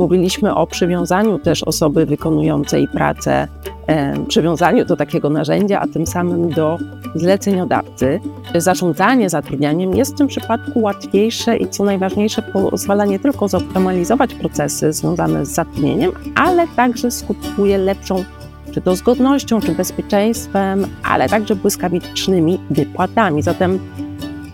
Mówiliśmy 0.00 0.54
o 0.54 0.66
przywiązaniu 0.66 1.38
też 1.38 1.62
osoby 1.62 2.06
wykonującej 2.06 2.88
pracę, 2.88 3.48
e, 3.86 4.26
przywiązaniu 4.28 4.84
do 4.84 4.96
takiego 4.96 5.30
narzędzia, 5.30 5.80
a 5.80 5.86
tym 5.86 6.06
samym 6.06 6.50
do 6.50 6.78
zleceniodawcy. 7.14 8.20
Zarządzanie 8.54 9.30
zatrudnianiem 9.30 9.94
jest 9.94 10.14
w 10.14 10.18
tym 10.18 10.26
przypadku 10.26 10.80
łatwiejsze 10.80 11.56
i 11.56 11.68
co 11.68 11.84
najważniejsze, 11.84 12.42
pozwala 12.42 13.04
nie 13.04 13.18
tylko 13.18 13.48
zoptymalizować 13.48 14.34
procesy 14.34 14.92
związane 14.92 15.46
z 15.46 15.54
zatrudnieniem, 15.54 16.12
ale 16.34 16.68
także 16.68 17.10
skutkuje 17.10 17.78
lepszą 17.78 18.24
czy 18.72 18.80
to 18.80 18.96
zgodnością, 18.96 19.60
czy 19.60 19.72
bezpieczeństwem, 19.72 20.86
ale 21.02 21.28
także 21.28 21.56
błyskawicznymi 21.56 22.58
wypłatami. 22.70 23.42
Zatem 23.42 23.78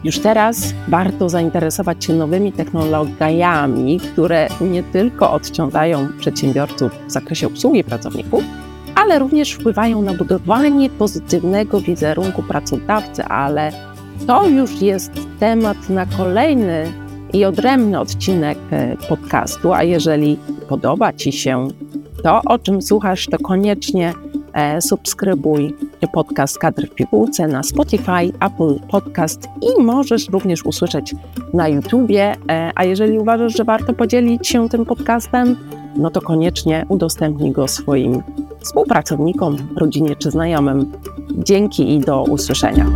już 0.04 0.18
teraz 0.18 0.74
warto 0.88 1.28
zainteresować 1.28 2.04
się 2.04 2.14
nowymi 2.14 2.52
technologiami, 2.52 4.00
które 4.00 4.48
nie 4.60 4.82
tylko 4.82 5.32
odciągają 5.32 6.08
przedsiębiorców 6.18 6.92
w 7.08 7.10
zakresie 7.12 7.46
obsługi 7.46 7.84
pracowników, 7.84 8.44
ale 8.94 9.18
również 9.18 9.52
wpływają 9.52 10.02
na 10.02 10.14
budowanie 10.14 10.90
pozytywnego 10.90 11.80
wizerunku 11.80 12.42
pracodawcy, 12.42 13.24
ale 13.24 13.72
to 14.26 14.48
już 14.48 14.82
jest 14.82 15.12
temat 15.40 15.88
na 15.88 16.06
kolejny 16.06 16.92
i 17.32 17.44
odrębny 17.44 18.00
odcinek 18.00 18.58
e, 18.70 18.96
podcastu, 19.08 19.72
a 19.72 19.82
jeżeli 19.82 20.36
podoba 20.68 21.12
Ci 21.12 21.32
się 21.32 21.68
to, 22.22 22.40
o 22.46 22.58
czym 22.58 22.82
słuchasz, 22.82 23.26
to 23.26 23.38
koniecznie 23.38 24.12
subskrybuj 24.80 25.74
podcast 26.12 26.58
Kadr 26.58 26.86
w 26.86 26.94
Pigułce 26.94 27.46
na 27.46 27.62
Spotify, 27.62 28.32
Apple 28.40 28.80
Podcast 28.90 29.48
i 29.62 29.82
możesz 29.82 30.28
również 30.28 30.66
usłyszeć 30.66 31.14
na 31.54 31.68
YouTubie. 31.68 32.36
E, 32.50 32.72
a 32.74 32.84
jeżeli 32.84 33.18
uważasz, 33.18 33.56
że 33.56 33.64
warto 33.64 33.92
podzielić 33.92 34.48
się 34.48 34.68
tym 34.68 34.86
podcastem, 34.86 35.56
no 35.96 36.10
to 36.10 36.20
koniecznie 36.20 36.86
udostępnij 36.88 37.52
go 37.52 37.68
swoim 37.68 38.22
współpracownikom, 38.60 39.56
rodzinie 39.76 40.16
czy 40.16 40.30
znajomym. 40.30 40.92
Dzięki 41.38 41.94
i 41.94 42.00
do 42.00 42.22
usłyszenia. 42.22 42.86